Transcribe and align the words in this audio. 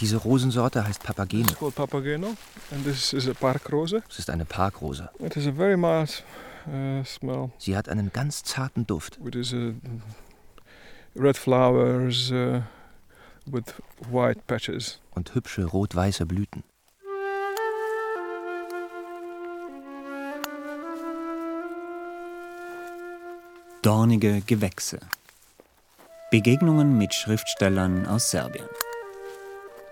Diese 0.00 0.16
Rosensorte 0.16 0.84
heißt 0.84 1.02
Papageno. 1.02 1.48
It's 1.48 1.58
called 1.58 1.74
Papageno, 1.74 2.36
and 2.72 2.84
this 2.84 3.12
is 3.12 3.28
a 3.28 3.34
Parkrose. 3.34 4.02
Es 4.08 4.18
ist 4.18 4.30
eine 4.30 4.44
Parkrose. 4.44 5.08
It 5.20 5.36
is 5.36 5.46
a 5.46 5.52
very 5.52 5.76
mild 5.76 6.24
uh, 6.66 7.04
smell. 7.04 7.50
Sie 7.58 7.76
hat 7.76 7.88
einen 7.88 8.12
ganz 8.12 8.42
zarten 8.42 8.86
Duft. 8.86 9.18
With 9.22 9.34
these 9.34 9.54
uh, 9.54 9.74
red 11.14 11.36
flowers 11.36 12.32
uh, 12.32 12.62
with 13.46 13.64
white 14.10 14.40
patches. 14.48 14.98
Und 15.14 15.34
hübsche 15.34 15.64
rot-weiße 15.64 16.26
Blüten. 16.26 16.64
Dornige 23.82 24.40
Gewächse. 24.40 24.98
Begegnungen 26.36 26.98
mit 26.98 27.14
Schriftstellern 27.14 28.04
aus 28.04 28.30
Serbien. 28.30 28.68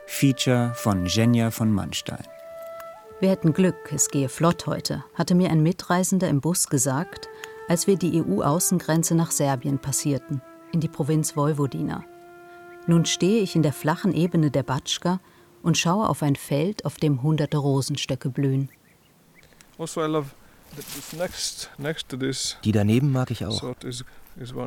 Feature 0.04 0.74
von 0.74 1.06
Jenja 1.06 1.50
von 1.50 1.72
Mannstein. 1.72 2.22
Wir 3.18 3.30
hätten 3.30 3.54
Glück, 3.54 3.90
es 3.94 4.10
gehe 4.10 4.28
flott 4.28 4.66
heute, 4.66 5.02
hatte 5.14 5.34
mir 5.34 5.48
ein 5.48 5.62
Mitreisender 5.62 6.28
im 6.28 6.42
Bus 6.42 6.68
gesagt, 6.68 7.30
als 7.66 7.86
wir 7.86 7.96
die 7.96 8.22
EU-Außengrenze 8.22 9.14
nach 9.14 9.30
Serbien 9.30 9.78
passierten, 9.78 10.42
in 10.70 10.80
die 10.80 10.88
Provinz 10.88 11.34
Vojvodina. 11.34 12.04
Nun 12.86 13.06
stehe 13.06 13.40
ich 13.40 13.56
in 13.56 13.62
der 13.62 13.72
flachen 13.72 14.12
Ebene 14.12 14.50
der 14.50 14.64
Batschka 14.64 15.20
und 15.62 15.78
schaue 15.78 16.10
auf 16.10 16.22
ein 16.22 16.36
Feld, 16.36 16.84
auf 16.84 16.96
dem 16.96 17.22
hunderte 17.22 17.56
Rosenstöcke 17.56 18.28
blühen. 18.28 18.68
Also. 22.52 22.58
Die 22.64 22.72
daneben 22.72 23.12
mag 23.12 23.30
ich 23.30 23.46
auch. 23.46 23.74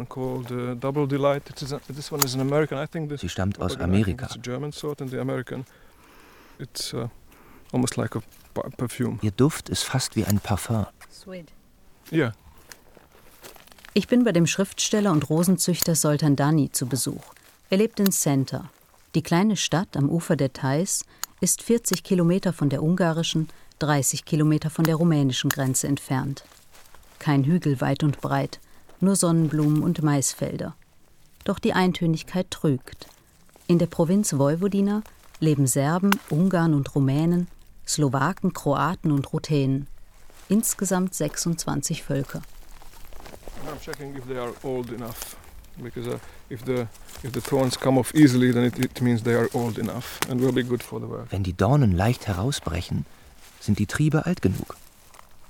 Called 0.09 0.51
uh, 0.51 0.75
Double 0.75 1.07
Delight. 1.07 1.49
It 1.49 1.61
is 1.61 1.71
a, 1.73 1.79
this 1.89 2.11
one 2.11 2.23
is 2.23 2.33
an 2.35 2.41
American. 2.41 2.77
I 2.77 2.87
think 2.87 3.09
this. 3.09 3.21
Sie 3.21 3.29
stammt 3.29 3.59
aus 3.59 3.75
Amerika. 3.77 4.25
It's 4.25 4.35
a 4.35 4.39
German 4.39 4.71
sort, 4.71 5.01
and 5.01 5.11
the 5.11 5.19
American, 5.19 5.65
it's 6.59 6.93
uh, 6.93 7.07
almost 7.71 7.97
like 7.97 8.15
a 8.15 8.21
pa- 8.53 8.69
perfume. 8.77 9.19
Ihr 9.21 9.31
Duft 9.31 9.69
ist 9.69 9.83
fast 9.83 10.15
wie 10.15 10.25
ein 10.25 10.39
Parfum. 10.39 10.85
Sweet. 11.11 11.51
Yeah. 12.11 12.33
Ich 13.93 14.07
bin 14.07 14.23
bei 14.23 14.31
dem 14.31 14.45
Schriftsteller 14.45 15.11
und 15.11 15.29
Rosenzüchter 15.29 15.95
Soltan 15.95 16.35
Dani 16.35 16.71
zu 16.71 16.85
Besuch. 16.85 17.33
Er 17.69 17.79
lebt 17.79 17.99
in 17.99 18.11
Center. 18.11 18.69
Die 19.15 19.23
kleine 19.23 19.57
Stadt 19.57 19.97
am 19.97 20.09
Ufer 20.09 20.35
der 20.35 20.53
Theiß 20.53 21.03
ist 21.41 21.63
40 21.63 22.03
Kilometer 22.03 22.53
von 22.53 22.69
der 22.69 22.83
ungarischen, 22.83 23.49
30 23.79 24.25
Kilometer 24.25 24.69
von 24.69 24.85
der 24.85 24.95
rumänischen 24.95 25.49
Grenze 25.49 25.87
entfernt. 25.87 26.43
Kein 27.19 27.43
Hügel 27.43 27.81
weit 27.81 28.03
und 28.03 28.21
breit, 28.21 28.59
nur 28.99 29.15
Sonnenblumen 29.15 29.83
und 29.83 30.01
Maisfelder. 30.01 30.75
Doch 31.43 31.59
die 31.59 31.73
Eintönigkeit 31.73 32.51
trügt. 32.51 33.07
In 33.67 33.79
der 33.79 33.87
Provinz 33.87 34.37
Vojvodina 34.37 35.01
leben 35.39 35.67
Serben, 35.67 36.11
Ungarn 36.29 36.73
und 36.73 36.93
Rumänen, 36.95 37.47
Slowaken, 37.87 38.53
Kroaten 38.53 39.11
und 39.11 39.31
Ruthenen. 39.33 39.87
Insgesamt 40.49 41.13
26 41.13 42.03
Völker. 42.03 42.41
I'm 43.67 43.79
checking 43.81 44.15
if 44.15 44.25
they 44.27 44.37
are 44.37 44.53
old 44.63 44.91
enough, 44.91 45.35
because 45.81 46.07
uh, 46.07 46.17
if 46.49 46.63
the 46.63 46.87
if 47.23 47.33
the 47.33 47.41
thorns 47.41 47.77
come 47.77 47.99
off 47.99 48.13
easily, 48.15 48.53
then 48.53 48.65
it, 48.65 48.79
it 48.79 49.01
means 49.01 49.23
they 49.23 49.35
are 49.35 49.49
old 49.53 49.77
enough 49.77 50.19
and 50.29 50.39
will 50.39 50.53
be 50.53 50.63
good 50.63 50.81
for 50.81 50.99
the 50.99 51.07
work. 51.07 51.31
Wenn 51.31 51.43
die 51.43 51.53
Dornen 51.53 51.91
leicht 51.91 52.27
herausbrechen, 52.27 53.05
sind 53.59 53.79
die 53.79 53.87
Triebe 53.87 54.25
alt 54.25 54.41
genug. 54.41 54.77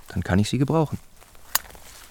Dann 0.07 0.23
kann 0.23 0.39
ich 0.39 0.49
sie 0.49 0.57
gebrauchen. 0.57 0.97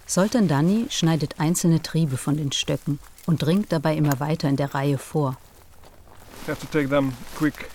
Soltan 0.07 0.49
Dani 0.49 0.87
schneidet 0.91 1.41
einzelne 1.41 1.83
Triebe 1.83 2.17
von 2.17 2.37
den 2.37 2.53
Stöcken 2.53 2.99
und 3.27 3.43
dringt 3.43 3.72
dabei 3.72 3.97
immer 3.97 4.21
weiter 4.21 4.49
in 4.49 4.56
der 4.56 4.75
Reihe 4.75 4.99
vor. 4.99 5.37
have 6.47 6.61
to 6.61 6.67
take 6.67 6.89
them 6.89 7.12
quick 7.37 7.69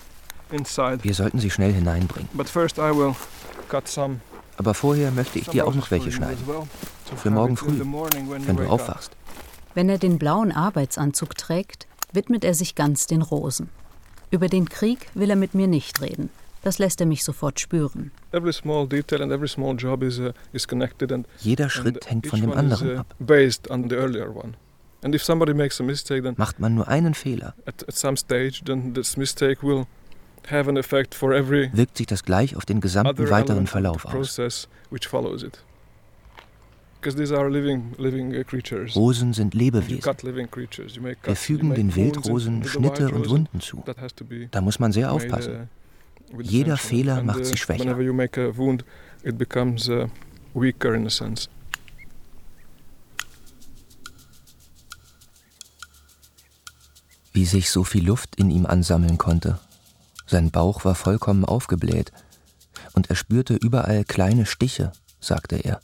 inside. 0.52 1.04
Wir 1.04 1.14
sollten 1.14 1.40
sie 1.40 1.50
schnell 1.50 1.74
hineinbringen. 1.74 2.30
But 2.34 2.50
first 2.50 2.78
I 2.78 2.92
will 2.96 3.16
cut 3.70 3.88
some. 3.88 4.22
Aber 4.58 4.74
vorher 4.74 5.12
möchte 5.12 5.40
ich 5.40 5.50
dir 5.50 5.66
auch 5.66 5.74
noch 5.74 5.92
welche 5.92 6.12
schneiden. 6.12 6.44
Für 7.16 7.30
morgen 7.30 7.58
früh, 7.58 7.80
wenn 7.80 8.58
du 8.58 8.68
aufwachst. 8.68 9.12
Wenn 9.74 9.90
er 9.90 9.98
den 9.98 10.20
blauen 10.20 10.52
Arbeitsanzug 10.52 11.36
trägt, 11.38 11.88
widmet 12.14 12.44
er 12.44 12.54
sich 12.54 12.76
ganz 12.76 13.08
den 13.08 13.22
Rosen. 13.22 13.70
Über 14.30 14.48
den 14.48 14.70
Krieg 14.70 15.08
will 15.14 15.30
er 15.30 15.36
mit 15.36 15.56
mir 15.56 15.68
nicht 15.68 16.02
reden. 16.02 16.30
Das 16.64 16.78
lässt 16.78 17.02
er 17.02 17.08
mich 17.08 17.24
sofort 17.24 17.60
spüren. 17.60 18.12
Uh, 18.34 18.40
Jeder 21.40 21.70
Schritt 21.70 22.10
hängt 22.10 22.28
von 22.28 22.42
dem 22.42 22.52
anderen 22.52 22.96
uh, 22.96 23.00
ab. 23.00 23.16
based 23.20 23.70
on 23.72 23.90
the 23.90 23.96
earlier 23.96 24.36
one. 24.36 24.54
And 25.04 25.16
if 25.16 25.24
somebody 25.24 25.54
makes 25.56 25.82
a 25.82 25.84
mistake, 25.84 26.22
then 26.22 26.36
Macht 26.38 26.60
man 26.60 26.76
nur 26.76 26.88
einen 26.88 27.16
Fehler, 27.16 27.56
at, 27.66 27.88
at 27.88 27.96
some 27.96 28.16
stage, 28.16 28.62
then 28.66 28.94
this 28.94 29.18
mistake 29.18 29.64
will 29.64 29.88
have 30.50 30.70
an 30.70 30.78
effect 30.78 31.16
for 31.16 31.34
every 31.34 31.72
wirkt 31.74 31.98
sich 31.98 32.06
das 32.06 32.24
gleich 32.24 32.56
auf 32.56 32.66
den 32.66 32.82
gesamten 32.82 33.30
weiteren 33.30 33.66
Verlauf 33.66 34.06
aus. 34.06 34.12
process 34.12 34.68
which 34.92 35.08
follows 35.08 35.42
it. 35.42 35.64
Because 37.02 37.18
these 37.18 37.36
are 37.36 37.50
living, 37.50 37.96
living 37.98 38.36
uh. 38.36 38.96
Rosen 38.96 39.34
sind 39.34 39.56
Lebewesen. 39.56 40.04
Wir 40.04 41.36
fügen 41.36 41.74
den 41.74 41.96
Wildrosen 41.96 42.64
Schnitte 42.64 43.10
und. 43.10 43.28
Wunden 43.28 43.60
zu. 43.60 43.84
Da 44.52 44.62
muss 44.62 44.78
man 44.78 44.92
sehr 44.92 45.08
made, 45.08 45.16
aufpassen. 45.16 45.70
Jeder. 46.40 46.78
Fehler 46.78 47.24
macht 47.24 47.46
sie 47.46 47.58
schwächer. 47.58 47.98
Uh. 47.98 48.78
Wie 57.34 57.46
sich 57.46 57.70
so 57.70 57.84
viel 57.84 58.06
Luft 58.06 58.36
in 58.36 58.50
ihm 58.50 58.66
ansammeln 58.66 59.18
konnte. 59.18 59.60
Sein 60.28 60.52
Bauch 60.52 60.86
war 60.86 60.96
vollkommen 60.96 61.46
aufgebläht. 61.46 62.12
Und 62.94 63.10
er 63.10 63.16
spürte 63.16 63.56
überall 63.56 64.04
kleine 64.04 64.46
Stiche, 64.46 64.92
sagte 65.20 65.58
er. 65.58 65.80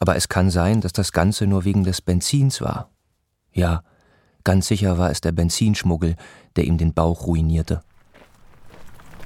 Aber 0.00 0.16
es 0.16 0.28
kann 0.28 0.50
sein, 0.50 0.80
dass 0.80 0.92
das 0.92 1.12
Ganze 1.12 1.46
nur 1.46 1.64
wegen 1.64 1.84
des 1.84 2.00
Benzins 2.00 2.60
war. 2.60 2.90
Ja, 3.52 3.82
ganz 4.44 4.68
sicher 4.68 4.98
war 4.98 5.10
es 5.10 5.20
der 5.20 5.32
Benzinschmuggel, 5.32 6.16
der 6.56 6.64
ihm 6.64 6.78
den 6.78 6.92
Bauch 6.92 7.26
ruinierte. 7.26 7.82
This 7.82 7.84
is 7.84 9.25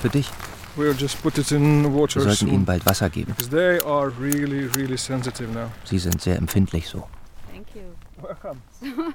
Für 0.00 0.08
dich. 0.08 0.30
We'll 0.76 0.94
just 0.98 1.22
put 1.22 1.36
it 1.36 1.50
in 1.52 1.82
Wir 1.84 1.92
water 1.92 2.20
sollten 2.22 2.46
ihm 2.48 2.54
soon. 2.54 2.64
bald 2.64 2.86
Wasser 2.86 3.10
geben. 3.10 3.34
They 3.50 3.78
are 3.80 4.10
really, 4.18 4.64
really 4.74 4.96
sensitive 4.96 5.50
now. 5.52 5.70
Sie 5.84 5.98
sind 5.98 6.20
sehr 6.22 6.36
empfindlich 6.36 6.88
so. 6.88 7.06
Thank 7.52 7.66
you. 7.74 7.82
Welcome. 8.22 8.60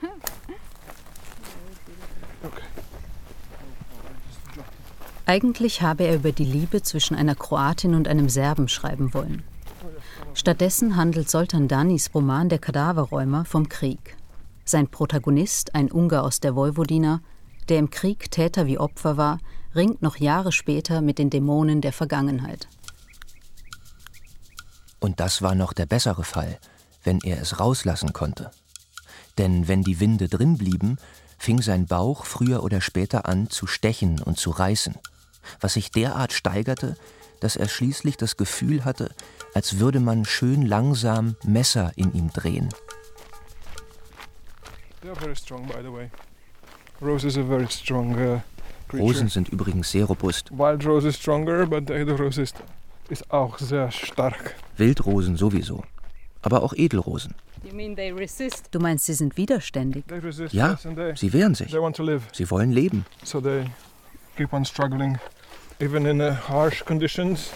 Okay. 2.44 2.62
Eigentlich 5.25 5.81
habe 5.81 6.03
er 6.06 6.16
über 6.16 6.31
die 6.31 6.46
Liebe 6.46 6.84
zwischen 6.84 7.16
einer 7.16 7.34
Kroatin 7.35 7.96
und 7.96 8.07
einem 8.07 8.29
Serben 8.29 8.67
schreiben 8.67 9.13
wollen. 9.16 9.44
Stattdessen 10.35 10.96
handelt 10.96 11.29
Soltan 11.29 11.67
Danis 11.67 12.12
Roman 12.13 12.47
Der 12.47 12.59
Kadaverräumer 12.59 13.44
vom 13.44 13.67
Krieg. 13.69 14.16
Sein 14.66 14.88
Protagonist, 14.88 15.73
ein 15.73 15.91
Ungar 15.91 16.23
aus 16.23 16.40
der 16.40 16.56
Vojvodina, 16.56 17.22
der 17.69 17.79
im 17.79 17.90
Krieg 17.90 18.29
Täter 18.29 18.67
wie 18.67 18.78
Opfer 18.78 19.17
war, 19.17 19.40
ringt 19.78 20.02
noch 20.02 20.18
Jahre 20.18 20.52
später 20.52 21.02
mit 21.02 21.20
den 21.20 21.30
Dämonen 21.30 21.82
der 21.82 21.94
Vergangenheit. 21.94 22.68
Und 25.00 25.20
das 25.20 25.42
war 25.42 25.56
noch 25.56 25.74
der 25.74 25.86
bessere 25.86 26.24
Fall, 26.24 26.60
wenn 27.04 27.20
er 27.22 27.40
es 27.40 27.60
rauslassen 27.60 28.12
konnte. 28.12 28.52
Denn 29.38 29.68
wenn 29.68 29.84
die 29.84 30.00
Winde 30.00 30.28
drin 30.28 30.58
blieben, 30.58 30.98
fing 31.38 31.62
sein 31.62 31.86
Bauch 31.86 32.26
früher 32.26 32.64
oder 32.64 32.82
später 32.82 33.28
an 33.28 33.50
zu 33.50 33.68
stechen 33.68 34.20
und 34.22 34.40
zu 34.40 34.50
reißen, 34.50 34.96
was 35.62 35.74
sich 35.74 35.91
derart 35.91 36.34
steigerte, 36.34 36.97
dass 37.40 37.56
er 37.56 37.70
schließlich 37.70 38.18
das 38.18 38.35
Gefühl 38.35 38.84
hatte, 38.84 39.12
als 39.53 39.78
würde 39.78 40.00
man 40.00 40.26
schön 40.26 40.64
langsam 40.64 41.35
Messer 41.44 41.91
in 41.96 42.14
ihm 42.14 42.34
drehen. 42.34 42.70
They 45.02 45.12
are 45.12 45.20
very 45.20 45.35
strong, 45.35 45.68
by 45.68 45.84
the 45.84 45.94
way. 45.94 46.09
Roses 47.00 47.38
are 47.38 47.46
very 47.46 47.68
strong 47.70 48.16
uh. 48.16 48.41
Rosen 48.93 49.28
sind 49.29 49.49
übrigens 49.49 49.91
sehr 49.91 50.05
robust. 50.05 50.51
Wild 50.51 50.85
rose 50.85 51.07
is 51.07 51.16
stronger, 51.17 51.66
but 51.66 51.87
the 51.87 51.93
Edelrose 51.93 52.41
is, 52.41 52.53
ist 53.09 53.29
auch 53.31 53.57
sehr 53.59 53.91
stark. 53.91 54.55
Wildrosen 54.78 55.35
sowieso. 55.37 55.84
Aber 56.41 56.63
auch 56.63 56.73
Edelrosen. 56.73 57.34
You 57.63 57.73
mean 57.75 57.95
they 57.95 58.11
resist? 58.11 58.69
Du 58.72 58.79
meinst, 58.79 59.05
sie 59.05 59.13
sind 59.13 59.35
widerständig? 59.35 60.05
They 60.07 60.19
resist 60.19 60.53
Ja, 60.53 60.72
yes, 60.72 60.85
and 60.85 60.95
they, 60.95 61.16
sie 61.16 61.34
wehren 61.34 61.55
sich. 61.55 61.72
they 61.72 61.81
want 61.81 61.95
to 61.97 62.03
live, 62.03 62.23
Sie 62.31 62.49
wollen 62.49 62.72
leben. 62.72 63.05
so 63.23 63.41
they 63.41 63.66
keep 64.37 64.53
on 64.53 64.63
struggling, 64.63 65.17
even 65.79 66.05
in 66.05 66.22
uh, 66.22 66.35
harsh 66.47 66.85
conditions, 66.85 67.49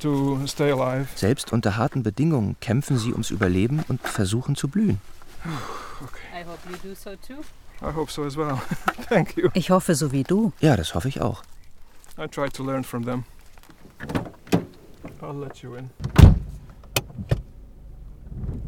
to 0.00 0.38
stay 0.46 0.70
alive. 0.72 1.06
Selbst 1.14 1.52
unter 1.52 1.76
harten 1.78 2.02
Bedingungen 2.02 2.56
kämpfen 2.60 2.98
sie 2.98 3.12
ums 3.12 3.30
Überleben 3.30 3.82
und 3.88 4.02
versuchen 4.02 4.56
zu 4.56 4.68
blühen. 4.68 5.00
I 5.46 6.44
hope 6.44 6.58
you 6.70 6.76
do 6.90 6.94
so 6.94 7.10
too. 7.26 7.40
I 7.82 7.92
hope 7.94 8.10
so 8.10 8.24
as 8.24 8.36
well. 8.36 8.60
Thank 9.08 9.36
you. 9.36 9.50
Ich 9.54 9.70
hoffe, 9.70 9.94
so 9.94 10.12
wie 10.12 10.22
du. 10.22 10.52
Ja, 10.60 10.76
das 10.76 10.94
hoffe 10.94 11.08
ich 11.08 11.20
auch. 11.20 11.42
I 12.18 12.26
try 12.26 12.48
to 12.48 12.64
learn 12.64 12.82
from 12.84 13.04
them. 13.04 13.24
I'll 15.20 15.38
let 15.38 15.58
you 15.58 15.74
in. 15.74 15.90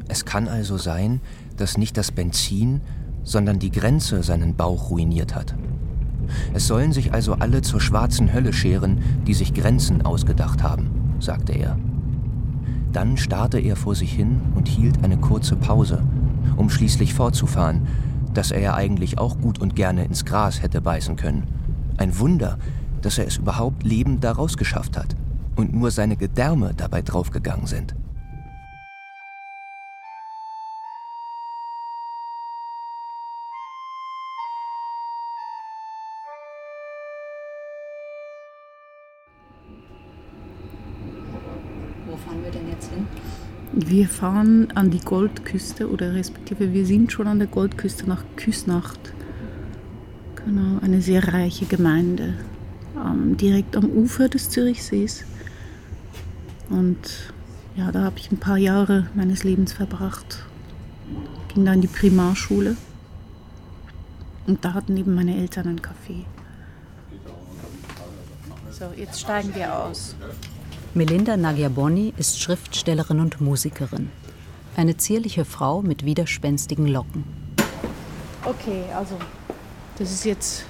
Es 0.08 0.24
kann 0.24 0.48
also 0.48 0.76
sein, 0.76 1.20
dass 1.56 1.76
nicht 1.78 1.96
das 1.96 2.12
Benzin, 2.12 2.80
sondern 3.22 3.58
die 3.58 3.70
Grenze 3.70 4.22
seinen 4.22 4.56
Bauch 4.56 4.90
ruiniert 4.90 5.34
hat. 5.34 5.54
Es 6.52 6.66
sollen 6.66 6.92
sich 6.92 7.12
also 7.12 7.34
alle 7.34 7.62
zur 7.62 7.80
schwarzen 7.80 8.32
Hölle 8.32 8.52
scheren, 8.52 9.22
die 9.26 9.34
sich 9.34 9.54
Grenzen 9.54 10.04
ausgedacht 10.04 10.62
haben, 10.62 11.14
sagte 11.20 11.52
er. 11.52 11.78
Dann 12.92 13.16
starrte 13.16 13.58
er 13.58 13.76
vor 13.76 13.94
sich 13.94 14.12
hin 14.12 14.40
und 14.54 14.68
hielt 14.68 15.04
eine 15.04 15.18
kurze 15.18 15.56
Pause, 15.56 16.02
um 16.56 16.70
schließlich 16.70 17.14
fortzufahren, 17.14 17.86
dass 18.34 18.50
er 18.50 18.60
ja 18.60 18.74
eigentlich 18.74 19.18
auch 19.18 19.38
gut 19.40 19.58
und 19.60 19.76
gerne 19.76 20.04
ins 20.04 20.24
Gras 20.24 20.62
hätte 20.62 20.80
beißen 20.80 21.16
können. 21.16 21.44
Ein 21.96 22.18
Wunder, 22.18 22.58
dass 23.02 23.18
er 23.18 23.26
es 23.26 23.38
überhaupt 23.38 23.82
lebend 23.84 24.24
daraus 24.24 24.56
geschafft 24.56 24.96
hat 24.96 25.16
und 25.56 25.74
nur 25.74 25.90
seine 25.90 26.16
Gedärme 26.16 26.72
dabei 26.76 27.02
draufgegangen 27.02 27.66
sind. 27.66 27.94
Wir 43.80 44.08
fahren 44.08 44.72
an 44.74 44.90
die 44.90 44.98
Goldküste 44.98 45.88
oder 45.88 46.12
respektive 46.12 46.72
wir 46.72 46.84
sind 46.84 47.12
schon 47.12 47.28
an 47.28 47.38
der 47.38 47.46
Goldküste 47.46 48.08
nach 48.08 48.24
Küsnacht. 48.34 48.98
Genau, 50.34 50.80
eine 50.82 51.00
sehr 51.00 51.32
reiche 51.32 51.64
Gemeinde. 51.64 52.34
Ähm, 52.96 53.36
direkt 53.36 53.76
am 53.76 53.84
Ufer 53.84 54.28
des 54.28 54.50
Zürichsees. 54.50 55.24
Und 56.70 57.32
ja, 57.76 57.92
da 57.92 58.02
habe 58.02 58.18
ich 58.18 58.32
ein 58.32 58.38
paar 58.38 58.56
Jahre 58.56 59.06
meines 59.14 59.44
Lebens 59.44 59.72
verbracht. 59.72 60.44
Ging 61.54 61.64
da 61.64 61.72
in 61.72 61.80
die 61.80 61.86
Primarschule. 61.86 62.76
Und 64.48 64.64
da 64.64 64.74
hatten 64.74 64.96
eben 64.96 65.14
meine 65.14 65.36
Eltern 65.36 65.68
ein 65.68 65.80
Café. 65.80 66.24
So, 68.72 68.86
jetzt 68.96 69.20
steigen 69.20 69.54
wir 69.54 69.72
aus. 69.72 70.16
Melinda 70.98 71.36
Nagyaboni 71.36 72.12
ist 72.16 72.40
Schriftstellerin 72.40 73.20
und 73.20 73.40
Musikerin. 73.40 74.10
Eine 74.76 74.96
zierliche 74.96 75.44
Frau 75.44 75.80
mit 75.80 76.04
widerspenstigen 76.04 76.88
Locken. 76.88 77.22
Okay, 78.44 78.82
also 78.92 79.16
das 79.96 80.10
ist 80.10 80.24
jetzt 80.24 80.64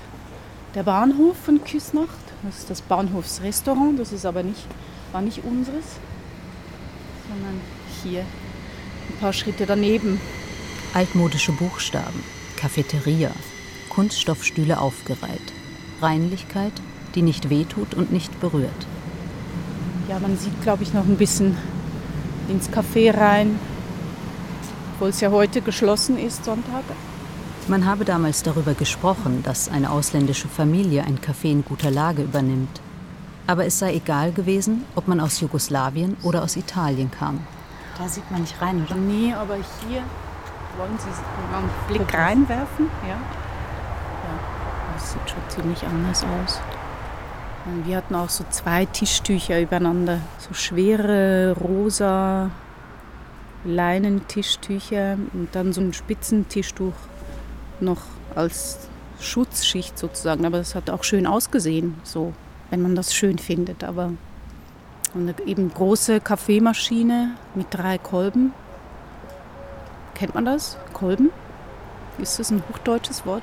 der 0.75 0.83
Bahnhof 0.83 1.35
von 1.39 1.65
Küsnacht. 1.65 2.11
Das 2.43 2.59
ist 2.59 2.69
das 2.69 2.83
Bahnhofsrestaurant. 2.83 3.99
Das 3.99 4.13
ist 4.13 4.27
aber 4.27 4.43
nicht, 4.43 4.67
war 5.13 5.23
nicht 5.23 5.45
unseres, 5.45 5.87
sondern 7.31 7.59
hier 8.03 8.21
ein 8.21 9.21
paar 9.21 9.33
Schritte 9.33 9.65
daneben. 9.65 10.21
Altmodische 10.93 11.53
Buchstaben, 11.53 12.23
Cafeteria, 12.59 13.31
Kunststoffstühle 13.89 14.79
aufgereiht. 14.79 15.55
Reinlichkeit, 16.03 16.75
die 17.15 17.23
nicht 17.23 17.49
wehtut 17.49 17.95
und 17.95 18.13
nicht 18.13 18.39
berührt. 18.41 18.87
Ja, 20.09 20.19
man 20.19 20.39
sieht, 20.39 20.63
glaube 20.63 20.83
ich, 20.83 20.95
noch 20.95 21.05
ein 21.05 21.19
bisschen 21.19 21.55
ins 22.49 22.71
Café 22.71 23.15
rein, 23.15 23.61
obwohl 24.95 25.11
es 25.11 25.21
ja 25.21 25.31
heute 25.31 25.61
geschlossen 25.61 26.19
ist, 26.19 26.47
Sonntag. 26.47 26.83
Man 27.69 27.85
habe 27.85 28.07
damals 28.07 28.43
darüber 28.43 28.73
gesprochen, 28.73 29.43
dass 29.43 29.69
eine 29.69 29.91
ausländische 29.91 30.49
Familie 30.49 31.05
ein 31.05 31.19
Café 31.19 31.51
in 31.51 31.63
guter 31.63 31.91
Lage 31.91 32.23
übernimmt. 32.23 32.81
Aber 33.47 33.67
es 33.67 33.79
sei 33.79 33.97
egal 33.97 34.33
gewesen, 34.33 34.85
ob 34.95 35.09
man 35.09 35.21
aus 35.21 35.41
Jugoslawien 35.41 36.17
oder 36.23 36.43
aus 36.43 36.57
Italien 36.57 37.11
kam. 37.11 37.41
Da 37.99 38.09
sieht 38.09 38.31
man 38.31 38.41
nicht 38.41 38.61
rein, 38.63 38.83
oder? 38.87 38.95
Nee, 38.95 39.35
aber 39.35 39.57
hier 39.57 40.03
wollen 40.79 40.99
Sie 40.99 41.11
mal 41.53 41.59
einen 41.59 41.71
Blick 41.87 42.15
reinwerfen? 42.15 42.87
Ja. 43.03 43.09
Ja, 43.09 44.39
das 44.95 45.13
sieht 45.13 45.29
schon 45.29 45.43
ziemlich 45.49 45.85
anders 45.87 46.25
aus. 46.25 46.61
Und 47.69 47.87
wir 47.87 47.99
hatten 47.99 48.15
auch 48.15 48.31
so 48.31 48.45
zwei 48.49 48.87
Tischtücher 48.87 49.61
übereinander. 49.61 50.21
So 50.39 50.55
schwere 50.55 51.55
rosa 51.61 52.51
Leinentischtücher 53.65 55.19
und 55.35 55.49
dann 55.53 55.75
so 55.75 55.83
ein 55.83 55.93
Spitzentischtuch 55.93 56.95
noch 57.81 58.01
als 58.35 58.89
Schutzschicht 59.21 59.99
sozusagen. 59.99 60.47
Aber 60.47 60.59
das 60.59 60.75
hat 60.75 60.89
auch 60.89 61.05
schön 61.05 61.27
ausgesehen, 61.27 61.95
so, 62.05 62.33
wenn 62.71 62.81
man 62.81 62.95
das 62.95 63.15
schön 63.15 63.39
findet. 63.39 63.85
Aber 63.85 64.13
eine 65.15 65.35
eben 65.45 65.73
große 65.73 66.21
Kaffeemaschine 66.21 67.35
mit 67.55 67.67
drei 67.71 67.99
Kolben. 67.99 68.55
Kennt 70.15 70.35
man 70.35 70.47
das? 70.47 70.79
Kolben? 70.95 71.31
Ist 72.17 72.39
das 72.39 72.51
ein 72.51 72.63
hochdeutsches 72.71 73.27
Wort? 73.27 73.43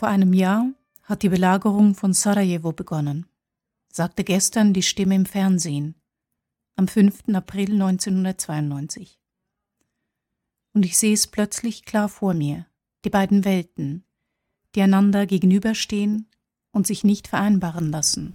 Vor 0.00 0.08
einem 0.08 0.32
Jahr 0.32 0.66
hat 1.02 1.22
die 1.22 1.28
Belagerung 1.28 1.94
von 1.94 2.14
Sarajevo 2.14 2.72
begonnen, 2.72 3.26
sagte 3.92 4.24
gestern 4.24 4.72
die 4.72 4.80
Stimme 4.80 5.14
im 5.14 5.26
Fernsehen, 5.26 5.94
am 6.74 6.88
5. 6.88 7.24
April 7.34 7.72
1992. 7.72 9.20
Und 10.72 10.86
ich 10.86 10.96
sehe 10.96 11.12
es 11.12 11.26
plötzlich 11.26 11.84
klar 11.84 12.08
vor 12.08 12.32
mir, 12.32 12.64
die 13.04 13.10
beiden 13.10 13.44
Welten, 13.44 14.06
die 14.74 14.80
einander 14.80 15.26
gegenüberstehen 15.26 16.26
und 16.72 16.86
sich 16.86 17.04
nicht 17.04 17.28
vereinbaren 17.28 17.90
lassen. 17.90 18.34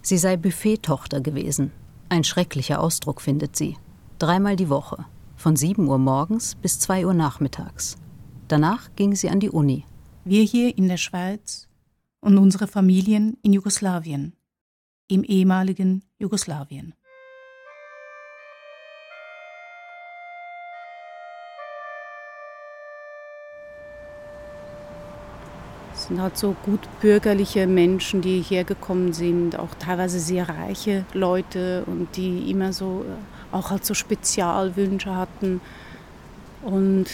Sie 0.00 0.16
sei 0.16 0.38
Buffettochter 0.38 1.20
gewesen. 1.20 1.72
Ein 2.08 2.24
schrecklicher 2.24 2.80
Ausdruck 2.80 3.20
findet 3.20 3.54
sie. 3.54 3.76
Dreimal 4.18 4.56
die 4.56 4.70
Woche, 4.70 5.04
von 5.36 5.56
7 5.56 5.86
Uhr 5.86 5.98
morgens 5.98 6.54
bis 6.54 6.80
2 6.80 7.04
Uhr 7.04 7.12
nachmittags. 7.12 7.98
Danach 8.48 8.88
ging 8.96 9.14
sie 9.14 9.28
an 9.28 9.40
die 9.40 9.50
Uni. 9.50 9.84
Wir 10.30 10.42
hier 10.42 10.76
in 10.76 10.88
der 10.88 10.98
Schweiz 10.98 11.68
und 12.20 12.36
unsere 12.36 12.66
Familien 12.66 13.38
in 13.42 13.54
Jugoslawien, 13.54 14.34
im 15.08 15.24
ehemaligen 15.24 16.04
Jugoslawien. 16.18 16.92
Es 25.94 26.08
sind 26.08 26.20
halt 26.20 26.36
so 26.36 26.54
gut 26.62 26.80
bürgerliche 27.00 27.66
Menschen, 27.66 28.20
die 28.20 28.42
hergekommen 28.42 29.14
sind, 29.14 29.58
auch 29.58 29.74
teilweise 29.78 30.20
sehr 30.20 30.46
reiche 30.46 31.06
Leute 31.14 31.84
und 31.86 32.18
die 32.18 32.50
immer 32.50 32.74
so 32.74 33.02
äh, 33.08 33.54
auch 33.56 33.70
halt 33.70 33.86
so 33.86 33.94
Spezialwünsche 33.94 35.16
hatten. 35.16 35.62
Und 36.62 37.06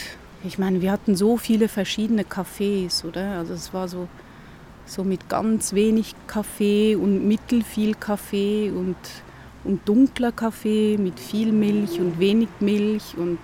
ich 0.45 0.59
meine, 0.59 0.81
wir 0.81 0.91
hatten 0.91 1.15
so 1.15 1.37
viele 1.37 1.67
verschiedene 1.67 2.23
Cafés, 2.23 3.03
oder? 3.03 3.39
Also 3.39 3.53
es 3.53 3.73
war 3.73 3.87
so, 3.87 4.07
so 4.85 5.03
mit 5.03 5.27
ganz 5.29 5.73
wenig 5.73 6.15
Kaffee 6.27 6.95
und 6.95 7.27
mittelfiel 7.27 7.95
Kaffee 7.95 8.71
und, 8.71 8.95
und 9.63 9.87
dunkler 9.87 10.31
Kaffee 10.31 10.97
mit 10.97 11.19
viel 11.19 11.51
Milch 11.51 11.99
und 11.99 12.19
wenig 12.19 12.49
Milch 12.59 13.15
und 13.17 13.39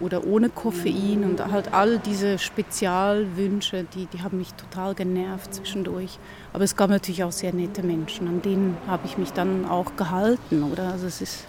oder 0.00 0.26
ohne 0.26 0.48
Koffein 0.48 1.22
und 1.22 1.52
halt 1.52 1.72
all 1.72 1.98
diese 2.00 2.36
Spezialwünsche, 2.36 3.86
die, 3.94 4.06
die 4.06 4.22
haben 4.22 4.38
mich 4.38 4.52
total 4.54 4.96
genervt 4.96 5.54
zwischendurch. 5.54 6.18
Aber 6.52 6.64
es 6.64 6.74
gab 6.74 6.90
natürlich 6.90 7.22
auch 7.22 7.30
sehr 7.30 7.52
nette 7.52 7.84
Menschen, 7.84 8.26
an 8.26 8.42
denen 8.42 8.76
habe 8.88 9.06
ich 9.06 9.16
mich 9.16 9.32
dann 9.32 9.64
auch 9.64 9.94
gehalten, 9.96 10.64
oder? 10.64 10.90
Also 10.90 11.06
es 11.06 11.20
ist, 11.20 11.46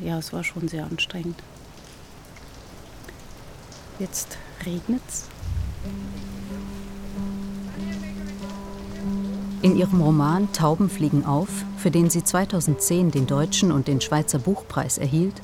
ja, 0.00 0.18
es 0.18 0.32
war 0.32 0.42
schon 0.42 0.68
sehr 0.68 0.84
anstrengend. 0.84 1.36
Jetzt 3.98 4.38
regnet's. 4.66 5.28
In 9.62 9.76
ihrem 9.76 10.02
Roman 10.02 10.52
Tauben 10.52 10.90
fliegen 10.90 11.24
auf, 11.24 11.48
für 11.78 11.90
den 11.90 12.10
sie 12.10 12.24
2010 12.24 13.12
den 13.12 13.26
deutschen 13.26 13.72
und 13.72 13.88
den 13.88 14.00
Schweizer 14.00 14.38
Buchpreis 14.38 14.98
erhielt, 14.98 15.40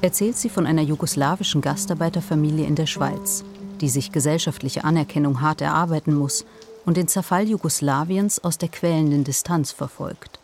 erzählt 0.00 0.36
sie 0.36 0.48
von 0.48 0.64
einer 0.64 0.82
jugoslawischen 0.82 1.60
Gastarbeiterfamilie 1.60 2.66
in 2.66 2.76
der 2.76 2.86
Schweiz, 2.86 3.44
die 3.80 3.88
sich 3.88 4.12
gesellschaftliche 4.12 4.84
Anerkennung 4.84 5.40
hart 5.40 5.60
erarbeiten 5.60 6.14
muss 6.14 6.46
und 6.86 6.96
den 6.96 7.08
Zerfall 7.08 7.48
Jugoslawiens 7.48 8.42
aus 8.42 8.58
der 8.58 8.68
quälenden 8.68 9.24
Distanz 9.24 9.72
verfolgt. 9.72 10.38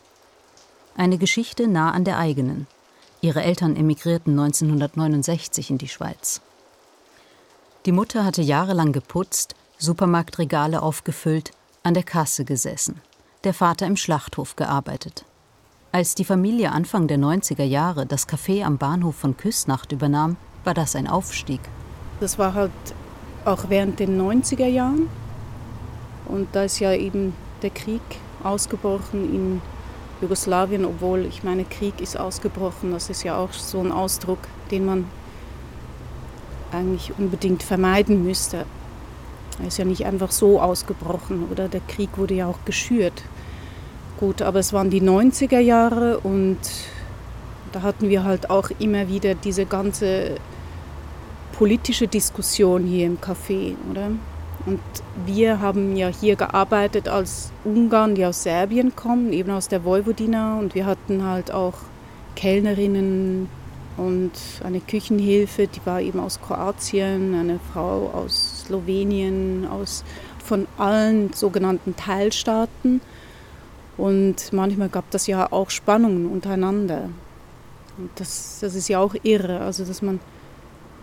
Eine 0.97 1.19
Geschichte 1.19 1.69
nah 1.69 1.93
an 1.93 2.05
der 2.05 2.19
eigenen. 2.19 2.67
Ihre 3.21 3.43
Eltern 3.43 3.77
emigrierten 3.77 4.39
1969 4.39 5.71
in 5.71 5.79
die 5.79 5.89
Schweiz. 5.89 6.43
Die 7.87 7.93
Mutter 7.93 8.25
hatte 8.25 8.41
jahrelang 8.41 8.93
geputzt, 8.93 9.55
Supermarktregale 9.77 10.81
aufgefüllt, 10.81 11.51
an 11.83 11.93
der 11.93 12.03
Kasse 12.03 12.47
gesessen, 12.47 13.03
der 13.45 13.53
Vater 13.53 13.87
im 13.87 13.97
Schlachthof 13.97 14.57
gearbeitet. 14.57 15.27
Als 15.93 16.15
die 16.15 16.25
Familie 16.25 16.73
Anfang 16.73 17.09
der 17.09 17.19
90er 17.19 17.63
Jahre 17.63 18.07
das 18.07 18.27
Café 18.27 18.65
am 18.65 18.79
Bahnhof 18.79 19.17
von 19.17 19.37
Küsnacht 19.37 19.93
übernahm, 19.93 20.39
war 20.65 20.73
das 20.73 20.97
ein 20.97 21.07
Aufstieg. 21.07 21.61
Das 22.21 22.39
war 22.39 22.55
halt 22.55 22.73
auch 23.45 23.69
während 23.69 24.01
den 24.01 24.19
90er 24.19 24.67
Jahren. 24.67 25.11
Und 26.25 26.49
da 26.53 26.63
ist 26.65 26.79
ja 26.79 26.95
eben 26.95 27.35
der 27.61 27.69
Krieg 27.69 28.01
ausgebrochen 28.43 29.35
in 29.35 29.63
Jugoslawien, 30.23 30.87
obwohl 30.87 31.27
ich 31.27 31.45
meine, 31.45 31.65
Krieg 31.65 32.01
ist 32.01 32.19
ausgebrochen. 32.19 32.93
Das 32.93 33.11
ist 33.11 33.25
ja 33.25 33.37
auch 33.37 33.53
so 33.53 33.81
ein 33.81 33.93
Ausdruck, 33.93 34.39
den 34.71 34.87
man 34.87 35.05
eigentlich 36.75 37.13
unbedingt 37.19 37.63
vermeiden 37.63 38.25
müsste. 38.25 38.65
Er 39.61 39.69
ist 39.69 39.79
ja 39.79 39.85
nicht 39.85 40.05
einfach 40.05 40.33
so 40.33 40.61
ausgebrochen 40.61 41.47
oder 41.51 41.69
der 41.69 41.81
Krieg 41.87 42.11
wurde 42.17 42.35
ja 42.35 42.47
auch 42.47 42.65
geschürt. 42.65 43.23
Gut, 44.19 44.43
aber 44.43 44.59
es 44.59 44.73
waren 44.73 44.91
die 44.91 45.03
90er 45.03 45.59
Jahre 45.59 46.19
und 46.19 46.59
da 47.73 47.83
hatten 47.83 48.09
wir 48.09 48.25
halt 48.25 48.51
auch 48.51 48.71
immer 48.79 49.09
wieder 49.09 49.35
diese 49.35 49.67
ganze 49.67 50.37
politische 51.53 52.09
Diskussion 52.09 52.85
hier 52.85 53.07
im 53.07 53.19
Café, 53.19 53.75
oder? 53.91 54.11
Und 54.67 54.81
wir 55.27 55.61
haben 55.61 55.95
ja 55.95 56.09
hier 56.09 56.37
gearbeitet 56.37 57.09
als 57.09 57.53
Ungarn, 57.65 58.15
die 58.15 58.25
aus 58.25 58.45
Serbien 58.45 58.97
kommen, 58.97 59.33
eben 59.33 59.51
aus 59.51 59.69
der 59.69 59.85
Vojvodina. 59.85 60.59
Und 60.59 60.75
wir 60.75 60.87
hatten 60.87 61.25
halt 61.25 61.53
auch 61.53 61.75
Kellnerinnen 62.35 63.49
und 63.97 64.33
eine 64.63 64.81
Küchenhilfe, 64.81 65.67
die 65.67 65.85
war 65.85 66.01
eben 66.01 66.21
aus 66.21 66.41
Kroatien, 66.41 67.35
eine 67.35 67.61
Frau 67.73 68.11
aus 68.13 68.65
Slowenien, 68.67 69.67
aus, 69.71 70.05
von 70.45 70.67
allen 70.79 71.33
sogenannten 71.33 71.97
Teilstaaten. 71.97 73.01
Und 73.97 74.53
manchmal 74.53 74.89
gab 74.89 75.11
das 75.11 75.27
ja 75.27 75.51
auch 75.53 75.71
Spannungen 75.71 76.27
untereinander. 76.27 77.09
Und 77.97 78.11
das, 78.17 78.59
das 78.61 78.75
ist 78.75 78.89
ja 78.89 78.99
auch 78.99 79.15
irre, 79.23 79.61
also 79.61 79.85
dass 79.85 80.03
man 80.03 80.19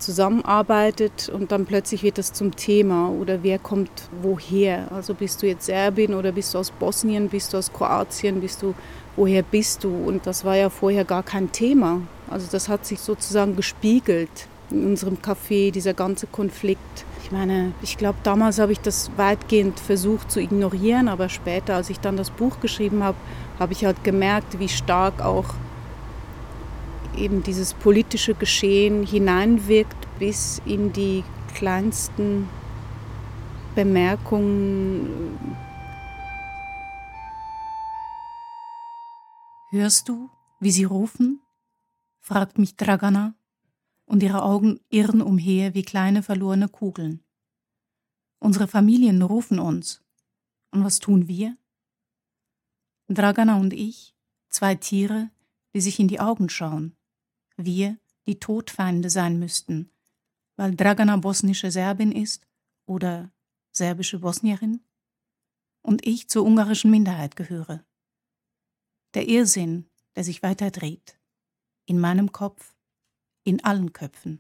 zusammenarbeitet 0.02 1.30
und 1.30 1.52
dann 1.52 1.66
plötzlich 1.66 2.04
wird 2.04 2.18
das 2.18 2.34
zum 2.34 2.56
Thema 2.56 3.10
oder 3.10 3.44
wer 3.44 3.60
kommt 3.60 3.92
woher. 4.22 4.92
Also 4.92 5.14
bist 5.14 5.42
du 5.42 5.48
jetzt 5.48 5.68
Serbin 5.68 6.14
oder 6.14 6.32
bist 6.32 6.54
du 6.54 6.58
aus 6.58 6.72
Bosnien, 6.72 7.30
bist 7.30 7.54
du 7.54 7.58
aus 7.58 7.72
Kroatien, 7.72 8.42
bist 8.42 8.62
du, 8.62 8.74
woher 9.16 9.44
bist 9.44 9.84
du? 9.84 9.96
Und 9.96 10.26
das 10.28 10.44
war 10.44 10.58
ja 10.58 10.70
vorher 10.70 11.06
gar 11.06 11.24
kein 11.24 11.52
Thema. 11.52 12.02
Also 12.32 12.48
das 12.50 12.70
hat 12.70 12.86
sich 12.86 13.02
sozusagen 13.02 13.58
gespiegelt 13.58 14.48
in 14.70 14.86
unserem 14.86 15.18
Café, 15.18 15.70
dieser 15.70 15.94
ganze 15.94 16.28
Konflikt. 16.28 17.06
Ich 17.24 17.32
meine, 17.32 17.74
ich 17.82 17.98
glaube, 17.98 18.20
damals 18.24 18.58
habe 18.58 18.72
ich 18.72 18.80
das 18.80 19.12
weitgehend 19.18 19.82
versucht 19.82 20.32
zu 20.32 20.40
ignorieren, 20.40 21.10
aber 21.10 21.28
später, 21.28 21.76
als 21.76 21.90
ich 21.90 22.00
dann 22.00 22.16
das 22.16 22.30
Buch 22.30 22.62
geschrieben 22.62 23.04
habe, 23.04 23.18
habe 23.60 23.74
ich 23.74 23.84
halt 23.84 24.06
gemerkt, 24.06 24.60
wie 24.60 24.70
stark 24.70 25.22
auch 25.22 25.54
eben 27.18 27.44
dieses 27.44 27.74
politische 27.74 28.34
Geschehen 28.34 29.06
hineinwirkt 29.06 30.08
bis 30.18 30.62
in 30.66 30.94
die 30.94 31.26
kleinsten 31.54 32.48
Bemerkungen. 33.76 35.58
Hörst 39.70 40.08
du, 40.08 40.30
wie 40.62 40.72
sie 40.72 40.86
rufen? 40.86 41.42
Fragt 42.32 42.58
mich 42.58 42.78
Dragana, 42.78 43.36
und 44.06 44.24
ihre 44.24 44.44
Augen 44.44 44.80
irren 44.90 45.22
umher 45.22 45.74
wie 45.74 45.84
kleine 45.84 46.24
verlorene 46.24 46.70
Kugeln. 46.70 47.26
Unsere 48.40 48.70
Familien 48.70 49.22
rufen 49.22 49.60
uns. 49.60 50.02
Und 50.72 50.86
was 50.86 51.00
tun 51.00 51.28
wir? 51.28 51.58
Dragana 53.10 53.58
und 53.58 53.74
ich, 53.74 54.16
zwei 54.48 54.76
Tiere, 54.76 55.30
die 55.74 55.82
sich 55.82 56.00
in 56.00 56.08
die 56.08 56.22
Augen 56.22 56.48
schauen 56.48 56.96
wir 57.58 58.00
die 58.28 58.40
Todfeinde 58.40 59.10
sein 59.10 59.38
müssten, 59.38 59.92
weil 60.56 60.74
Dragana 60.74 61.18
bosnische 61.18 61.70
Serbin 61.70 62.14
ist 62.14 62.48
oder 62.86 63.30
serbische 63.74 64.20
Bosnierin 64.20 64.82
und 65.82 66.08
ich 66.08 66.30
zur 66.30 66.46
ungarischen 66.46 66.92
Minderheit 66.92 67.36
gehöre. 67.36 67.84
Der 69.16 69.28
Irrsinn, 69.28 69.90
der 70.16 70.24
sich 70.24 70.42
weiter 70.42 70.72
dreht, 70.72 71.21
in 71.92 72.00
meinem 72.00 72.32
Kopf, 72.32 72.74
in 73.44 73.66
allen 73.66 73.92
Köpfen. 73.92 74.40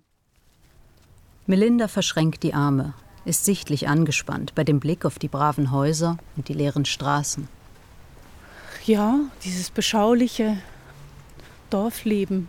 Melinda 1.47 1.89
verschränkt 1.89 2.43
die 2.43 2.53
Arme, 2.53 2.93
ist 3.25 3.43
sichtlich 3.43 3.89
angespannt 3.89 4.55
bei 4.55 4.63
dem 4.63 4.79
Blick 4.79 5.03
auf 5.03 5.19
die 5.19 5.27
braven 5.27 5.69
Häuser 5.69 6.17
und 6.37 6.47
die 6.47 6.53
leeren 6.53 6.85
Straßen. 6.85 7.49
Ja, 8.85 9.19
dieses 9.43 9.69
beschauliche 9.69 10.59
Dorfleben, 11.69 12.47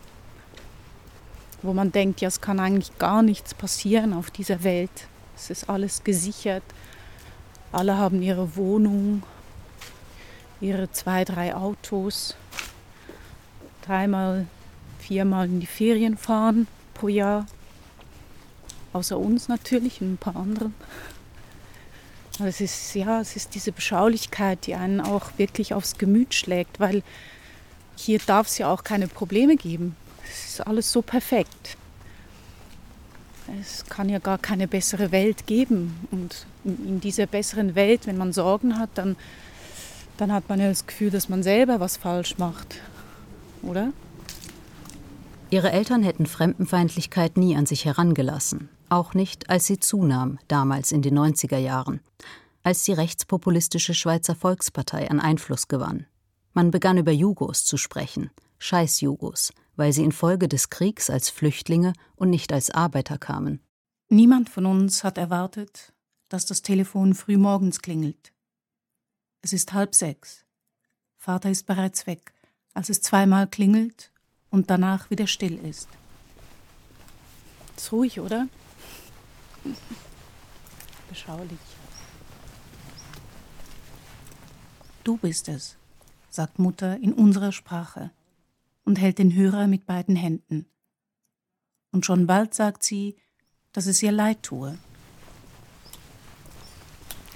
wo 1.62 1.72
man 1.72 1.90
denkt, 1.90 2.20
ja, 2.20 2.28
es 2.28 2.40
kann 2.40 2.60
eigentlich 2.60 2.96
gar 3.00 3.22
nichts 3.22 3.54
passieren 3.54 4.12
auf 4.12 4.30
dieser 4.30 4.62
Welt. 4.62 5.08
Es 5.34 5.50
ist 5.50 5.68
alles 5.68 6.04
gesichert. 6.04 6.62
Alle 7.72 7.98
haben 7.98 8.22
ihre 8.22 8.54
Wohnung, 8.54 9.24
ihre 10.60 10.92
zwei, 10.92 11.24
drei 11.24 11.56
Autos, 11.56 12.36
dreimal, 13.84 14.46
viermal 15.02 15.46
in 15.46 15.60
die 15.60 15.66
Ferien 15.66 16.16
fahren 16.16 16.66
pro 16.94 17.08
Jahr. 17.08 17.46
Außer 18.92 19.18
uns 19.18 19.48
natürlich 19.48 20.00
und 20.00 20.14
ein 20.14 20.18
paar 20.18 20.36
anderen. 20.36 20.74
Aber 22.38 22.48
es 22.48 22.60
ist, 22.60 22.94
ja, 22.94 23.20
es 23.20 23.36
ist 23.36 23.54
diese 23.54 23.72
Beschaulichkeit, 23.72 24.66
die 24.66 24.74
einen 24.74 25.00
auch 25.00 25.30
wirklich 25.36 25.74
aufs 25.74 25.98
Gemüt 25.98 26.34
schlägt, 26.34 26.80
weil 26.80 27.02
hier 27.96 28.18
darf 28.18 28.46
es 28.46 28.58
ja 28.58 28.68
auch 28.68 28.84
keine 28.84 29.08
Probleme 29.08 29.56
geben. 29.56 29.96
Es 30.24 30.54
ist 30.54 30.66
alles 30.66 30.90
so 30.90 31.02
perfekt. 31.02 31.76
Es 33.60 33.84
kann 33.86 34.08
ja 34.08 34.18
gar 34.18 34.38
keine 34.38 34.66
bessere 34.66 35.12
Welt 35.12 35.46
geben. 35.46 36.08
Und 36.10 36.46
in 36.64 37.00
dieser 37.00 37.26
besseren 37.26 37.74
Welt, 37.74 38.06
wenn 38.06 38.16
man 38.16 38.32
Sorgen 38.32 38.78
hat, 38.78 38.90
dann, 38.94 39.16
dann 40.16 40.32
hat 40.32 40.48
man 40.48 40.58
ja 40.58 40.68
das 40.68 40.86
Gefühl, 40.86 41.10
dass 41.10 41.28
man 41.28 41.42
selber 41.42 41.80
was 41.80 41.96
falsch 41.96 42.38
macht. 42.38 42.76
Oder? 43.62 43.92
Ihre 45.52 45.70
Eltern 45.70 46.02
hätten 46.02 46.24
Fremdenfeindlichkeit 46.24 47.36
nie 47.36 47.56
an 47.56 47.66
sich 47.66 47.84
herangelassen. 47.84 48.70
Auch 48.88 49.12
nicht, 49.12 49.50
als 49.50 49.66
sie 49.66 49.78
zunahm, 49.78 50.38
damals 50.48 50.92
in 50.92 51.02
den 51.02 51.18
90er 51.18 51.58
Jahren, 51.58 52.00
als 52.62 52.84
die 52.84 52.94
rechtspopulistische 52.94 53.92
Schweizer 53.92 54.34
Volkspartei 54.34 55.10
an 55.10 55.20
Einfluss 55.20 55.68
gewann. 55.68 56.06
Man 56.54 56.70
begann 56.70 56.96
über 56.96 57.12
Jugos 57.12 57.66
zu 57.66 57.76
sprechen, 57.76 58.30
Scheiß-Jugos, 58.60 59.52
weil 59.76 59.92
sie 59.92 60.04
infolge 60.04 60.48
des 60.48 60.70
Kriegs 60.70 61.10
als 61.10 61.28
Flüchtlinge 61.28 61.92
und 62.16 62.30
nicht 62.30 62.50
als 62.50 62.70
Arbeiter 62.70 63.18
kamen. 63.18 63.60
Niemand 64.08 64.48
von 64.48 64.64
uns 64.64 65.04
hat 65.04 65.18
erwartet, 65.18 65.92
dass 66.30 66.46
das 66.46 66.62
Telefon 66.62 67.12
früh 67.12 67.36
morgens 67.36 67.82
klingelt. 67.82 68.32
Es 69.42 69.52
ist 69.52 69.74
halb 69.74 69.94
sechs. 69.94 70.46
Vater 71.18 71.50
ist 71.50 71.66
bereits 71.66 72.06
weg, 72.06 72.32
als 72.72 72.88
es 72.88 73.02
zweimal 73.02 73.46
klingelt 73.46 74.11
und 74.52 74.70
danach 74.70 75.10
wieder 75.10 75.26
still 75.26 75.58
ist. 75.66 75.88
Ist 77.76 77.90
ruhig, 77.90 78.20
oder? 78.20 78.46
Beschaulich. 81.08 81.58
Du 85.02 85.16
bist 85.16 85.48
es, 85.48 85.76
sagt 86.30 86.60
Mutter 86.60 86.96
in 86.98 87.12
unserer 87.12 87.50
Sprache 87.50 88.12
und 88.84 89.00
hält 89.00 89.18
den 89.18 89.34
Hörer 89.34 89.66
mit 89.66 89.86
beiden 89.86 90.14
Händen. 90.14 90.66
Und 91.90 92.06
schon 92.06 92.26
bald 92.26 92.54
sagt 92.54 92.84
sie, 92.84 93.16
dass 93.72 93.86
es 93.86 94.02
ihr 94.02 94.12
leid 94.12 94.42
tue. 94.42 94.78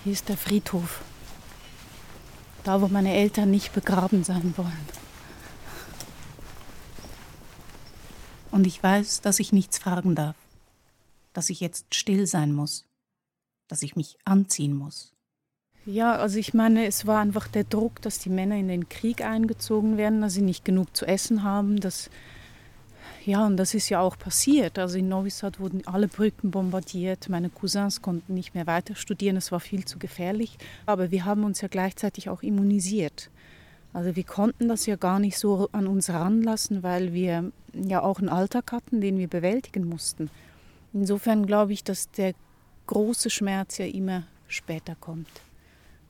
Hier 0.04 0.12
ist 0.12 0.28
der 0.28 0.36
Friedhof. 0.36 1.02
Da, 2.62 2.80
wo 2.80 2.88
meine 2.88 3.14
Eltern 3.14 3.50
nicht 3.50 3.72
begraben 3.72 4.22
sein 4.22 4.54
wollen. 4.56 5.05
Und 8.56 8.66
ich 8.66 8.82
weiß, 8.82 9.20
dass 9.20 9.38
ich 9.38 9.52
nichts 9.52 9.76
fragen 9.76 10.14
darf, 10.14 10.34
dass 11.34 11.50
ich 11.50 11.60
jetzt 11.60 11.94
still 11.94 12.26
sein 12.26 12.54
muss, 12.54 12.86
dass 13.68 13.82
ich 13.82 13.96
mich 13.96 14.16
anziehen 14.24 14.74
muss. 14.74 15.12
Ja, 15.84 16.16
also 16.16 16.38
ich 16.38 16.54
meine, 16.54 16.86
es 16.86 17.06
war 17.06 17.20
einfach 17.20 17.48
der 17.48 17.64
Druck, 17.64 18.00
dass 18.00 18.18
die 18.18 18.30
Männer 18.30 18.56
in 18.56 18.68
den 18.68 18.88
Krieg 18.88 19.22
eingezogen 19.22 19.98
werden, 19.98 20.22
dass 20.22 20.32
sie 20.32 20.40
nicht 20.40 20.64
genug 20.64 20.96
zu 20.96 21.04
essen 21.04 21.42
haben. 21.42 21.80
Dass, 21.80 22.08
ja, 23.26 23.44
und 23.44 23.58
das 23.58 23.74
ist 23.74 23.90
ja 23.90 24.00
auch 24.00 24.18
passiert. 24.18 24.78
Also 24.78 24.96
in 24.96 25.10
Novi 25.10 25.28
Sad 25.28 25.60
wurden 25.60 25.86
alle 25.86 26.08
Brücken 26.08 26.50
bombardiert. 26.50 27.28
Meine 27.28 27.50
Cousins 27.50 28.00
konnten 28.00 28.32
nicht 28.32 28.54
mehr 28.54 28.66
weiter 28.66 28.94
studieren. 28.94 29.36
Es 29.36 29.52
war 29.52 29.60
viel 29.60 29.84
zu 29.84 29.98
gefährlich. 29.98 30.56
Aber 30.86 31.10
wir 31.10 31.26
haben 31.26 31.44
uns 31.44 31.60
ja 31.60 31.68
gleichzeitig 31.68 32.30
auch 32.30 32.42
immunisiert. 32.42 33.28
Also 33.92 34.16
wir 34.16 34.24
konnten 34.24 34.68
das 34.68 34.86
ja 34.86 34.96
gar 34.96 35.18
nicht 35.18 35.38
so 35.38 35.68
an 35.72 35.86
uns 35.86 36.08
ranlassen, 36.08 36.82
weil 36.82 37.12
wir 37.12 37.52
ja 37.82 38.02
auch 38.02 38.18
einen 38.18 38.28
Alltag 38.28 38.72
hatten, 38.72 39.00
den 39.00 39.18
wir 39.18 39.28
bewältigen 39.28 39.88
mussten. 39.88 40.30
Insofern 40.92 41.46
glaube 41.46 41.72
ich, 41.72 41.84
dass 41.84 42.10
der 42.10 42.34
große 42.86 43.30
Schmerz 43.30 43.78
ja 43.78 43.86
immer 43.86 44.24
später 44.48 44.94
kommt 44.98 45.28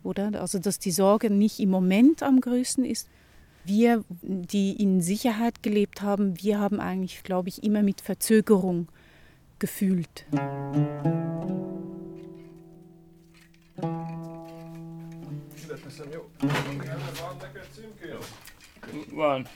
oder? 0.06 0.40
Also 0.40 0.58
dass 0.58 0.78
die 0.78 0.92
Sorge 0.92 1.30
nicht 1.30 1.60
im 1.60 1.70
Moment 1.70 2.22
am 2.22 2.40
größten 2.40 2.84
ist. 2.84 3.08
Wir, 3.64 4.04
die 4.22 4.80
in 4.80 5.02
Sicherheit 5.02 5.62
gelebt 5.62 6.00
haben, 6.00 6.40
wir 6.40 6.60
haben 6.60 6.80
eigentlich, 6.80 7.24
glaube 7.24 7.48
ich, 7.48 7.64
immer 7.64 7.82
mit 7.82 8.00
Verzögerung 8.00 8.88
gefühlt. 9.58 10.24
Van 19.12 19.46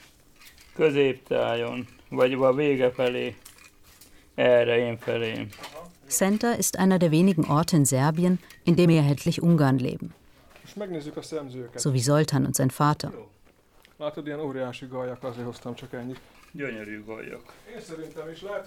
középtájon, 0.75 1.87
vagy 2.11 2.33
a 2.33 2.52
vége 2.52 2.90
felé, 2.90 3.37
erre 4.35 4.79
én 4.79 4.99
felém. 4.99 5.49
Center 6.09 6.59
ist 6.59 6.76
einer 6.76 6.99
der 6.99 7.11
wenigen 7.11 7.45
Orte 7.45 7.76
in 7.76 7.85
Serbien, 7.85 8.38
in 8.64 8.75
dem 8.75 8.87
mehrheitlich 8.87 9.43
Ungarn 9.43 9.79
leben. 9.79 10.12
So 11.75 11.93
wie 11.93 12.00
Soltan 12.00 12.47
und 12.47 12.57
sein 12.57 12.71
Vater. 12.71 13.12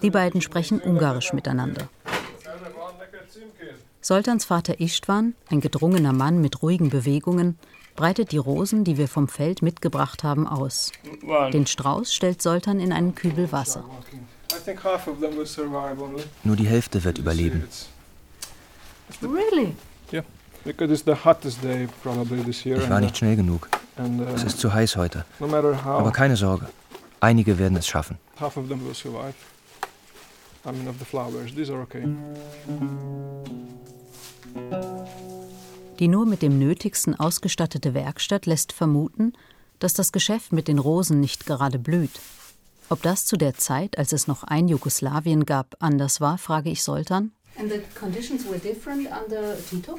Die 0.02 0.10
beiden 0.10 0.40
sprechen 0.40 0.80
Ungarisch 0.80 1.32
miteinander. 1.32 1.88
Soltans 4.00 4.44
Vater 4.44 4.80
Istvan, 4.80 5.34
ein 5.50 5.60
gedrungener 5.60 6.12
Mann 6.12 6.40
mit 6.40 6.62
ruhigen 6.62 6.88
Bewegungen, 6.88 7.58
breitet 7.96 8.32
die 8.32 8.38
Rosen, 8.38 8.84
die 8.84 8.96
wir 8.96 9.08
vom 9.08 9.28
Feld 9.28 9.62
mitgebracht 9.62 10.24
haben, 10.24 10.46
aus. 10.46 10.92
Den 11.52 11.66
Strauß 11.66 12.12
stellt 12.12 12.42
Soltan 12.42 12.80
in 12.80 12.92
einen 12.92 13.14
Kübel 13.14 13.50
Wasser. 13.52 13.84
Nur 16.44 16.56
die 16.56 16.66
Hälfte 16.66 17.04
wird 17.04 17.18
überleben. 17.18 17.64
Really? 19.22 19.74
because 20.64 20.90
it's 20.90 21.04
the 21.04 21.14
hottest 21.14 21.62
day 21.62 21.86
probably 22.02 22.42
this 22.42 22.64
year. 22.64 22.78
Ich 22.78 22.88
war 22.88 23.00
nicht 23.00 23.16
schnell 23.16 23.36
genug. 23.36 23.68
uh, 23.98 24.02
uh, 24.02 24.34
Es 24.34 24.44
ist 24.44 24.58
zu 24.58 24.72
heiß 24.72 24.96
heute. 24.96 25.24
Aber 25.38 26.10
keine 26.10 26.36
Sorge. 26.36 26.68
Einige 27.20 27.58
werden 27.58 27.76
es 27.76 27.86
schaffen. 27.86 28.18
half 28.40 28.56
of 28.56 28.68
them 28.68 28.84
will 28.84 28.94
survive. 28.94 29.34
I 30.66 30.72
mean, 30.72 30.88
of 30.88 30.98
the 30.98 31.04
flowers, 31.04 31.54
these 31.54 31.70
are 31.70 31.82
okay. 31.82 32.04
Die 35.98 36.08
nur 36.08 36.26
mit 36.26 36.42
dem 36.42 36.58
Nötigsten 36.58 37.14
ausgestattete 37.18 37.94
Werkstatt 37.94 38.46
lässt 38.46 38.72
vermuten, 38.72 39.32
dass 39.78 39.94
das 39.94 40.12
Geschäft 40.12 40.52
mit 40.52 40.66
den 40.68 40.78
Rosen 40.78 41.20
nicht 41.20 41.46
gerade 41.46 41.78
blüht. 41.78 42.20
Ob 42.88 43.02
das 43.02 43.26
zu 43.26 43.36
der 43.36 43.54
Zeit, 43.54 43.96
als 43.96 44.12
es 44.12 44.26
noch 44.26 44.44
ein 44.44 44.68
Jugoslawien 44.68 45.46
gab, 45.46 45.76
anders 45.78 46.20
war, 46.20 46.38
frage 46.38 46.70
ich 46.70 46.82
Soltan. 46.82 47.32
And 47.58 47.70
the 47.70 47.80
conditions 47.98 48.44
were 48.46 48.58
different 48.58 49.08
under 49.08 49.56
Tito? 49.70 49.98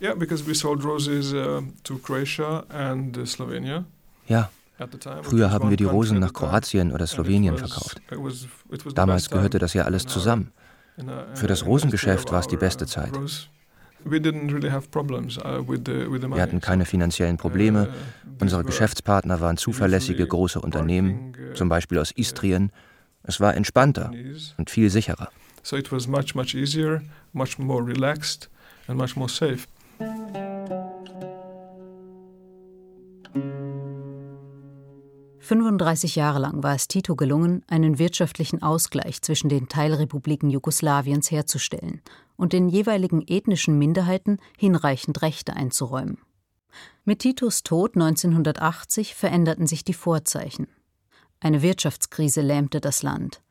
Yeah, 0.00 0.14
because 0.14 0.46
we 0.46 0.54
sold 0.54 0.84
roses 0.84 1.32
uh, 1.32 1.62
to 1.84 1.96
Croatia 1.98 2.64
and 2.68 3.16
uh, 3.16 3.24
Slovenia 3.24 3.84
Ja, 4.28 4.50
at 4.78 4.92
the 4.92 4.98
time. 4.98 5.18
which 5.18 5.26
früher 5.28 5.50
haben 5.50 5.70
wir 5.70 5.76
die 5.76 5.84
Rosen 5.84 6.18
nach. 6.18 6.32
Kroatien 6.32 6.92
oder 6.92 7.06
Slowenien 7.06 7.56
verkauft. 7.56 8.00
Damals 8.94 9.30
gehörte 9.30 9.58
das 9.58 9.74
ja 9.74 9.84
alles 9.84 10.06
zusammen. 10.06 10.52
Für 11.34 11.46
das 11.46 11.64
Rosengeschäft 11.64 12.30
war 12.30 12.40
es 12.40 12.48
die 12.48 12.56
our, 12.56 12.60
beste 12.60 12.84
uh, 12.84 12.88
Zeit. 12.88 13.12
Rose. 14.04 14.10
We 14.10 14.20
didn't 14.20 14.52
really 14.52 14.70
have 14.70 14.90
problems 14.90 15.38
uh, 15.38 15.62
with 15.66 15.82
the 15.86 16.10
with 16.10 16.20
the 16.20 16.28
money. 16.28 16.36
Wir 16.36 16.42
hatten 16.42 16.60
keine 16.60 16.84
finanziellen 16.84 17.36
Probleme. 17.36 17.88
Unsere 18.40 18.64
Geschäftspartner 18.64 19.40
waren 19.40 19.56
zuverlässige 19.56 20.26
große 20.26 20.60
Unternehmen, 20.60 21.34
zum 21.54 21.68
Beispiel 21.68 21.98
aus 21.98 22.12
Istrien. 22.12 22.70
Es 23.22 23.40
war 23.40 23.54
entspannter 23.54 24.10
und 24.58 24.70
viel 24.70 24.90
sicherer. 24.90 25.28
So 25.62 25.76
it 25.76 25.92
was 25.92 26.08
much 26.08 26.34
much 26.34 26.54
easier, 26.54 27.02
much 27.32 27.58
more 27.58 27.86
relaxed, 27.86 28.50
and 28.88 28.98
much 28.98 29.16
more 29.16 29.28
safe. 29.28 29.68
Fünfunddreißig 35.38 36.16
Jahre 36.16 36.38
lang 36.38 36.62
war 36.62 36.74
es 36.74 36.88
Tito 36.88 37.14
gelungen, 37.14 37.62
einen 37.68 37.98
wirtschaftlichen 37.98 38.62
Ausgleich 38.62 39.22
zwischen 39.22 39.48
den 39.48 39.68
Teilrepubliken 39.68 40.50
Jugoslawiens 40.50 41.30
herzustellen 41.30 42.00
und 42.42 42.52
den 42.52 42.68
jeweiligen 42.68 43.22
ethnischen 43.28 43.78
Minderheiten 43.78 44.38
hinreichend 44.58 45.22
Rechte 45.22 45.54
einzuräumen. 45.54 46.18
Mit 47.04 47.20
Titos 47.20 47.62
Tod 47.62 47.94
1980 47.94 49.14
veränderten 49.14 49.68
sich 49.68 49.84
die 49.84 49.94
Vorzeichen. 49.94 50.66
Eine 51.38 51.62
Wirtschaftskrise 51.62 52.40
lähmte 52.40 52.80
das 52.80 53.04
Land. 53.04 53.42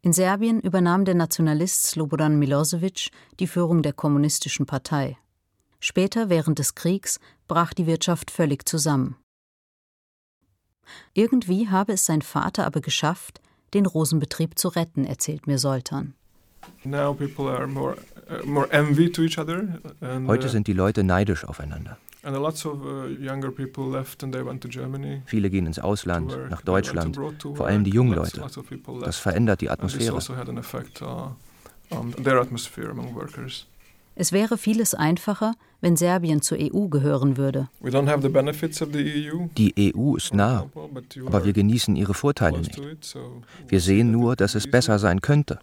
In 0.00 0.14
Serbien 0.14 0.60
übernahm 0.60 1.04
der 1.04 1.14
Nationalist 1.14 1.88
Slobodan 1.88 2.38
Milosevic 2.38 3.10
die 3.38 3.46
Führung 3.46 3.82
der 3.82 3.92
kommunistischen 3.92 4.64
Partei. 4.64 5.18
Später, 5.78 6.30
während 6.30 6.58
des 6.58 6.74
Kriegs, 6.74 7.20
brach 7.48 7.74
die 7.74 7.86
Wirtschaft 7.86 8.30
völlig 8.30 8.66
zusammen. 8.66 9.16
Irgendwie 11.12 11.68
habe 11.68 11.92
es 11.92 12.06
sein 12.06 12.22
Vater 12.22 12.64
aber 12.64 12.80
geschafft, 12.80 13.42
den 13.74 13.84
Rosenbetrieb 13.84 14.58
zu 14.58 14.68
retten, 14.68 15.04
erzählt 15.04 15.46
mir 15.46 15.58
Soltan. 15.58 16.14
Now 16.84 17.12
people 17.12 17.50
are 17.50 17.66
more 17.66 17.98
uh, 18.28 18.46
more 18.46 18.68
envy 18.70 19.10
to 19.10 19.22
each 19.22 19.38
other, 19.38 19.80
and 20.00 20.28
Heute 20.28 20.46
uh, 20.46 20.50
sind 20.50 20.66
die 20.66 20.72
Leute 20.72 21.04
neidisch 21.04 21.44
aufeinander. 21.44 21.98
and 22.22 22.36
lots 22.36 22.66
of 22.66 22.84
uh, 22.84 23.06
younger 23.06 23.50
people 23.50 23.88
left 23.88 24.22
and 24.22 24.32
they 24.32 24.44
went 24.44 24.60
to 24.62 24.68
Germany. 24.68 25.22
Viele 25.26 25.50
gehen 25.50 25.66
ins 25.66 25.78
Ausland, 25.78 26.30
work, 26.32 26.50
nach 26.50 26.62
Deutschland. 26.62 27.16
vor 27.16 27.66
allem 27.66 27.84
die 27.84 27.90
jungen 27.90 28.14
Leute. 28.14 28.42
Das 29.00 29.18
verändert 29.18 29.60
die 29.60 29.70
Atmosphäre. 29.70 30.14
also 30.14 30.34
uh. 30.34 31.32
Es 34.14 34.32
wäre 34.32 34.58
vieles 34.58 34.94
einfacher, 34.94 35.54
wenn 35.80 35.96
Serbien 35.96 36.42
zur 36.42 36.58
EU 36.60 36.88
gehören 36.88 37.36
würde. 37.36 37.68
We 37.80 37.90
don't 37.90 38.08
have 38.08 38.22
the 38.22 38.28
benefits 38.28 38.82
of 38.82 38.88
the 38.92 39.30
EU, 39.30 39.46
Die 39.56 39.94
EU 39.94 40.16
ist 40.16 40.34
nah, 40.34 40.68
aber 41.26 41.44
wir 41.44 41.52
genießen 41.52 41.94
ihre 41.96 42.14
Vorteile 42.14 42.58
nicht. 42.58 42.80
Wir 43.68 43.80
sehen 43.80 44.10
nur, 44.10 44.36
dass 44.36 44.54
es 44.54 44.68
besser 44.68 44.98
sein 44.98 45.20
könnte. 45.20 45.58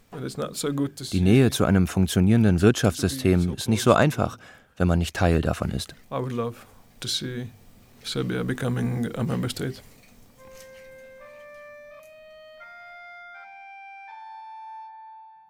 Die 1.12 1.22
Nähe 1.22 1.52
zu 1.52 1.66
einem 1.66 1.88
funktionierenden 1.88 2.62
Wirtschaftssystem 2.62 3.54
ist 3.54 3.68
nicht 3.70 3.84
so 3.84 3.94
einfach, 3.94 4.38
wenn 4.78 4.88
man 4.88 5.00
nicht 5.00 5.16
Teil 5.16 5.42
davon 5.42 5.72
ist. 5.72 5.94
I 6.12 6.16
would 6.16 6.32
love 6.32 6.56
to 7.02 7.08
see 7.08 7.48
Serbia 8.04 8.44
becoming 8.44 9.10
a 9.16 9.24
member 9.24 9.50
state. 9.50 9.82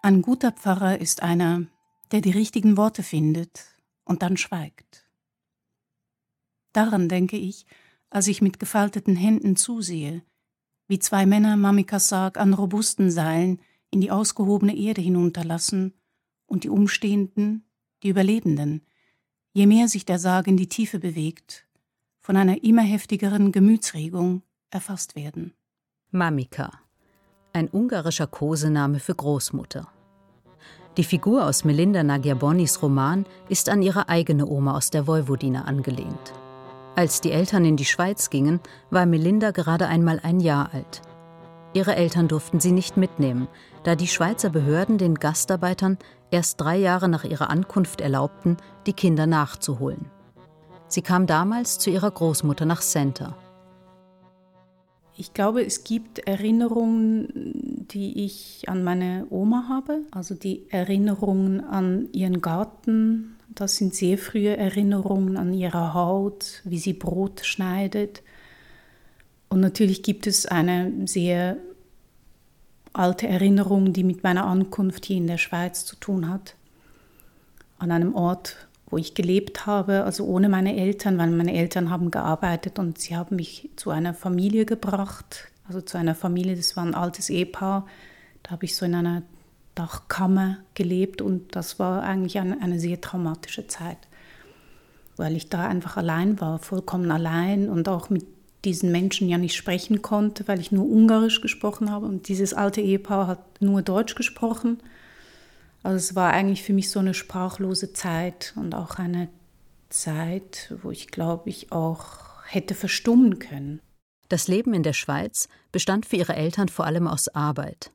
Ein 0.02 0.22
guter 0.22 0.52
Pfarrer 0.52 1.00
ist 1.00 1.24
einer, 1.24 1.62
der 2.12 2.20
die 2.20 2.30
richtigen 2.30 2.76
Worte 2.76 3.02
findet 3.02 3.75
und 4.06 4.22
dann 4.22 4.38
schweigt. 4.38 5.06
Daran 6.72 7.10
denke 7.10 7.36
ich, 7.36 7.66
als 8.08 8.28
ich 8.28 8.40
mit 8.40 8.58
gefalteten 8.58 9.16
Händen 9.16 9.56
zusehe, 9.56 10.22
wie 10.88 10.98
zwei 10.98 11.26
Männer 11.26 11.56
Mamikas 11.56 12.08
Sarg 12.08 12.38
an 12.38 12.54
robusten 12.54 13.10
Seilen 13.10 13.60
in 13.90 14.00
die 14.00 14.10
ausgehobene 14.10 14.74
Erde 14.76 15.02
hinunterlassen 15.02 15.92
und 16.46 16.64
die 16.64 16.70
Umstehenden, 16.70 17.64
die 18.02 18.08
Überlebenden, 18.08 18.82
je 19.52 19.66
mehr 19.66 19.88
sich 19.88 20.04
der 20.04 20.18
Sarg 20.18 20.46
in 20.46 20.56
die 20.56 20.68
Tiefe 20.68 20.98
bewegt, 20.98 21.66
von 22.20 22.36
einer 22.36 22.62
immer 22.62 22.82
heftigeren 22.82 23.52
Gemütsregung 23.52 24.42
erfasst 24.70 25.16
werden. 25.16 25.54
Mamika, 26.10 26.72
ein 27.52 27.68
ungarischer 27.68 28.26
Kosename 28.26 29.00
für 29.00 29.14
Großmutter. 29.14 29.90
Die 30.96 31.04
Figur 31.04 31.44
aus 31.44 31.64
Melinda 31.64 32.02
Nagyabonis 32.02 32.80
Roman 32.80 33.26
ist 33.50 33.68
an 33.68 33.82
ihre 33.82 34.08
eigene 34.08 34.46
Oma 34.46 34.76
aus 34.76 34.88
der 34.88 35.06
Vojvodina 35.06 35.62
angelehnt. 35.64 36.32
Als 36.94 37.20
die 37.20 37.32
Eltern 37.32 37.66
in 37.66 37.76
die 37.76 37.84
Schweiz 37.84 38.30
gingen, 38.30 38.60
war 38.88 39.04
Melinda 39.04 39.50
gerade 39.50 39.88
einmal 39.88 40.20
ein 40.22 40.40
Jahr 40.40 40.70
alt. 40.72 41.02
Ihre 41.74 41.96
Eltern 41.96 42.28
durften 42.28 42.60
sie 42.60 42.72
nicht 42.72 42.96
mitnehmen, 42.96 43.48
da 43.82 43.94
die 43.94 44.08
Schweizer 44.08 44.48
Behörden 44.48 44.96
den 44.96 45.16
Gastarbeitern 45.16 45.98
erst 46.30 46.58
drei 46.62 46.78
Jahre 46.78 47.10
nach 47.10 47.24
ihrer 47.24 47.50
Ankunft 47.50 48.00
erlaubten, 48.00 48.56
die 48.86 48.94
Kinder 48.94 49.26
nachzuholen. 49.26 50.10
Sie 50.88 51.02
kam 51.02 51.26
damals 51.26 51.78
zu 51.78 51.90
ihrer 51.90 52.10
Großmutter 52.10 52.64
nach 52.64 52.80
Center. 52.80 53.36
Ich 55.18 55.32
glaube, 55.32 55.64
es 55.64 55.82
gibt 55.84 56.18
Erinnerungen, 56.20 57.86
die 57.90 58.24
ich 58.24 58.64
an 58.68 58.84
meine 58.84 59.26
Oma 59.30 59.66
habe. 59.68 60.02
Also 60.10 60.34
die 60.34 60.66
Erinnerungen 60.70 61.64
an 61.64 62.08
ihren 62.12 62.42
Garten. 62.42 63.36
Das 63.48 63.76
sind 63.76 63.94
sehr 63.94 64.18
frühe 64.18 64.56
Erinnerungen 64.56 65.38
an 65.38 65.54
ihre 65.54 65.94
Haut, 65.94 66.60
wie 66.64 66.78
sie 66.78 66.92
Brot 66.92 67.40
schneidet. 67.44 68.22
Und 69.48 69.60
natürlich 69.60 70.02
gibt 70.02 70.26
es 70.26 70.44
eine 70.44 70.92
sehr 71.06 71.56
alte 72.92 73.26
Erinnerung, 73.26 73.94
die 73.94 74.04
mit 74.04 74.22
meiner 74.22 74.46
Ankunft 74.46 75.06
hier 75.06 75.16
in 75.16 75.26
der 75.26 75.38
Schweiz 75.38 75.86
zu 75.86 75.96
tun 75.96 76.28
hat. 76.28 76.56
An 77.78 77.90
einem 77.90 78.14
Ort, 78.14 78.65
wo 78.88 78.96
ich 78.96 79.14
gelebt 79.14 79.66
habe, 79.66 80.04
also 80.04 80.24
ohne 80.24 80.48
meine 80.48 80.76
Eltern, 80.76 81.18
weil 81.18 81.30
meine 81.30 81.54
Eltern 81.54 81.90
haben 81.90 82.10
gearbeitet 82.10 82.78
und 82.78 82.98
sie 82.98 83.16
haben 83.16 83.36
mich 83.36 83.70
zu 83.76 83.90
einer 83.90 84.14
Familie 84.14 84.64
gebracht, 84.64 85.48
also 85.66 85.80
zu 85.80 85.98
einer 85.98 86.14
Familie, 86.14 86.56
das 86.56 86.76
war 86.76 86.84
ein 86.84 86.94
altes 86.94 87.28
Ehepaar. 87.28 87.86
Da 88.42 88.52
habe 88.52 88.64
ich 88.64 88.76
so 88.76 88.86
in 88.86 88.94
einer 88.94 89.22
Dachkammer 89.74 90.58
gelebt 90.74 91.20
und 91.20 91.56
das 91.56 91.78
war 91.78 92.02
eigentlich 92.02 92.38
eine, 92.38 92.60
eine 92.62 92.78
sehr 92.78 93.00
traumatische 93.00 93.66
Zeit, 93.66 93.98
weil 95.16 95.36
ich 95.36 95.48
da 95.48 95.66
einfach 95.66 95.96
allein 95.96 96.40
war, 96.40 96.60
vollkommen 96.60 97.10
allein 97.10 97.68
und 97.68 97.88
auch 97.88 98.08
mit 98.08 98.24
diesen 98.64 98.90
Menschen 98.90 99.28
ja 99.28 99.38
nicht 99.38 99.54
sprechen 99.54 100.02
konnte, 100.02 100.46
weil 100.48 100.60
ich 100.60 100.72
nur 100.72 100.88
Ungarisch 100.88 101.40
gesprochen 101.40 101.90
habe 101.90 102.06
und 102.06 102.28
dieses 102.28 102.54
alte 102.54 102.80
Ehepaar 102.80 103.26
hat 103.26 103.60
nur 103.60 103.82
Deutsch 103.82 104.14
gesprochen. 104.14 104.78
Also 105.86 105.98
es 105.98 106.16
war 106.16 106.32
eigentlich 106.32 106.64
für 106.64 106.72
mich 106.72 106.90
so 106.90 106.98
eine 106.98 107.14
sprachlose 107.14 107.92
Zeit 107.92 108.54
und 108.56 108.74
auch 108.74 108.96
eine 108.96 109.28
Zeit, 109.88 110.74
wo 110.82 110.90
ich 110.90 111.12
glaube 111.12 111.48
ich 111.48 111.70
auch 111.70 112.42
hätte 112.44 112.74
verstummen 112.74 113.38
können. 113.38 113.80
Das 114.28 114.48
Leben 114.48 114.74
in 114.74 114.82
der 114.82 114.94
Schweiz 114.94 115.48
bestand 115.70 116.04
für 116.04 116.16
ihre 116.16 116.34
Eltern 116.34 116.68
vor 116.68 116.86
allem 116.86 117.06
aus 117.06 117.28
Arbeit. 117.28 117.92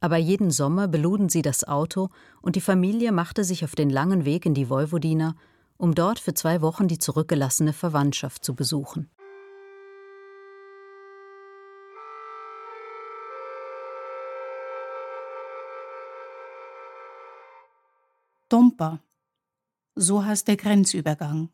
Aber 0.00 0.16
jeden 0.16 0.50
Sommer 0.50 0.88
beluden 0.88 1.28
sie 1.28 1.42
das 1.42 1.62
Auto 1.62 2.08
und 2.42 2.56
die 2.56 2.60
Familie 2.60 3.12
machte 3.12 3.44
sich 3.44 3.62
auf 3.62 3.76
den 3.76 3.88
langen 3.88 4.24
Weg 4.24 4.44
in 4.44 4.54
die 4.54 4.68
Vojvodina, 4.68 5.36
um 5.76 5.94
dort 5.94 6.18
für 6.18 6.34
zwei 6.34 6.60
Wochen 6.60 6.88
die 6.88 6.98
zurückgelassene 6.98 7.72
Verwandtschaft 7.72 8.44
zu 8.44 8.56
besuchen. 8.56 9.08
Dompa, 18.48 19.02
so 19.94 20.24
heißt 20.24 20.48
der 20.48 20.56
Grenzübergang. 20.56 21.50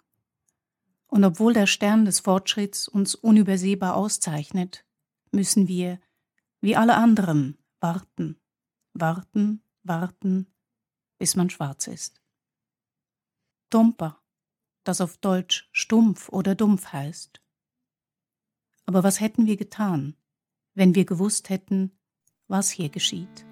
Und 1.08 1.24
obwohl 1.24 1.52
der 1.52 1.66
Stern 1.66 2.04
des 2.04 2.20
Fortschritts 2.20 2.88
uns 2.88 3.14
unübersehbar 3.14 3.96
auszeichnet, 3.96 4.84
müssen 5.32 5.66
wir, 5.66 6.00
wie 6.60 6.76
alle 6.76 6.94
anderen, 6.94 7.58
warten, 7.80 8.40
warten, 8.92 9.62
warten, 9.82 10.46
bis 11.18 11.36
man 11.36 11.50
schwarz 11.50 11.86
ist. 11.88 12.20
Dompa, 13.70 14.22
das 14.84 15.00
auf 15.00 15.16
Deutsch 15.18 15.68
stumpf 15.72 16.28
oder 16.28 16.54
dumpf 16.54 16.92
heißt. 16.92 17.40
Aber 18.86 19.02
was 19.02 19.20
hätten 19.20 19.46
wir 19.46 19.56
getan, 19.56 20.16
wenn 20.74 20.94
wir 20.94 21.04
gewusst 21.04 21.48
hätten, 21.48 21.90
was 22.46 22.70
hier 22.70 22.88
geschieht? 22.88 23.46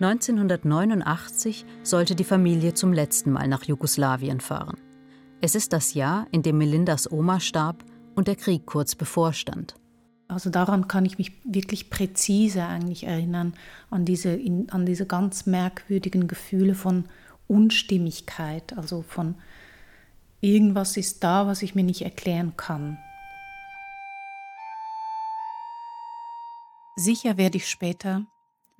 1989 0.00 1.66
sollte 1.82 2.14
die 2.14 2.24
Familie 2.24 2.72
zum 2.72 2.94
letzten 2.94 3.32
Mal 3.32 3.48
nach 3.48 3.64
Jugoslawien 3.64 4.40
fahren. 4.40 4.78
Es 5.42 5.54
ist 5.54 5.74
das 5.74 5.92
Jahr, 5.92 6.26
in 6.30 6.42
dem 6.42 6.56
Melindas 6.56 7.12
Oma 7.12 7.38
starb 7.38 7.84
und 8.14 8.26
der 8.26 8.36
Krieg 8.36 8.64
kurz 8.64 8.94
bevorstand. 8.94 9.74
Also 10.26 10.48
daran 10.48 10.88
kann 10.88 11.04
ich 11.04 11.18
mich 11.18 11.32
wirklich 11.44 11.90
präzise 11.90 12.64
eigentlich 12.64 13.04
erinnern, 13.04 13.52
an 13.90 14.06
diese, 14.06 14.38
an 14.70 14.86
diese 14.86 15.04
ganz 15.04 15.44
merkwürdigen 15.44 16.28
Gefühle 16.28 16.74
von 16.74 17.04
Unstimmigkeit, 17.46 18.76
also 18.78 19.02
von 19.02 19.34
irgendwas 20.40 20.96
ist 20.96 21.22
da, 21.24 21.46
was 21.46 21.60
ich 21.60 21.74
mir 21.74 21.84
nicht 21.84 22.02
erklären 22.02 22.54
kann. 22.56 22.96
Sicher 26.96 27.36
werde 27.36 27.58
ich 27.58 27.68
später 27.68 28.24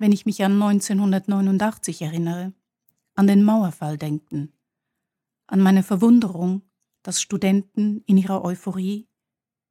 wenn 0.01 0.11
ich 0.11 0.25
mich 0.25 0.43
an 0.43 0.53
1989 0.59 2.01
erinnere, 2.01 2.53
an 3.13 3.27
den 3.27 3.43
Mauerfall 3.43 3.99
denken, 3.99 4.51
an 5.45 5.61
meine 5.61 5.83
Verwunderung, 5.83 6.63
dass 7.03 7.21
Studenten 7.21 8.01
in 8.07 8.17
ihrer 8.17 8.43
Euphorie, 8.43 9.07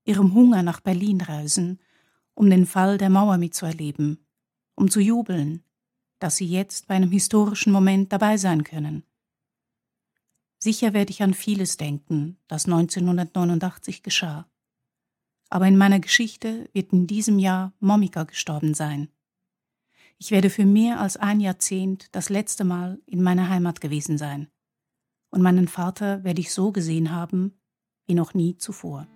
ihrem 0.04 0.32
Hunger 0.32 0.62
nach 0.62 0.78
Berlin 0.78 1.20
reisen, 1.20 1.80
um 2.34 2.48
den 2.48 2.64
Fall 2.64 2.96
der 2.96 3.10
Mauer 3.10 3.38
mitzuerleben, 3.38 4.24
um 4.76 4.88
zu 4.88 5.00
jubeln, 5.00 5.64
dass 6.20 6.36
sie 6.36 6.46
jetzt 6.46 6.86
bei 6.86 6.94
einem 6.94 7.10
historischen 7.10 7.72
Moment 7.72 8.12
dabei 8.12 8.36
sein 8.36 8.62
können. 8.62 9.02
Sicher 10.60 10.92
werde 10.92 11.10
ich 11.10 11.24
an 11.24 11.34
vieles 11.34 11.76
denken, 11.76 12.38
das 12.46 12.66
1989 12.66 14.04
geschah. 14.04 14.48
Aber 15.48 15.66
in 15.66 15.76
meiner 15.76 15.98
Geschichte 15.98 16.70
wird 16.72 16.92
in 16.92 17.08
diesem 17.08 17.40
Jahr 17.40 17.72
Momika 17.80 18.22
gestorben 18.22 18.74
sein. 18.74 19.08
Ich 20.22 20.30
werde 20.30 20.50
für 20.50 20.66
mehr 20.66 21.00
als 21.00 21.16
ein 21.16 21.40
Jahrzehnt 21.40 22.08
das 22.12 22.28
letzte 22.28 22.62
Mal 22.62 23.00
in 23.06 23.22
meiner 23.22 23.48
Heimat 23.48 23.80
gewesen 23.80 24.18
sein. 24.18 24.48
Und 25.30 25.40
meinen 25.40 25.66
Vater 25.66 26.22
werde 26.24 26.42
ich 26.42 26.52
so 26.52 26.72
gesehen 26.72 27.10
haben 27.10 27.58
wie 28.06 28.12
noch 28.14 28.34
nie 28.34 28.58
zuvor. 28.58 29.06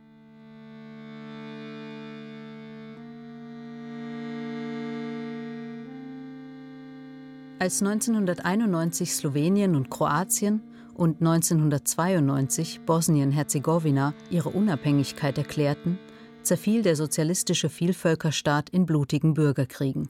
Als 7.59 7.83
1991 7.83 9.13
Slowenien 9.13 9.77
und 9.77 9.91
Kroatien 9.91 10.63
und 10.95 11.21
1992 11.21 12.81
Bosnien-Herzegowina 12.87 14.15
ihre 14.31 14.49
Unabhängigkeit 14.49 15.37
erklärten, 15.37 15.99
zerfiel 16.43 16.83
der 16.83 16.97
sozialistische 16.97 17.69
Vielvölkerstaat 17.69 18.71
in 18.71 18.87
blutigen 18.87 19.35
Bürgerkriegen, 19.35 20.09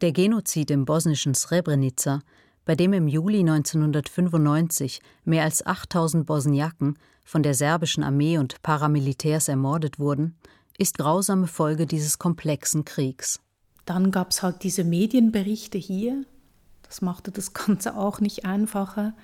der 0.00 0.12
Genozid 0.12 0.70
im 0.70 0.84
bosnischen 0.84 1.34
Srebrenica, 1.34 2.20
bei 2.64 2.74
dem 2.74 2.92
im 2.92 3.08
Juli 3.08 3.40
1995 3.40 5.00
mehr 5.24 5.44
als 5.44 5.64
8000 5.64 6.26
Bosniaken 6.26 6.98
von 7.24 7.42
der 7.42 7.54
serbischen 7.54 8.02
Armee 8.02 8.38
und 8.38 8.62
Paramilitärs 8.62 9.48
ermordet 9.48 9.98
wurden, 9.98 10.36
ist 10.78 10.98
grausame 10.98 11.46
Folge 11.46 11.86
dieses 11.86 12.18
komplexen 12.18 12.84
Kriegs. 12.84 13.40
Dann 13.84 14.10
gab 14.10 14.30
es 14.30 14.42
halt 14.42 14.62
diese 14.62 14.84
Medienberichte 14.84 15.78
hier. 15.78 16.24
Das 16.82 17.02
machte 17.02 17.30
das 17.30 17.52
Ganze 17.52 17.96
auch 17.96 18.20
nicht 18.20 18.44
einfacher. 18.44 19.14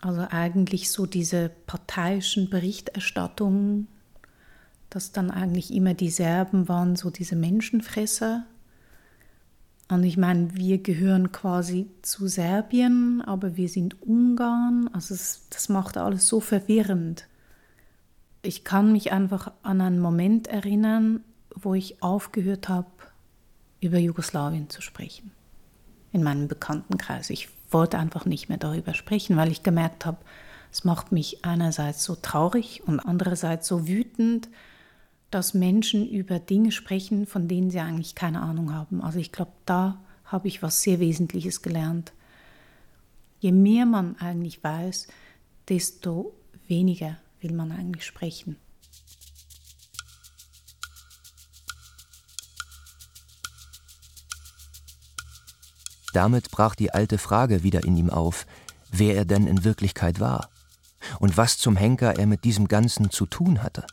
Also 0.00 0.26
eigentlich 0.30 0.90
so 0.90 1.06
diese 1.06 1.50
parteiischen 1.66 2.50
Berichterstattungen, 2.50 3.88
dass 4.90 5.12
dann 5.12 5.30
eigentlich 5.30 5.72
immer 5.72 5.94
die 5.94 6.10
Serben 6.10 6.68
waren, 6.68 6.96
so 6.96 7.10
diese 7.10 7.36
Menschenfresser, 7.36 8.46
und 9.94 10.02
ich 10.04 10.16
meine, 10.16 10.54
wir 10.54 10.78
gehören 10.78 11.30
quasi 11.30 11.88
zu 12.02 12.26
Serbien, 12.26 13.22
aber 13.22 13.56
wir 13.56 13.68
sind 13.68 14.02
Ungarn. 14.02 14.90
Also 14.92 15.14
es, 15.14 15.46
das 15.50 15.68
macht 15.68 15.96
alles 15.96 16.26
so 16.26 16.40
verwirrend. 16.40 17.28
Ich 18.42 18.64
kann 18.64 18.92
mich 18.92 19.12
einfach 19.12 19.52
an 19.62 19.80
einen 19.80 20.00
Moment 20.00 20.48
erinnern, 20.48 21.20
wo 21.54 21.74
ich 21.74 22.02
aufgehört 22.02 22.68
habe, 22.68 22.88
über 23.80 23.98
Jugoslawien 23.98 24.68
zu 24.68 24.82
sprechen. 24.82 25.30
In 26.10 26.24
meinem 26.24 26.48
Bekanntenkreis. 26.48 27.30
Ich 27.30 27.48
wollte 27.70 27.98
einfach 27.98 28.24
nicht 28.24 28.48
mehr 28.48 28.58
darüber 28.58 28.94
sprechen, 28.94 29.36
weil 29.36 29.52
ich 29.52 29.62
gemerkt 29.62 30.06
habe, 30.06 30.18
es 30.72 30.82
macht 30.82 31.12
mich 31.12 31.44
einerseits 31.44 32.02
so 32.02 32.16
traurig 32.16 32.82
und 32.84 32.98
andererseits 32.98 33.68
so 33.68 33.86
wütend, 33.86 34.48
dass 35.34 35.52
Menschen 35.52 36.08
über 36.08 36.38
Dinge 36.38 36.70
sprechen, 36.70 37.26
von 37.26 37.48
denen 37.48 37.68
sie 37.68 37.80
eigentlich 37.80 38.14
keine 38.14 38.40
Ahnung 38.40 38.72
haben. 38.72 39.02
Also 39.02 39.18
ich 39.18 39.32
glaube, 39.32 39.50
da 39.66 40.00
habe 40.24 40.46
ich 40.46 40.62
was 40.62 40.80
sehr 40.80 41.00
Wesentliches 41.00 41.60
gelernt. 41.60 42.12
Je 43.40 43.50
mehr 43.50 43.84
man 43.84 44.16
eigentlich 44.20 44.62
weiß, 44.62 45.08
desto 45.68 46.36
weniger 46.68 47.18
will 47.40 47.52
man 47.52 47.72
eigentlich 47.72 48.06
sprechen. 48.06 48.56
Damit 56.12 56.52
brach 56.52 56.76
die 56.76 56.92
alte 56.92 57.18
Frage 57.18 57.64
wieder 57.64 57.82
in 57.82 57.96
ihm 57.96 58.08
auf, 58.08 58.46
wer 58.92 59.16
er 59.16 59.24
denn 59.24 59.48
in 59.48 59.64
Wirklichkeit 59.64 60.20
war 60.20 60.48
und 61.18 61.36
was 61.36 61.58
zum 61.58 61.74
Henker 61.74 62.20
er 62.20 62.26
mit 62.28 62.44
diesem 62.44 62.68
Ganzen 62.68 63.10
zu 63.10 63.26
tun 63.26 63.64
hatte. 63.64 63.84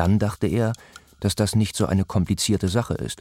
Dann 0.00 0.18
dachte 0.18 0.46
er, 0.46 0.72
dass 1.20 1.34
das 1.34 1.54
nicht 1.54 1.76
so 1.76 1.84
eine 1.84 2.06
komplizierte 2.06 2.68
Sache 2.68 2.94
ist. 2.94 3.20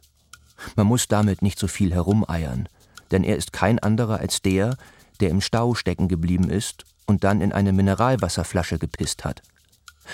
Man 0.77 0.87
muss 0.87 1.09
damit 1.09 1.41
nicht 1.41 1.59
so 1.59 1.67
viel 1.67 1.93
herumeiern, 1.93 2.69
denn 3.11 3.25
er 3.25 3.35
ist 3.35 3.51
kein 3.51 3.79
anderer 3.79 4.21
als 4.21 4.41
der, 4.41 4.77
der 5.19 5.29
im 5.29 5.41
Stau 5.41 5.75
stecken 5.75 6.07
geblieben 6.07 6.49
ist 6.49 6.85
und 7.05 7.25
dann 7.25 7.41
in 7.41 7.51
eine 7.51 7.73
Mineralwasserflasche 7.73 8.79
gepisst 8.79 9.25
hat. 9.25 9.41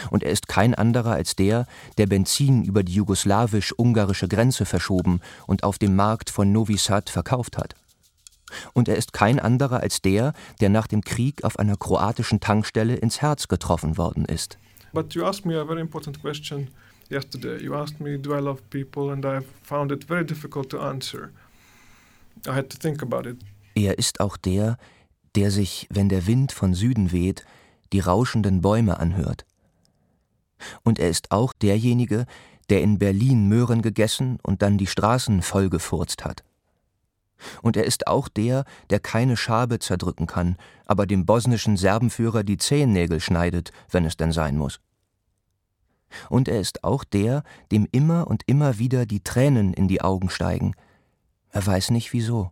Und 0.10 0.23
er 0.23 0.32
ist 0.32 0.47
kein 0.47 0.73
anderer 0.73 1.12
als 1.12 1.36
der, 1.36 1.67
der 1.99 2.08
Benzin 2.08 2.63
über 2.63 2.82
die 2.82 2.95
jugoslawisch-ungarische 2.95 4.28
Grenze 4.28 4.65
verschoben 4.65 5.21
und 5.45 5.63
auf 5.63 5.78
dem 5.78 5.95
Markt 5.95 6.32
von 6.32 6.51
Novi 6.51 6.78
Sad 6.78 7.12
verkauft 7.12 7.60
hat. 7.60 7.75
Und 8.73 8.88
er 8.88 8.95
ist 8.95 9.13
kein 9.13 9.39
anderer 9.39 9.82
als 9.82 10.01
der, 10.01 10.34
der 10.62 10.69
nach 10.69 10.88
dem 10.88 11.04
Krieg 11.04 11.43
auf 11.43 11.60
einer 11.60 11.78
kroatischen 11.78 12.39
Tankstelle 12.39 12.95
ins 12.95 13.21
Herz 13.21 13.47
getroffen 13.47 13.99
worden 13.99 14.25
ist. 14.25 14.58
But 14.95 15.13
you 15.13 15.25
asked 15.25 15.45
me 15.45 15.55
a 15.55 15.65
very 15.65 15.81
important 15.81 16.21
question 16.21 16.69
yesterday. 17.10 17.62
You 17.62 17.75
asked 17.75 17.99
me, 17.99 18.17
do 18.17 18.34
I 18.34 18.39
love 18.39 18.62
people? 18.69 19.12
And 19.12 19.25
I 19.25 19.41
found 19.62 19.91
it 19.91 20.05
very 20.05 20.25
difficult 20.25 20.69
to 20.69 20.79
answer. 20.79 21.34
I 22.47 22.53
had 22.53 22.69
to 22.69 22.77
think 22.77 23.01
about 23.01 23.29
it. 23.29 23.38
Er 23.75 23.97
ist 23.97 24.21
auch 24.21 24.38
der, 24.38 24.77
der 25.36 25.51
sich, 25.51 25.88
wenn 25.89 26.08
der 26.08 26.27
Wind 26.27 26.53
von 26.53 26.73
Süden 26.73 27.12
weht, 27.12 27.45
die 27.91 27.99
rauschenden 27.99 28.62
Bäume 28.62 28.97
anhört. 28.97 29.45
Und 30.84 30.97
er 30.97 31.10
ist 31.10 31.29
auch 31.29 31.51
derjenige, 31.51 32.25
der 32.69 32.81
in 32.81 32.97
Berlin 32.97 33.49
Möhren 33.49 33.81
gegessen 33.81 34.39
und 34.43 34.62
dann 34.62 34.77
die 34.77 34.88
Straßen 34.88 35.41
vollgefurzt 35.41 36.23
hat. 36.23 36.45
Und 37.62 37.78
er 37.78 37.86
ist 37.86 38.08
auch 38.08 38.28
der, 38.28 38.65
der 38.89 39.00
keine 39.00 39.38
Schabe 39.38 39.80
zerdrücken 39.80 40.28
kann, 40.28 40.56
aber 40.86 41.06
dem 41.06 41.26
bosnischen 41.26 41.78
Serbenführer 41.78 42.43
die 42.43 42.58
Zehennägel 42.58 43.19
schneidet, 43.19 43.71
wenn 43.91 44.06
es 44.06 44.17
denn 44.17 44.32
sein 44.32 44.58
muss. 44.58 44.80
Und 46.30 46.48
er 46.48 46.60
ist 46.60 46.84
auch 46.84 47.04
der, 47.04 47.43
dem 47.71 47.88
immer 47.91 48.28
und 48.28 48.43
immer 48.45 48.80
wieder 48.80 49.06
die 49.06 49.21
Tränen 49.21 49.74
in 49.74 49.88
die 49.88 50.02
Augen 50.02 50.30
steigen. 50.30 50.74
Er 51.50 51.65
weiß 51.65 51.91
nicht 51.91 52.13
wieso. 52.13 52.52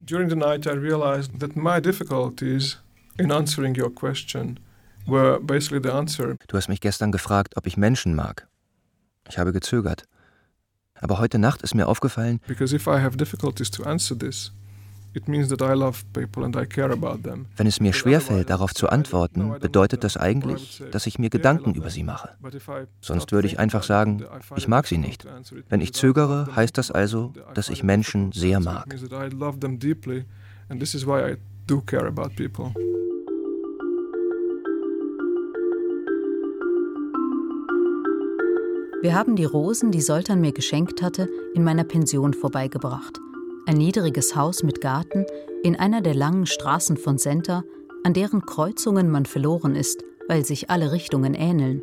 During 0.00 0.28
the 0.28 0.36
night 0.36 0.66
I 0.66 0.70
realized 0.70 1.40
that 1.40 1.56
my 1.56 1.80
difficulties 1.80 2.78
In 3.18 3.32
answering 3.32 3.74
your 3.74 3.90
question, 3.90 4.60
where 5.06 5.40
basically 5.40 5.80
the 5.82 5.90
answer 5.90 6.36
Du 6.48 6.56
hast 6.56 6.68
mich 6.68 6.82
gestern 6.82 7.12
gefragt, 7.12 7.56
ob 7.56 7.66
ich 7.66 7.78
Menschen 7.78 8.14
mag. 8.14 8.46
Ich 9.28 9.38
habe 9.38 9.52
gezögert. 9.52 10.04
Aber 11.00 11.18
heute 11.18 11.38
Nacht 11.38 11.62
ist 11.62 11.74
mir 11.74 11.88
aufgefallen, 11.88 12.40
this, 14.18 14.52
wenn 17.56 17.66
es 17.66 17.80
mir 17.80 17.92
schwerfällt, 17.92 18.50
darauf 18.50 18.74
zu 18.74 18.88
antworten, 18.88 19.54
bedeutet 19.60 20.04
das 20.04 20.16
eigentlich, 20.16 20.82
dass 20.90 21.06
ich 21.06 21.18
mir 21.18 21.30
Gedanken 21.30 21.74
über 21.74 21.90
sie 21.90 22.02
mache. 22.02 22.30
Sonst 23.00 23.32
würde 23.32 23.48
ich 23.48 23.58
einfach 23.58 23.82
sagen, 23.82 24.24
ich 24.56 24.68
mag 24.68 24.86
sie 24.86 24.98
nicht. 24.98 25.26
Wenn 25.68 25.80
ich 25.80 25.94
zögere, 25.94 26.54
heißt 26.54 26.76
das 26.76 26.90
also, 26.90 27.32
dass 27.54 27.70
ich 27.70 27.82
Menschen 27.82 28.32
sehr 28.32 28.60
mag. 28.60 28.86
And 30.68 30.80
this 30.80 30.94
is 30.94 31.06
why 31.06 31.20
I 31.22 31.36
do 31.66 31.80
care 31.80 32.08
about 32.08 32.34
people. 32.34 32.74
Wir 39.02 39.14
haben 39.14 39.36
die 39.36 39.44
Rosen, 39.44 39.90
die 39.90 40.00
Soltan 40.00 40.40
mir 40.40 40.52
geschenkt 40.52 41.02
hatte, 41.02 41.28
in 41.54 41.62
meiner 41.62 41.84
Pension 41.84 42.32
vorbeigebracht. 42.32 43.20
Ein 43.66 43.76
niedriges 43.76 44.34
Haus 44.34 44.62
mit 44.62 44.80
Garten 44.80 45.26
in 45.62 45.76
einer 45.76 46.00
der 46.00 46.14
langen 46.14 46.46
Straßen 46.46 46.96
von 46.96 47.18
Center, 47.18 47.62
an 48.04 48.14
deren 48.14 48.46
Kreuzungen 48.46 49.10
man 49.10 49.26
verloren 49.26 49.74
ist, 49.74 50.02
weil 50.28 50.44
sich 50.46 50.70
alle 50.70 50.92
Richtungen 50.92 51.34
ähneln. 51.34 51.82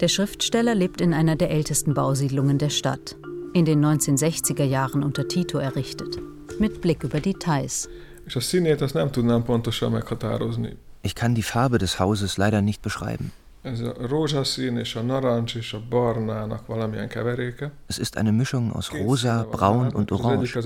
Der 0.00 0.08
Schriftsteller 0.08 0.74
lebt 0.74 1.00
in 1.00 1.12
einer 1.12 1.36
der 1.36 1.50
ältesten 1.50 1.92
Bausiedlungen 1.92 2.58
der 2.58 2.70
Stadt, 2.70 3.16
in 3.52 3.66
den 3.66 3.84
1960er 3.84 4.64
Jahren 4.64 5.02
unter 5.02 5.28
Tito 5.28 5.58
errichtet, 5.58 6.18
mit 6.58 6.80
Blick 6.80 7.04
über 7.04 7.20
die 7.20 7.34
Theiß. 7.34 7.88
És 8.26 8.36
a 8.36 8.40
színét 8.40 8.80
azt 8.80 8.94
nem 8.94 9.10
tudnám 9.10 9.44
pontosan 9.44 9.92
meghatározni. 9.92 10.76
Ich 11.04 11.14
kann 11.14 11.34
die 11.34 11.42
Farbe 11.42 11.76
des 11.76 12.00
Hauses 12.00 12.38
leider 12.38 12.62
nicht 12.62 12.80
beschreiben. 12.80 13.30
Es 13.62 13.80
ist 17.98 18.16
eine 18.18 18.32
Mischung 18.32 18.72
aus 18.72 18.92
rosa, 18.92 19.46
braun 19.50 19.88
und 19.94 20.12
orange. 20.12 20.56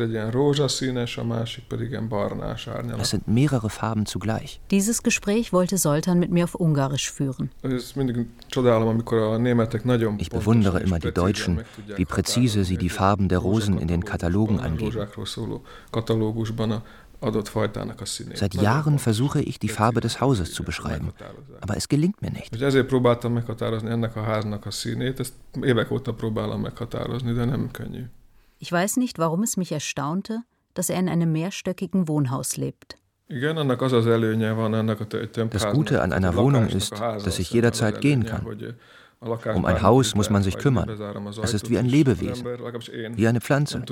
Es 2.99 3.11
sind 3.11 3.29
mehrere 3.29 3.71
Farben 3.71 4.07
zugleich. 4.07 4.61
Dieses 4.73 5.03
Gespräch 5.05 5.53
wollte 5.53 5.77
Soltan 5.79 6.19
mit 6.19 6.31
mir 6.33 6.45
auf 6.45 6.57
Ungarisch 6.57 7.13
führen. 7.13 7.51
Ich 10.19 10.31
bewundere 10.31 10.81
immer 10.81 10.99
die 10.99 11.13
Deutschen, 11.13 11.61
wie 11.97 12.05
präzise 12.05 12.65
sie 12.65 12.79
die 12.79 12.91
Farben 12.91 13.29
der 13.29 13.39
Rosen 13.39 13.79
in 13.79 13.87
den 13.87 14.05
Katalogen 14.05 14.59
angeben. 14.59 15.07
Seit 18.35 18.55
Jahren 18.55 18.99
versuche 18.99 19.41
ich, 19.41 19.59
die 19.59 19.69
Farbe 19.69 20.01
des 20.01 20.21
Hauses 20.21 20.53
zu 20.53 20.63
beschreiben. 20.63 21.13
Aber 21.61 21.77
es 21.77 21.89
gelingt 21.89 22.23
mir 22.23 22.31
nicht. 22.31 22.55
Ich 28.61 28.73
weiß 28.73 28.97
nicht, 28.97 29.19
warum 29.19 29.43
es 29.43 29.57
mich 29.57 29.73
erstaunte, 29.73 30.41
dass 30.75 30.91
er 30.91 30.99
in 30.99 31.09
einem 31.09 31.33
mehrstöckigen 31.33 32.09
Wohnhaus 32.09 32.57
lebt. 32.57 32.97
Das 33.29 33.43
Gute 35.73 36.03
an 36.03 36.13
einer 36.13 36.37
Wohnung 36.37 36.69
ist, 36.69 36.99
dass 36.99 37.39
ich 37.39 37.51
jederzeit 37.51 38.01
gehen 38.01 38.25
kann. 38.25 38.47
Um 39.21 39.65
ein 39.65 39.83
Haus 39.83 40.15
muss 40.15 40.31
man 40.31 40.43
sich 40.43 40.57
kümmern. 40.59 40.89
Es 41.43 41.53
ist 41.53 41.71
wie 41.71 41.79
ein 41.79 41.87
Lebewesen, 41.87 42.45
wie 43.17 43.27
eine 43.27 43.41
Pflanze. 43.41 43.83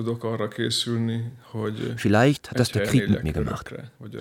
Vielleicht 1.96 2.50
hat 2.50 2.60
das 2.60 2.70
der 2.70 2.84
Krieg 2.84 3.10
mit 3.10 3.24
mir 3.24 3.32
gemacht. 3.32 3.74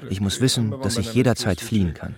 Ich 0.10 0.20
muss 0.20 0.42
wissen, 0.42 0.74
dass 0.82 0.98
ich 0.98 1.14
jederzeit 1.14 1.62
fliehen 1.62 1.94
kann. 1.94 2.16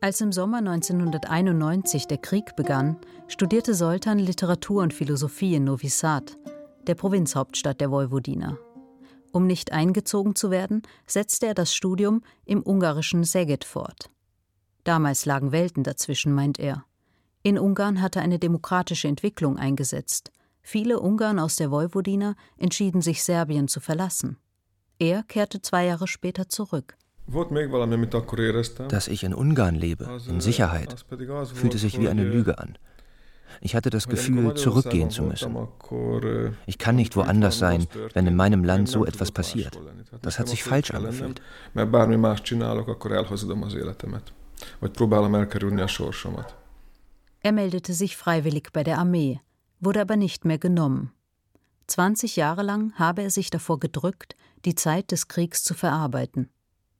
Als 0.00 0.20
im 0.20 0.30
Sommer 0.30 0.58
1991 0.58 2.06
der 2.06 2.18
Krieg 2.18 2.54
begann, 2.56 2.96
studierte 3.28 3.74
Soltan 3.74 4.18
Literatur 4.18 4.82
und 4.82 4.94
Philosophie 4.94 5.54
in 5.54 5.64
Novi 5.64 5.88
Sad, 5.88 6.36
der 6.86 6.94
Provinzhauptstadt 6.94 7.80
der 7.80 7.90
Vojvodina. 7.90 8.58
Um 9.36 9.46
nicht 9.46 9.70
eingezogen 9.70 10.34
zu 10.34 10.50
werden, 10.50 10.80
setzte 11.06 11.48
er 11.48 11.52
das 11.52 11.74
Studium 11.74 12.22
im 12.46 12.62
ungarischen 12.62 13.22
Szeged 13.22 13.66
fort. 13.66 14.08
Damals 14.82 15.26
lagen 15.26 15.52
Welten 15.52 15.84
dazwischen, 15.84 16.32
meint 16.32 16.58
er. 16.58 16.86
In 17.42 17.58
Ungarn 17.58 18.00
hatte 18.00 18.22
eine 18.22 18.38
demokratische 18.38 19.08
Entwicklung 19.08 19.58
eingesetzt. 19.58 20.32
Viele 20.62 21.00
Ungarn 21.00 21.38
aus 21.38 21.56
der 21.56 21.70
Vojvodina 21.70 22.34
entschieden 22.56 23.02
sich, 23.02 23.22
Serbien 23.22 23.68
zu 23.68 23.80
verlassen. 23.80 24.38
Er 24.98 25.22
kehrte 25.22 25.60
zwei 25.60 25.84
Jahre 25.84 26.08
später 26.08 26.48
zurück. 26.48 26.96
Dass 28.88 29.08
ich 29.08 29.22
in 29.22 29.34
Ungarn 29.34 29.74
lebe, 29.74 30.18
in 30.30 30.40
Sicherheit, 30.40 31.04
fühlte 31.52 31.76
sich 31.76 32.00
wie 32.00 32.08
eine 32.08 32.24
Lüge 32.24 32.58
an. 32.58 32.78
Ich 33.60 33.74
hatte 33.74 33.90
das 33.90 34.08
Gefühl, 34.08 34.54
zurückgehen 34.54 35.10
zu 35.10 35.22
müssen. 35.22 35.56
ö, 35.92 36.50
Ich 36.66 36.78
kann 36.78 36.96
nicht 36.96 37.16
woanders 37.16 37.58
sein, 37.58 37.86
wenn 38.14 38.26
in 38.26 38.36
meinem 38.36 38.64
Land 38.64 38.88
so 38.88 39.04
etwas 39.04 39.30
passiert. 39.32 39.78
Das 40.22 40.38
hat 40.38 40.48
sich 40.48 40.62
falsch 40.64 40.90
angefühlt. 40.92 41.40
Er 47.42 47.52
meldete 47.52 47.92
sich 47.92 48.16
freiwillig 48.16 48.70
bei 48.72 48.82
der 48.82 48.98
Armee, 48.98 49.40
wurde 49.80 50.00
aber 50.00 50.16
nicht 50.16 50.44
mehr 50.44 50.58
genommen. 50.58 51.12
20 51.86 52.36
Jahre 52.36 52.62
lang 52.62 52.92
habe 52.94 53.22
er 53.22 53.30
sich 53.30 53.50
davor 53.50 53.78
gedrückt, 53.78 54.34
die 54.64 54.74
Zeit 54.74 55.12
des 55.12 55.28
Kriegs 55.28 55.62
zu 55.62 55.74
verarbeiten, 55.74 56.50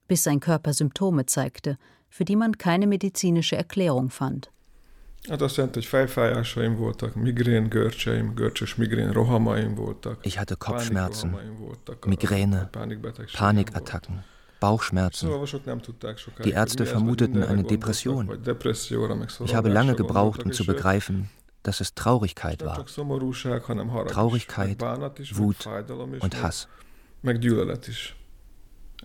bis 0.07 0.23
sein 0.23 0.39
Körper 0.39 0.73
Symptome 0.73 1.27
zeigte, 1.27 1.79
für 2.09 2.25
die 2.25 2.37
man 2.37 2.57
keine 2.59 2.87
medizinische 2.87 3.57
Erklärung 3.57 4.11
fand. 4.11 4.53
Hát 5.29 5.41
azt 5.43 5.57
jelenti, 5.57 5.79
hogy 5.79 5.89
fejfájásaim 5.89 6.77
voltak, 6.77 7.15
migrén 7.15 7.69
görcseim, 7.69 8.35
görcsös 8.35 8.75
migrén 8.75 9.13
rohamaim 9.13 9.75
voltak. 9.75 10.27
Ich 10.27 10.37
hatte 10.37 10.55
Kopfschmerzen, 10.55 11.39
Migräne, 12.07 12.71
Panikattacken. 13.37 14.25
Bauchschmerzen. 14.59 15.31
Die 16.43 16.51
Ärzte 16.51 16.87
vermuteten 16.87 17.43
eine 17.43 17.63
Depression. 17.63 18.41
Ich 19.45 19.55
habe 19.55 19.69
lange 19.69 19.95
gebraucht, 19.95 20.45
um 20.45 20.53
zu 20.53 20.65
begreifen, 20.65 21.31
dass 21.63 21.81
es 21.81 21.95
Traurigkeit 21.95 22.65
war 22.65 22.85
Traurigkeit, 24.07 24.81
Wut 25.35 25.69
und 26.21 26.43
Hass. 26.43 26.69
meg 27.21 27.39
gyűlölet 27.39 27.87
is. 27.87 28.17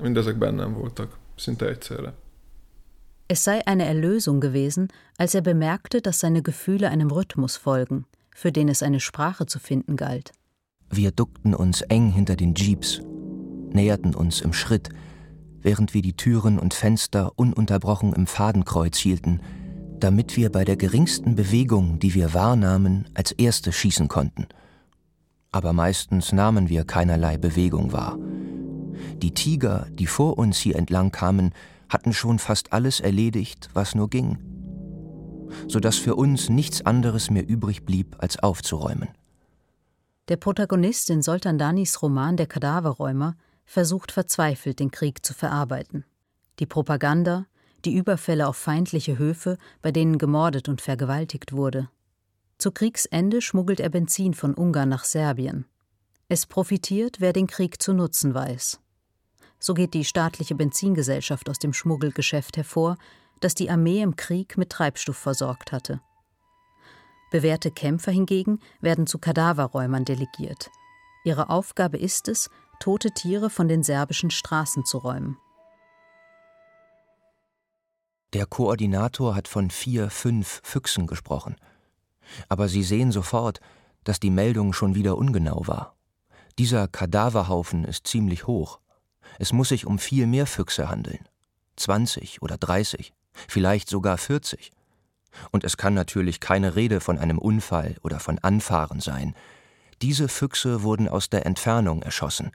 Mindezek 0.02 0.38
bennem 0.38 0.74
voltak, 0.74 1.18
szinte 1.36 1.68
egyszerre. 1.68 2.14
Es 3.32 3.46
sei 3.46 3.66
eine 3.66 3.86
Erlösung 3.86 4.42
gewesen, 4.42 4.90
als 5.18 5.34
er 5.36 5.40
bemerkte, 5.40 6.02
dass 6.02 6.20
seine 6.20 6.42
Gefühle 6.42 6.90
einem 6.90 7.12
Rhythmus 7.12 7.56
folgen, 7.56 8.04
für 8.36 8.52
den 8.52 8.68
es 8.68 8.84
eine 8.84 9.00
Sprache 9.00 9.46
zu 9.46 9.58
finden 9.58 9.96
galt. 9.96 10.34
Wir 10.90 11.12
duckten 11.12 11.56
uns 11.56 11.80
eng 11.84 12.12
hinter 12.12 12.36
den 12.36 12.56
Jeeps, 12.56 13.00
näherten 13.72 14.16
uns 14.16 14.42
im 14.42 14.52
Schritt, 14.52 14.90
während 15.62 15.94
wir 15.94 16.02
die 16.02 16.18
Türen 16.18 16.60
und 16.60 16.74
Fenster 16.74 17.32
ununterbrochen 17.38 18.12
im 18.12 18.28
Fadenkreuz 18.28 18.98
hielten, 18.98 19.40
damit 19.98 20.36
wir 20.36 20.52
bei 20.52 20.66
der 20.66 20.76
geringsten 20.76 21.36
Bewegung, 21.36 22.00
die 22.00 22.14
wir 22.14 22.34
wahrnahmen, 22.34 23.08
als 23.14 23.32
Erste 23.32 23.72
schießen 23.72 24.10
konnten. 24.10 24.48
Aber 25.54 25.72
meistens 25.72 26.34
nahmen 26.34 26.68
wir 26.68 26.84
keinerlei 26.84 27.38
Bewegung 27.38 27.94
wahr. 27.94 28.20
Die 29.22 29.34
Tiger, 29.34 29.88
die 29.90 30.08
vor 30.08 30.38
uns 30.38 30.58
hier 30.58 30.76
entlang 30.76 31.14
kamen, 31.14 31.54
hatten 31.92 32.14
schon 32.14 32.40
fast 32.40 32.74
alles 32.74 33.00
erledigt, 33.00 33.70
was 33.74 33.96
nur 33.96 34.10
ging, 34.10 34.40
so 35.68 35.80
dass 35.80 35.98
für 35.98 36.16
uns 36.16 36.50
nichts 36.50 36.86
anderes 36.86 37.30
mehr 37.30 37.48
übrig 37.48 37.86
blieb, 37.86 38.16
als 38.20 38.40
aufzuräumen. 38.40 39.10
Der 40.30 40.38
Protagonist 40.38 41.10
in 41.10 41.22
Soltan 41.22 41.58
Danis 41.58 42.02
Roman 42.02 42.38
Der 42.38 42.48
Kadaverräumer 42.48 43.36
versucht 43.66 44.12
verzweifelt, 44.12 44.80
den 44.80 44.92
Krieg 44.92 45.26
zu 45.26 45.34
verarbeiten. 45.34 46.06
Die 46.60 46.66
Propaganda, 46.66 47.46
die 47.86 47.96
Überfälle 47.96 48.48
auf 48.48 48.58
feindliche 48.58 49.18
Höfe, 49.18 49.58
bei 49.82 49.92
denen 49.92 50.18
gemordet 50.18 50.70
und 50.70 50.82
vergewaltigt 50.82 51.54
wurde. 51.54 51.90
Zu 52.58 52.72
Kriegsende 52.72 53.42
schmuggelt 53.42 53.80
er 53.80 53.90
Benzin 53.90 54.34
von 54.34 54.54
Ungarn 54.54 54.90
nach 54.90 55.04
Serbien. 55.04 55.66
Es 56.30 56.46
profitiert, 56.46 57.20
wer 57.20 57.34
den 57.34 57.48
Krieg 57.48 57.82
zu 57.82 57.94
nutzen 57.94 58.34
weiß. 58.34 58.81
So 59.62 59.76
geht 59.76 59.94
die 59.94 60.04
staatliche 60.04 60.56
Benzingesellschaft 60.56 61.48
aus 61.48 61.60
dem 61.60 61.72
Schmuggelgeschäft 61.72 62.58
hervor, 62.58 62.98
das 63.42 63.54
die 63.54 63.70
Armee 63.70 64.02
im 64.02 64.16
Krieg 64.16 64.58
mit 64.58 64.72
Treibstoff 64.72 65.18
versorgt 65.18 65.72
hatte. 65.72 66.02
Bewährte 67.32 67.70
Kämpfer 67.72 68.12
hingegen 68.12 68.60
werden 68.82 69.06
zu 69.06 69.20
Kadaverräumern 69.20 70.04
delegiert. 70.04 70.72
Ihre 71.24 71.50
Aufgabe 71.50 71.98
ist 71.98 72.28
es, 72.28 72.50
tote 72.80 73.12
Tiere 73.12 73.52
von 73.52 73.68
den 73.68 73.84
serbischen 73.84 74.32
Straßen 74.32 74.84
zu 74.84 74.98
räumen. 74.98 75.38
Der 78.34 78.48
Koordinator 78.48 79.36
hat 79.36 79.48
von 79.48 79.70
vier, 79.70 80.10
fünf 80.10 80.62
Füchsen 80.64 81.06
gesprochen. 81.06 81.56
Aber 82.50 82.68
Sie 82.68 82.82
sehen 82.82 83.12
sofort, 83.12 83.60
dass 84.04 84.20
die 84.20 84.32
Meldung 84.32 84.74
schon 84.74 84.96
wieder 84.96 85.18
ungenau 85.18 85.68
war. 85.68 85.96
Dieser 86.58 86.88
Kadaverhaufen 86.88 87.84
ist 87.84 88.08
ziemlich 88.08 88.48
hoch. 88.48 88.80
Es 89.40 89.54
muss 89.54 89.70
sich 89.70 89.86
um 89.86 90.00
viel 90.00 90.28
mehr 90.28 90.46
Füchse 90.46 90.90
handeln. 90.90 91.20
20 91.76 92.42
oder 92.42 92.58
30, 92.58 93.14
vielleicht 93.48 93.90
sogar 93.90 94.18
40. 94.18 94.72
Und 95.52 95.64
es 95.64 95.78
kann 95.78 95.94
natürlich 95.94 96.40
keine 96.40 96.76
Rede 96.76 97.00
von 97.00 97.18
einem 97.18 97.38
Unfall 97.38 97.96
oder 98.04 98.20
von 98.20 98.40
Anfahren 98.40 99.00
sein. 99.00 99.34
Diese 100.02 100.28
Füchse 100.28 100.84
wurden 100.84 101.08
aus 101.08 101.30
der 101.30 101.46
Entfernung 101.46 102.02
erschossen. 102.02 102.52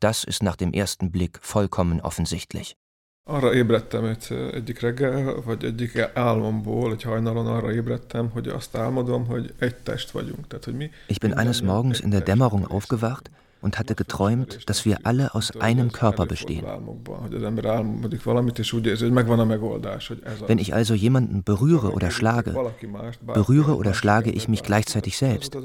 Das 0.00 0.24
ist 0.24 0.42
nach 0.42 0.56
dem 0.56 0.72
ersten 0.72 1.10
Blick 1.10 1.38
vollkommen 1.42 2.00
offensichtlich. 2.00 2.76
Arra 3.24 3.52
ébredtem 3.54 4.04
egy, 4.04 4.32
egyik 4.52 4.80
reggel, 4.80 5.42
vagy 5.42 5.64
egyik 5.64 5.98
álmomból, 6.14 6.92
egy 6.92 7.02
hajnalon 7.02 7.46
arra 7.46 7.72
ébredtem, 7.72 8.30
hogy 8.30 8.48
azt 8.48 8.76
álmodom, 8.76 9.26
hogy 9.26 9.54
egy 9.58 9.76
test 9.76 10.10
vagyunk. 10.10 10.46
Tehát, 10.46 10.64
hogy 10.64 10.74
mi 10.74 10.90
Ich 11.06 11.20
bin 11.20 11.32
eines 11.32 11.62
Morgens 11.62 12.00
in 12.00 12.10
der 12.10 12.22
Dämmerung 12.22 12.70
aufgewacht 12.70 13.30
und 13.60 13.78
hatte 13.78 13.94
geträumt, 13.94 14.68
dass 14.68 14.84
wir 14.84 15.00
alle 15.04 15.34
aus 15.34 15.56
einem 15.60 15.92
Körper 15.92 16.26
bestehen. 16.26 16.64
Wenn 20.46 20.58
ich 20.58 20.74
also 20.74 20.94
jemanden 20.94 21.42
berühre 21.42 21.92
oder 21.92 22.10
schlage, 22.10 22.54
berühre 23.26 23.76
oder 23.76 23.94
schlage 23.94 24.30
ich 24.30 24.48
mich 24.48 24.62
gleichzeitig 24.62 25.18
selbst. 25.18 25.56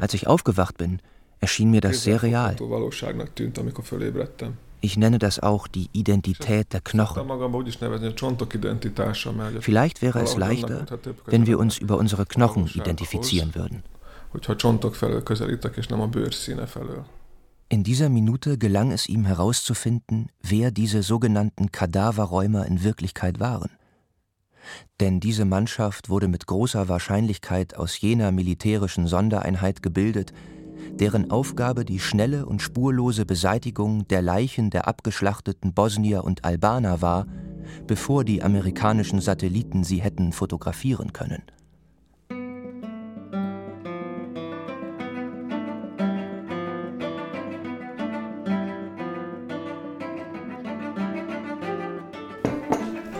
Als 0.00 0.14
ich 0.14 0.26
aufgewacht 0.26 0.78
bin, 0.78 1.00
erschien 1.40 1.70
mir 1.70 1.80
das 1.80 2.02
sehr 2.02 2.22
real. 2.22 2.56
Ich 4.80 4.96
nenne 4.96 5.18
das 5.18 5.40
auch 5.40 5.66
die 5.66 5.88
Identität 5.92 6.72
der 6.72 6.80
Knochen. 6.80 7.28
Vielleicht 9.60 10.02
wäre 10.02 10.20
es 10.20 10.36
leichter, 10.36 10.86
wenn 11.26 11.46
wir 11.46 11.58
uns 11.58 11.78
über 11.78 11.98
unsere 11.98 12.26
Knochen 12.26 12.66
identifizieren 12.66 13.54
würden. 13.54 13.82
In 17.72 17.84
dieser 17.84 18.08
Minute 18.08 18.58
gelang 18.58 18.90
es 18.90 19.08
ihm 19.08 19.24
herauszufinden, 19.26 20.28
wer 20.42 20.70
diese 20.70 21.02
sogenannten 21.02 21.70
Kadaverräumer 21.70 22.66
in 22.66 22.82
Wirklichkeit 22.82 23.38
waren. 23.38 23.70
Denn 24.98 25.20
diese 25.20 25.44
Mannschaft 25.44 26.08
wurde 26.08 26.28
mit 26.28 26.46
großer 26.46 26.88
Wahrscheinlichkeit 26.88 27.76
aus 27.76 28.00
jener 28.00 28.32
militärischen 28.32 29.06
Sondereinheit 29.06 29.82
gebildet, 29.82 30.32
deren 31.00 31.30
Aufgabe 31.30 31.86
die 31.86 31.98
schnelle 31.98 32.44
und 32.44 32.60
spurlose 32.60 33.24
Beseitigung 33.24 34.06
der 34.08 34.20
Leichen 34.20 34.68
der 34.68 34.86
abgeschlachteten 34.86 35.72
Bosnier 35.72 36.24
und 36.24 36.44
Albaner 36.44 37.00
war, 37.00 37.26
bevor 37.86 38.22
die 38.22 38.42
amerikanischen 38.42 39.20
Satelliten 39.20 39.82
sie 39.82 40.02
hätten 40.02 40.32
fotografieren 40.32 41.14
können. 41.14 41.42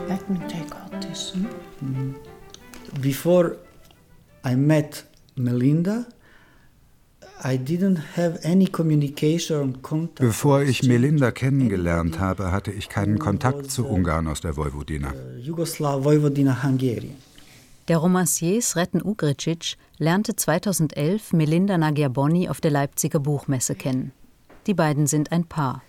Let 0.06 0.28
me 0.28 0.38
take 0.48 0.74
out 0.74 1.00
this. 1.00 1.32
Before 3.00 3.56
I 4.46 4.54
met 4.54 5.06
Melinda, 5.34 6.04
Bevor 10.16 10.62
ich 10.62 10.82
Melinda 10.82 11.30
kennengelernt 11.30 12.18
habe, 12.18 12.52
hatte 12.52 12.70
ich 12.70 12.88
keinen 12.88 13.18
Kontakt 13.18 13.70
zu 13.70 13.86
Ungarn 13.86 14.26
aus 14.26 14.40
der 14.40 14.56
Vojvodina. 14.56 15.12
Der 17.88 17.96
Romancier 17.96 18.62
Sreten 18.62 19.02
Ugricic 19.02 19.76
lernte 19.98 20.36
2011 20.36 21.32
Melinda 21.32 21.76
Nagyaboni 21.76 22.48
auf 22.48 22.60
der 22.60 22.70
Leipziger 22.70 23.18
Buchmesse 23.18 23.74
kennen. 23.74 24.12
Die 24.66 24.74
beiden 24.74 25.06
sind 25.06 25.32
ein 25.32 25.44
Paar. 25.44 25.82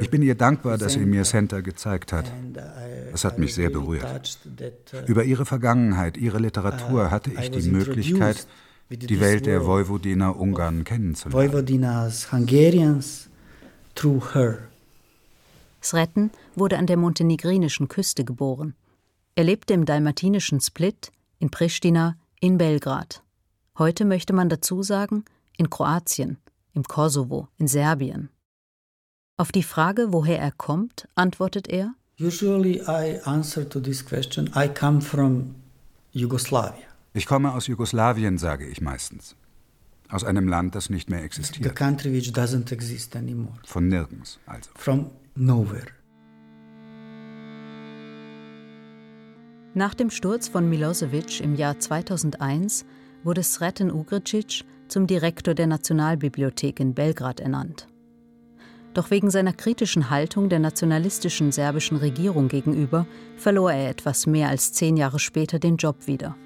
Ich 0.00 0.10
bin 0.10 0.22
ihr 0.22 0.34
dankbar, 0.34 0.76
dass 0.76 0.92
sie 0.94 1.06
mir 1.06 1.22
Center 1.22 1.62
gezeigt 1.62 2.12
hat. 2.12 2.24
Es 3.12 3.24
hat 3.24 3.38
mich 3.38 3.54
sehr 3.54 3.70
berührt. 3.70 4.38
Über 5.06 5.24
ihre 5.24 5.44
Vergangenheit, 5.44 6.16
ihre 6.16 6.38
Literatur 6.38 7.10
hatte 7.10 7.30
ich 7.30 7.50
die 7.50 7.70
Möglichkeit, 7.70 8.46
die 8.90 9.20
Welt 9.20 9.46
der 9.46 9.66
Vojvodina 9.66 10.30
Ungarn 10.30 10.84
kennenzulernen. 10.84 11.52
Vojvodinas 11.52 12.32
Hungarians 12.32 13.28
through 13.94 14.34
her. 14.34 14.58
Sreten 15.82 16.30
wurde 16.54 16.78
an 16.78 16.86
der 16.86 16.96
montenegrinischen 16.96 17.88
Küste 17.88 18.24
geboren. 18.24 18.74
Er 19.34 19.44
lebte 19.44 19.74
im 19.74 19.84
dalmatinischen 19.84 20.60
Split, 20.60 21.10
in 21.38 21.50
Pristina, 21.50 22.16
in 22.40 22.58
Belgrad. 22.58 23.22
Heute 23.78 24.04
möchte 24.04 24.32
man 24.32 24.48
dazu 24.48 24.82
sagen, 24.82 25.24
in 25.56 25.70
Kroatien, 25.70 26.38
im 26.74 26.84
Kosovo, 26.84 27.48
in 27.58 27.66
Serbien. 27.66 28.28
Auf 29.38 29.50
die 29.50 29.62
Frage, 29.62 30.12
woher 30.12 30.38
er 30.38 30.52
kommt, 30.52 31.08
antwortet 31.14 31.66
er: 31.68 31.94
Usually 32.22 32.80
I 32.86 33.18
answer 33.24 33.68
to 33.68 33.80
this 33.80 34.04
question, 34.04 34.48
I 34.54 34.68
come 34.68 35.00
from 35.00 35.56
Yugoslavia. 36.12 36.84
Ich 37.14 37.26
komme 37.26 37.52
aus 37.52 37.66
Jugoslawien, 37.66 38.38
sage 38.38 38.64
ich 38.66 38.80
meistens. 38.80 39.34
Aus 40.08 40.22
einem 40.22 40.46
Land, 40.46 40.74
das 40.76 40.88
nicht 40.88 41.10
mehr 41.10 41.18
The 41.20 41.24
existiert. 41.24 41.74
country 41.74 42.12
which 42.12 42.30
doesn't 42.32 42.70
exist 42.70 43.16
anymore. 43.16 43.54
Von 43.64 43.88
nirgends, 43.88 44.38
also. 44.46 44.70
From 44.76 45.10
nowhere. 45.34 45.86
Nach 49.74 49.94
dem 49.94 50.10
Sturz 50.10 50.48
von 50.48 50.68
Milosevic 50.68 51.40
im 51.40 51.56
Jahr 51.56 51.78
2001 51.80 52.84
wurde 53.24 53.42
Sreten 53.42 53.90
Ugricic 53.90 54.64
zum 54.86 55.06
Direktor 55.08 55.54
der 55.54 55.66
Nationalbibliothek 55.66 56.78
in 56.78 56.94
Belgrad 56.94 57.40
ernannt. 57.40 57.88
Doch 58.94 59.10
wegen 59.10 59.30
seiner 59.30 59.54
kritischen 59.54 60.10
Haltung 60.10 60.48
der 60.48 60.58
nationalistischen 60.58 61.50
serbischen 61.50 61.96
Regierung 61.96 62.48
gegenüber 62.48 63.06
verlor 63.36 63.72
er 63.72 63.88
etwas 63.88 64.26
mehr 64.26 64.48
als 64.48 64.72
zehn 64.72 64.96
Jahre 64.96 65.18
später 65.18 65.58
den 65.58 65.76
Job 65.76 66.06
wieder. 66.06 66.36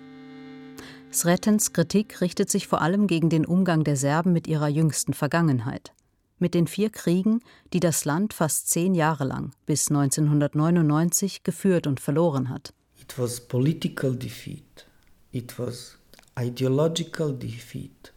Sretens 1.10 1.72
Kritik 1.72 2.20
richtet 2.20 2.50
sich 2.50 2.68
vor 2.68 2.82
allem 2.82 3.06
gegen 3.06 3.30
den 3.30 3.46
Umgang 3.46 3.84
der 3.84 3.96
Serben 3.96 4.32
mit 4.32 4.46
ihrer 4.46 4.68
jüngsten 4.68 5.14
Vergangenheit. 5.14 5.92
Mit 6.38 6.54
den 6.54 6.66
vier 6.66 6.90
Kriegen, 6.90 7.40
die 7.72 7.80
das 7.80 8.04
Land 8.04 8.34
fast 8.34 8.68
zehn 8.68 8.94
Jahre 8.94 9.24
lang 9.24 9.52
bis 9.64 9.88
1999 9.88 11.42
geführt 11.42 11.86
und 11.86 11.98
verloren 11.98 12.50
hat. 12.50 12.74
It 13.00 13.18
was 13.18 13.40
political 13.40 14.14
defeat. 14.14 14.86
It 15.32 15.58
was 15.58 15.96
ideological 16.38 17.32
defeat. 17.32 18.12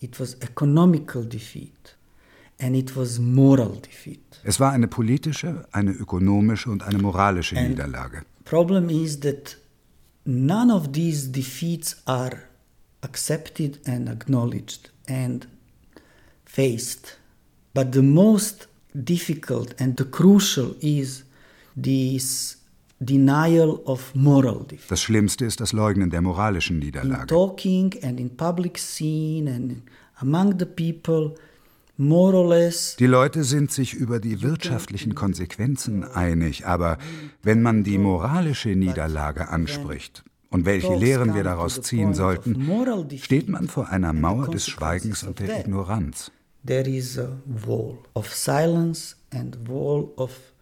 It 0.00 0.18
was 0.18 0.34
economical 0.40 1.24
defeat. 1.24 1.96
And 2.62 2.76
it 2.76 2.94
was 2.96 3.18
moral 3.18 3.80
defeat. 3.80 4.20
Es 4.44 4.60
war 4.60 4.70
eine 4.72 4.86
politische, 4.88 5.66
eine 5.72 5.90
ökonomische 5.90 6.70
und 6.70 6.82
eine 6.84 6.98
moralische 6.98 7.56
And- 7.56 7.70
Niederlage. 7.70 8.22
Problem 8.44 8.88
is 8.88 9.18
that 9.20 9.56
none 10.24 10.72
of 10.72 10.92
these 10.92 11.30
defeats 11.30 11.96
are 12.06 12.36
accepted 13.02 13.80
and 13.86 14.08
acknowledged 14.08 14.90
and 15.08 15.48
faced. 16.44 17.18
But 17.74 17.92
the 17.92 18.02
most 18.02 18.68
difficult 18.94 19.74
and 19.80 19.96
the 19.98 20.04
crucial 20.04 20.76
is 20.80 21.24
this 21.80 22.58
denial 23.00 23.80
of 23.86 24.14
moral 24.14 24.64
defeat. 24.64 24.90
Das 24.90 25.00
Schlimmste 25.02 25.44
ist 25.44 25.60
das 25.60 25.72
Leugnen 25.72 26.10
der 26.10 26.20
moralischen 26.22 26.76
In 26.80 26.86
Niederlage. 26.86 27.26
talking 27.26 27.92
and 28.04 28.20
in 28.20 28.36
public 28.36 28.78
scene 28.78 29.48
and 29.52 29.82
among 30.20 30.58
the 30.58 30.66
people, 30.66 31.34
Die 31.98 33.06
Leute 33.06 33.44
sind 33.44 33.70
sich 33.70 33.94
über 33.94 34.18
die 34.18 34.42
wirtschaftlichen 34.42 35.14
Konsequenzen 35.14 36.04
einig, 36.04 36.66
aber 36.66 36.98
wenn 37.42 37.62
man 37.62 37.84
die 37.84 37.98
moralische 37.98 38.70
Niederlage 38.70 39.48
anspricht 39.48 40.24
und 40.50 40.64
welche 40.64 40.94
Lehren 40.94 41.34
wir 41.34 41.44
daraus 41.44 41.80
ziehen 41.82 42.14
sollten, 42.14 42.66
steht 43.18 43.48
man 43.48 43.68
vor 43.68 43.88
einer 43.90 44.12
Mauer 44.12 44.48
des 44.48 44.66
Schweigens 44.66 45.22
und 45.22 45.38
der 45.38 45.60
Ignoranz. 45.60 46.32
there 46.64 46.88
is 46.88 47.18
a 47.18 47.40
wall 47.66 47.98
of 48.14 48.32
silence 48.32 49.14
and 49.32 49.68
wall 49.68 50.12
of 50.16 50.52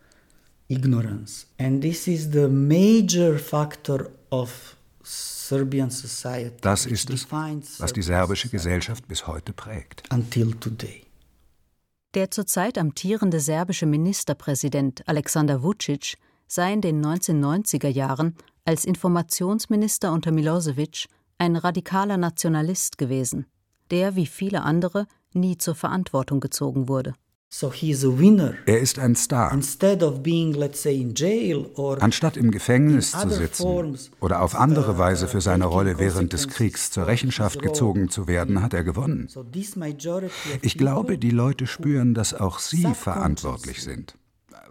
ignorance. 0.68 1.46
And 1.58 1.82
this 1.82 2.08
is 2.08 2.30
the 2.30 2.48
major 2.48 3.38
factor 3.38 4.10
of 4.30 4.76
Serbian 5.02 5.90
society. 5.90 6.56
Das 6.60 6.86
ist 6.86 7.10
es, 7.10 7.26
was 7.78 7.92
die 7.92 8.02
serbische 8.02 8.48
Gesellschaft 8.48 9.06
bis 9.08 9.26
heute 9.26 9.52
prägt. 9.52 10.02
Until 10.12 10.54
today. 10.54 11.02
Der 12.14 12.32
zurzeit 12.32 12.76
amtierende 12.76 13.38
serbische 13.38 13.86
Ministerpräsident 13.86 15.06
Alexander 15.06 15.62
Vucic 15.62 16.16
sei 16.48 16.72
in 16.72 16.80
den 16.80 17.04
1990er 17.04 17.88
Jahren 17.88 18.34
als 18.64 18.84
Informationsminister 18.84 20.12
unter 20.12 20.32
Milosevic 20.32 21.06
ein 21.38 21.54
radikaler 21.54 22.16
Nationalist 22.16 22.98
gewesen, 22.98 23.46
der 23.92 24.16
wie 24.16 24.26
viele 24.26 24.62
andere 24.62 25.06
nie 25.32 25.56
zur 25.56 25.76
Verantwortung 25.76 26.40
gezogen 26.40 26.88
wurde. 26.88 27.14
So 27.52 27.72
he 27.72 27.90
is 27.90 28.04
a 28.04 28.16
winner. 28.16 28.54
Er 28.64 28.78
ist 28.78 29.00
ein 29.00 29.16
Star. 29.16 29.52
Instead 29.52 30.04
of 30.04 30.22
being, 30.22 30.54
let's 30.54 30.80
say, 30.80 30.96
in 30.96 31.14
jail 31.14 31.68
or 31.74 32.00
Anstatt 32.00 32.36
im 32.36 32.52
Gefängnis 32.52 33.10
zu 33.10 33.28
sitzen 33.28 33.62
forms, 33.62 34.12
oder 34.20 34.42
auf 34.42 34.54
andere 34.54 34.92
uh, 34.92 34.98
Weise 34.98 35.26
für 35.26 35.40
seine 35.40 35.64
Rolle 35.64 35.98
während 35.98 36.32
des 36.32 36.46
Kriegs 36.46 36.92
zur 36.92 37.08
Rechenschaft 37.08 37.60
gezogen 37.60 38.08
zu 38.08 38.28
werden, 38.28 38.62
hat 38.62 38.72
er 38.72 38.84
gewonnen. 38.84 39.28
Ich 40.62 40.78
glaube, 40.78 41.18
die 41.18 41.30
Leute 41.30 41.66
spüren, 41.66 42.14
dass 42.14 42.34
auch 42.34 42.60
sie 42.60 42.94
verantwortlich 42.94 43.82
sind. 43.82 44.14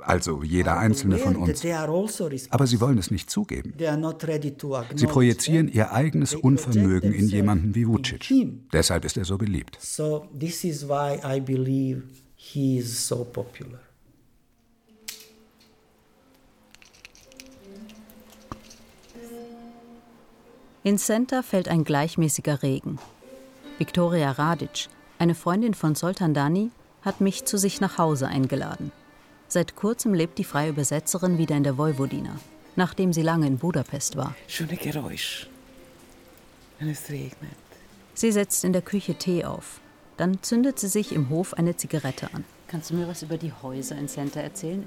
Also 0.02 0.42
jeder 0.42 0.78
einzelne 0.78 1.18
von 1.18 1.36
uns. 1.36 1.66
also 1.66 2.30
Aber 2.50 2.66
sie 2.66 2.80
wollen 2.80 2.98
es 2.98 3.12
nicht 3.12 3.30
zugeben. 3.30 3.74
Sie 4.96 5.06
projizieren 5.08 5.68
ihr 5.68 5.92
eigenes 5.92 6.34
Unvermögen 6.34 7.14
in 7.14 7.28
jemanden 7.28 7.76
wie 7.76 7.86
Vucic. 7.86 8.34
Deshalb 8.72 9.04
ist 9.04 9.18
er 9.18 9.26
so 9.26 9.38
beliebt. 9.38 9.78
So 9.82 10.30
this 10.40 10.64
is 10.64 10.88
why 10.88 11.20
I 11.22 11.42
believe 11.42 12.04
he 12.40 12.78
is 12.78 13.06
so 13.08 13.26
popular. 13.26 13.80
In 20.84 20.98
Center 20.98 21.44
fällt 21.44 21.68
ein 21.68 21.84
gleichmäßiger 21.84 22.64
Regen. 22.64 22.98
Viktoria 23.78 24.32
Radic, 24.32 24.88
eine 25.20 25.36
Freundin 25.36 25.74
von 25.74 25.94
Soltan 25.94 26.34
Dani, 26.34 26.72
hat 27.02 27.20
mich 27.20 27.44
zu 27.44 27.58
sich 27.58 27.82
nach 27.82 27.98
Hause 27.98 28.28
eingeladen. 28.28 28.92
Seit 29.50 29.76
kurzem 29.76 30.14
lebt 30.14 30.38
die 30.38 30.46
freie 30.46 30.70
Übersetzerin 30.70 31.38
wieder 31.38 31.58
in 31.58 31.64
der 31.64 31.78
Vojvodina, 31.78 32.40
nachdem 32.78 33.12
sie 33.12 33.22
lange 33.22 33.48
in 33.48 33.58
Budapest 33.58 34.16
war. 34.16 34.34
Schöne 34.48 34.78
Geräusch, 34.78 35.48
wenn 36.80 36.90
es 36.90 37.10
regnet. 37.10 37.52
Sie 38.14 38.32
setzt 38.32 38.64
in 38.64 38.74
der 38.74 38.82
Küche 38.82 39.16
Tee 39.16 39.44
auf. 39.44 39.82
Dann 40.20 40.44
zündet 40.44 40.80
sie 40.80 40.90
sich 40.90 41.14
im 41.14 41.30
Hof 41.30 41.54
eine 41.54 41.78
Zigarette 41.78 42.34
an. 42.34 42.44
Kannst 42.68 42.90
du 42.90 42.96
mir 42.96 43.08
was 43.08 43.24
über 43.24 43.38
die 43.38 43.54
Häuser 43.54 43.98
in 43.98 44.10
Center 44.10 44.42
erzählen? 44.42 44.86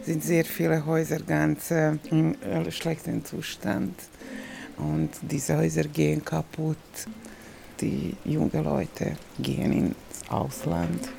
Es 0.00 0.06
sind 0.06 0.24
sehr 0.24 0.46
viele 0.46 0.86
Häuser 0.86 1.18
ganz 1.18 1.70
äh, 1.70 1.98
in 2.10 2.40
äh, 2.40 2.72
schlechtem 2.72 3.22
Zustand. 3.22 3.94
Und 4.78 5.10
diese 5.20 5.58
Häuser 5.58 5.84
gehen 5.84 6.24
kaputt. 6.24 6.78
Die 7.82 8.16
jungen 8.24 8.64
Leute 8.64 9.18
gehen 9.38 9.72
ins 9.72 10.30
Ausland. 10.30 11.10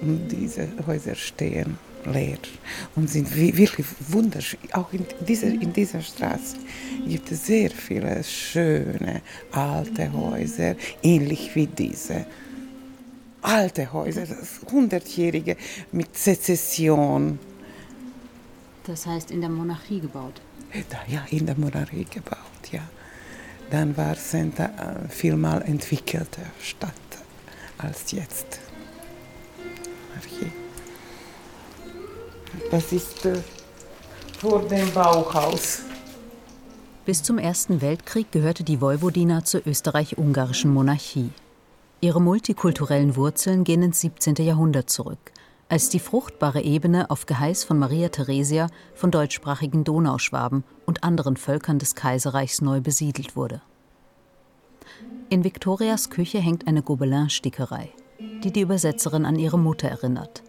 Und 0.00 0.28
diese 0.28 0.68
Häuser 0.86 1.16
stehen 1.16 1.76
leer 2.04 2.38
und 2.96 3.08
sind 3.10 3.34
wi- 3.36 3.56
wirklich 3.56 3.86
wunderschön. 4.08 4.60
Auch 4.72 4.92
in 4.92 5.04
dieser, 5.26 5.48
in 5.48 5.72
dieser 5.72 6.00
Straße 6.00 6.56
gibt 7.06 7.30
es 7.32 7.46
sehr 7.46 7.70
viele 7.70 8.22
schöne 8.24 9.22
alte 9.52 10.12
Häuser, 10.12 10.74
ähnlich 11.02 11.54
wie 11.54 11.66
diese. 11.66 12.26
Alte 13.42 13.92
Häuser, 13.92 14.26
hundertjährige 14.70 15.56
mit 15.92 16.16
Sezession. 16.16 17.38
Das 18.84 19.06
heißt 19.06 19.30
in 19.30 19.40
der 19.40 19.50
Monarchie 19.50 20.00
gebaut. 20.00 20.40
Da, 20.90 20.98
ja, 21.06 21.24
in 21.30 21.46
der 21.46 21.56
Monarchie 21.56 22.04
gebaut, 22.04 22.36
ja. 22.72 22.82
Dann 23.70 23.96
war 23.96 24.16
Center 24.16 25.04
äh, 25.06 25.08
viel 25.08 25.36
mal 25.36 25.62
entwickelter 25.62 26.42
Stadt 26.62 26.92
als 27.78 28.10
jetzt. 28.12 28.60
Monarchie. 30.08 30.52
Das 32.70 32.92
ist 32.92 33.24
äh, 33.26 33.36
vor 34.38 34.62
dem 34.62 34.90
Bauhaus. 34.92 35.82
Bis 37.04 37.22
zum 37.22 37.38
Ersten 37.38 37.80
Weltkrieg 37.80 38.30
gehörte 38.32 38.64
die 38.64 38.80
Vojvodina 38.80 39.44
zur 39.44 39.66
österreich-ungarischen 39.66 40.72
Monarchie. 40.72 41.30
Ihre 42.00 42.20
multikulturellen 42.20 43.16
Wurzeln 43.16 43.64
gehen 43.64 43.82
ins 43.82 44.00
17. 44.00 44.36
Jahrhundert 44.36 44.90
zurück, 44.90 45.32
als 45.68 45.88
die 45.88 45.98
fruchtbare 45.98 46.60
Ebene 46.62 47.10
auf 47.10 47.26
Geheiß 47.26 47.64
von 47.64 47.78
Maria 47.78 48.08
Theresia 48.10 48.68
von 48.94 49.10
deutschsprachigen 49.10 49.84
Donauschwaben 49.84 50.64
und 50.86 51.02
anderen 51.02 51.36
Völkern 51.36 51.78
des 51.78 51.94
Kaiserreichs 51.94 52.60
neu 52.60 52.80
besiedelt 52.80 53.36
wurde. 53.36 53.62
In 55.28 55.44
Viktorias 55.44 56.10
Küche 56.10 56.38
hängt 56.38 56.66
eine 56.66 56.82
Gobelin-Stickerei, 56.82 57.90
die 58.44 58.52
die 58.52 58.60
Übersetzerin 58.60 59.24
an 59.24 59.38
ihre 59.38 59.58
Mutter 59.58 59.88
erinnert. 59.88 60.42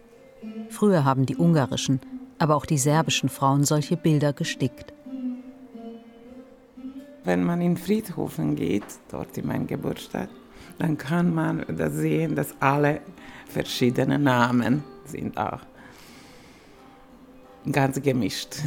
Früher 0.70 1.04
haben 1.04 1.26
die 1.26 1.36
ungarischen, 1.36 2.00
aber 2.38 2.56
auch 2.56 2.64
die 2.64 2.78
serbischen 2.78 3.28
Frauen 3.28 3.64
solche 3.64 3.96
Bilder 3.96 4.32
gestickt. 4.32 4.94
Wenn 7.24 7.44
man 7.44 7.60
in 7.60 7.76
Friedhofen 7.76 8.56
geht, 8.56 8.84
dort 9.10 9.36
in 9.36 9.46
meiner 9.46 9.66
Geburtsstadt, 9.66 10.30
dann 10.78 10.96
kann 10.96 11.34
man 11.34 11.64
da 11.68 11.90
sehen, 11.90 12.34
dass 12.34 12.54
alle 12.60 13.02
verschiedene 13.46 14.18
Namen 14.18 14.82
sind 15.04 15.36
auch. 15.36 15.60
Ganz 17.70 18.00
gemischt. 18.00 18.56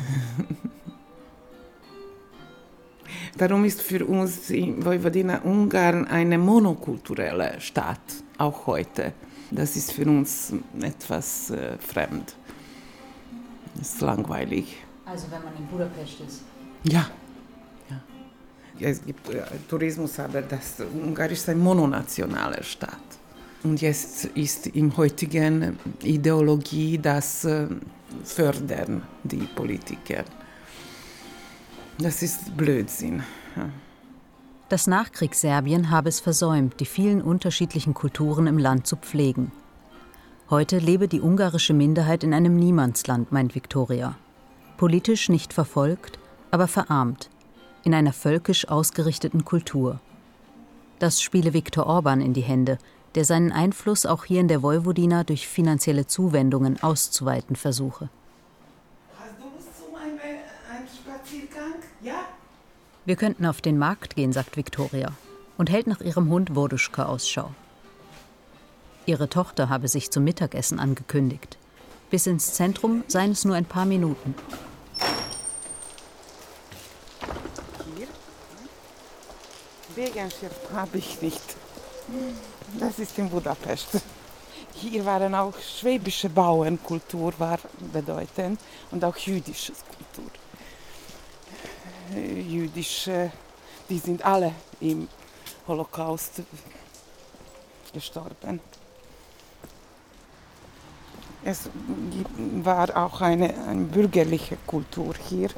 Darum 3.38 3.66
ist 3.66 3.82
für 3.82 4.06
uns 4.06 4.52
in 4.52 4.86
Vojvodina 4.86 5.42
Ungarn 5.42 6.06
eine 6.06 6.38
monokulturelle 6.38 7.60
Stadt, 7.60 8.24
auch 8.38 8.68
heute. 8.68 9.14
Das 9.54 9.76
ist 9.76 9.92
für 9.92 10.06
uns 10.06 10.52
etwas 10.82 11.52
äh, 11.52 11.78
fremd. 11.78 12.36
Das 13.76 13.94
ist 13.94 14.02
langweilig. 14.02 14.78
Also 15.06 15.28
wenn 15.30 15.44
man 15.44 15.56
in 15.56 15.68
Budapest 15.68 16.22
ist. 16.28 16.42
Ja. 16.84 17.08
ja. 17.90 18.90
Es 18.90 19.06
gibt 19.06 19.30
äh, 19.30 19.44
Tourismus, 19.70 20.20
aber 20.20 20.42
das 20.42 20.76
Ungarn 20.92 21.30
ist 21.30 21.48
eine 21.50 21.60
mononationale 21.60 22.64
Stadt. 22.64 22.98
Und 23.64 23.80
jetzt 23.82 24.26
ist 24.26 24.68
im 24.68 24.96
heutigen 24.98 25.78
Ideologie 26.02 26.98
das 26.98 27.46
äh, 27.46 27.68
fördern 28.24 29.04
die 29.24 29.48
Politiker. 29.56 30.26
Das 32.00 32.24
ist 32.24 32.58
Blödsinn. 32.58 33.22
Ja. 33.56 33.70
Das 34.74 34.88
Nachkriegsserbien 34.88 35.92
habe 35.92 36.10
es 36.10 36.20
versäumt, 36.20 36.80
die 36.80 36.88
vielen 36.88 37.22
unterschiedlichen 37.22 37.94
Kulturen 37.94 38.48
im 38.48 38.58
Land 38.58 38.88
zu 38.88 38.96
pflegen. 38.96 39.52
Heute 40.50 40.80
lebe 40.80 41.08
die 41.08 41.22
ungarische 41.22 41.76
Minderheit 41.76 42.24
in 42.24 42.34
einem 42.34 42.56
Niemandsland, 42.56 43.32
meint 43.32 43.54
Viktoria. 43.54 44.16
Politisch 44.78 45.30
nicht 45.30 45.54
verfolgt, 45.54 46.18
aber 46.50 46.68
verarmt, 46.68 47.30
in 47.84 47.94
einer 47.94 48.14
völkisch 48.14 48.68
ausgerichteten 48.68 49.46
Kultur. 49.46 50.00
Das 50.98 51.22
spiele 51.22 51.54
Viktor 51.54 51.86
Orban 51.86 52.20
in 52.20 52.34
die 52.34 52.42
Hände, 52.42 52.80
der 53.14 53.26
seinen 53.26 53.52
Einfluss 53.52 54.08
auch 54.08 54.26
hier 54.26 54.40
in 54.40 54.48
der 54.48 54.64
Vojvodina 54.64 55.24
durch 55.24 55.48
finanzielle 55.48 56.08
Zuwendungen 56.08 56.82
auszuweiten 56.82 57.56
versuche. 57.56 58.10
Hast 59.20 59.36
du 59.40 59.44
Lust 59.56 59.78
zu 59.78 59.96
einem, 59.96 60.18
einem 60.18 60.88
Spaziergang? 60.88 61.76
Ja? 62.02 62.26
Wir 63.06 63.18
könnten 63.18 63.46
auf 63.46 63.60
den 63.60 63.78
Markt 63.78 64.16
gehen, 64.16 64.32
sagt 64.32 64.56
Viktoria 64.56 65.12
und 65.58 65.70
hält 65.70 65.88
nach 65.88 66.00
ihrem 66.00 66.30
Hund 66.30 66.56
Woduschka 66.56 67.06
Ausschau. 67.06 67.52
Ihre 69.06 69.28
Tochter 69.28 69.68
habe 69.68 69.90
sich 69.90 70.10
zum 70.10 70.24
Mittagessen 70.24 70.80
angekündigt. 70.80 71.58
Bis 72.10 72.28
ins 72.28 72.54
Zentrum 72.54 73.04
seien 73.08 73.32
es 73.32 73.44
nur 73.44 73.56
ein 73.56 73.66
paar 73.66 73.86
Minuten. 73.86 74.36
Hier? 77.98 78.08
Wegenschild 79.96 80.54
habe 80.74 80.98
ich 80.98 81.22
nicht. 81.22 81.56
Das 82.80 83.00
ist 83.00 83.18
in 83.18 83.30
Budapest. 83.30 84.02
Hier 84.76 85.04
waren 85.06 85.36
auch 85.36 85.54
schwäbische 85.60 86.30
Bauernkultur 86.30 87.34
war 87.38 87.60
bedeutend 87.92 88.62
und 88.92 89.04
auch 89.04 89.18
jüdische 89.18 89.74
Kultur. 89.74 90.32
Jüdische, 92.20 93.32
die 93.90 94.00
sind 94.00 94.24
alle 94.26 94.54
im 94.80 95.08
Holocaust 95.68 96.42
gestorben. 97.94 98.60
Es 101.46 101.70
war 102.64 102.96
auch 102.96 103.22
eine, 103.22 103.54
eine 103.68 103.84
bürgerliche 103.84 104.58
Kultur 104.66 105.14
hier, 105.30 105.50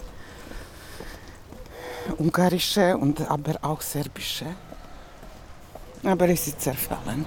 ungarische 2.17 2.97
und 2.97 3.21
aber 3.29 3.59
auch 3.61 3.81
serbische. 3.81 4.47
Aber 6.03 6.29
es 6.29 6.47
ist 6.47 6.61
zerfallen. 6.61 7.25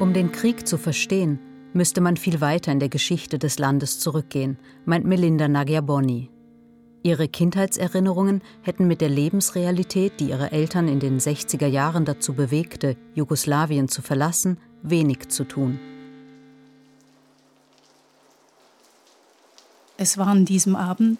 Um 0.00 0.12
den 0.12 0.32
Krieg 0.32 0.66
zu 0.66 0.78
verstehen, 0.78 1.49
müsste 1.72 2.00
man 2.00 2.16
viel 2.16 2.40
weiter 2.40 2.72
in 2.72 2.80
der 2.80 2.88
Geschichte 2.88 3.38
des 3.38 3.58
Landes 3.58 4.00
zurückgehen, 4.00 4.58
meint 4.84 5.04
Melinda 5.04 5.48
Nagyaboni. 5.48 6.30
Ihre 7.02 7.28
Kindheitserinnerungen 7.28 8.42
hätten 8.62 8.86
mit 8.86 9.00
der 9.00 9.08
Lebensrealität, 9.08 10.20
die 10.20 10.30
ihre 10.30 10.52
Eltern 10.52 10.86
in 10.86 11.00
den 11.00 11.18
60er 11.18 11.66
Jahren 11.66 12.04
dazu 12.04 12.34
bewegte, 12.34 12.96
Jugoslawien 13.14 13.88
zu 13.88 14.02
verlassen, 14.02 14.58
wenig 14.82 15.28
zu 15.28 15.44
tun. 15.44 15.78
Es 19.96 20.18
war 20.18 20.28
an 20.28 20.44
diesem 20.44 20.76
Abend, 20.76 21.18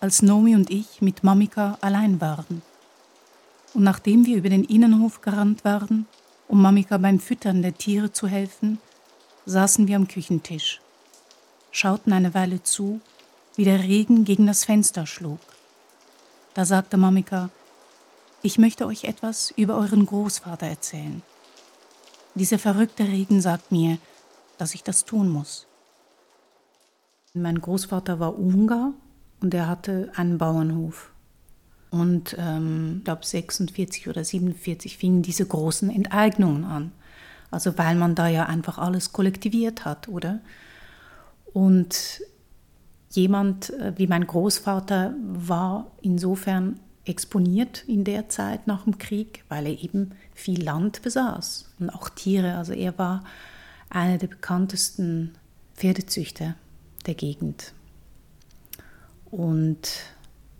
als 0.00 0.22
Nomi 0.22 0.54
und 0.54 0.70
ich 0.70 1.00
mit 1.00 1.24
Mamika 1.24 1.78
allein 1.80 2.20
waren. 2.20 2.62
Und 3.72 3.82
nachdem 3.82 4.26
wir 4.26 4.36
über 4.36 4.50
den 4.50 4.64
Innenhof 4.64 5.20
gerannt 5.20 5.64
waren, 5.64 6.06
um 6.48 6.60
Mamika 6.60 6.98
beim 6.98 7.18
Füttern 7.18 7.62
der 7.62 7.74
Tiere 7.74 8.12
zu 8.12 8.28
helfen, 8.28 8.78
saßen 9.46 9.88
wir 9.88 9.96
am 9.96 10.08
Küchentisch, 10.08 10.80
schauten 11.70 12.12
eine 12.12 12.34
Weile 12.34 12.62
zu, 12.62 13.00
wie 13.56 13.64
der 13.64 13.82
Regen 13.82 14.24
gegen 14.24 14.46
das 14.46 14.64
Fenster 14.64 15.06
schlug. 15.06 15.40
Da 16.54 16.64
sagte 16.64 16.96
Mamika, 16.96 17.50
ich 18.42 18.58
möchte 18.58 18.86
euch 18.86 19.04
etwas 19.04 19.50
über 19.56 19.76
euren 19.76 20.06
Großvater 20.06 20.66
erzählen. 20.66 21.22
Dieser 22.34 22.58
verrückte 22.58 23.04
Regen 23.04 23.40
sagt 23.40 23.72
mir, 23.72 23.98
dass 24.58 24.74
ich 24.74 24.82
das 24.82 25.04
tun 25.04 25.28
muss. 25.28 25.66
Mein 27.32 27.60
Großvater 27.60 28.20
war 28.20 28.38
Ungar 28.38 28.92
und 29.40 29.54
er 29.54 29.68
hatte 29.68 30.12
einen 30.14 30.38
Bauernhof. 30.38 31.10
Und 31.90 32.36
ähm, 32.38 32.96
ich 32.98 33.04
glaube 33.04 33.24
46 33.24 34.08
oder 34.08 34.24
47 34.24 34.98
fingen 34.98 35.22
diese 35.22 35.46
großen 35.46 35.90
Enteignungen 35.90 36.64
an. 36.64 36.92
Also 37.54 37.78
weil 37.78 37.94
man 37.94 38.14
da 38.14 38.28
ja 38.28 38.46
einfach 38.46 38.78
alles 38.78 39.12
kollektiviert 39.12 39.84
hat, 39.84 40.08
oder? 40.08 40.40
Und 41.52 42.20
jemand 43.10 43.70
äh, 43.70 43.92
wie 43.96 44.06
mein 44.06 44.26
Großvater 44.26 45.14
war 45.22 45.92
insofern 46.02 46.80
exponiert 47.04 47.84
in 47.86 48.04
der 48.04 48.28
Zeit 48.28 48.66
nach 48.66 48.84
dem 48.84 48.98
Krieg, 48.98 49.44
weil 49.48 49.66
er 49.66 49.82
eben 49.82 50.12
viel 50.34 50.62
Land 50.62 51.02
besaß 51.02 51.70
und 51.78 51.90
auch 51.90 52.08
Tiere. 52.08 52.56
Also 52.56 52.72
er 52.72 52.98
war 52.98 53.22
einer 53.90 54.18
der 54.18 54.26
bekanntesten 54.26 55.34
Pferdezüchter 55.76 56.54
der 57.06 57.14
Gegend. 57.14 57.72
Und 59.30 59.88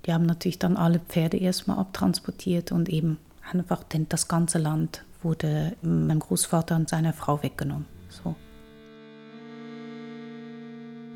die 0.05 0.13
haben 0.13 0.27
natürlich 0.27 0.59
dann 0.59 0.77
alle 0.77 1.01
Pferde 1.01 1.39
erstmal 1.39 1.79
abtransportiert 1.79 2.73
und 2.73 2.89
eben 2.89 3.19
einfach 3.51 3.83
das 4.09 4.29
ganze 4.29 4.59
Land 4.59 5.05
wurde 5.25 5.77
meinem 5.83 6.21
Großvater 6.21 6.77
und 6.77 6.89
seiner 6.89 7.13
Frau 7.13 7.43
weggenommen. 7.43 7.87
So. 8.09 8.37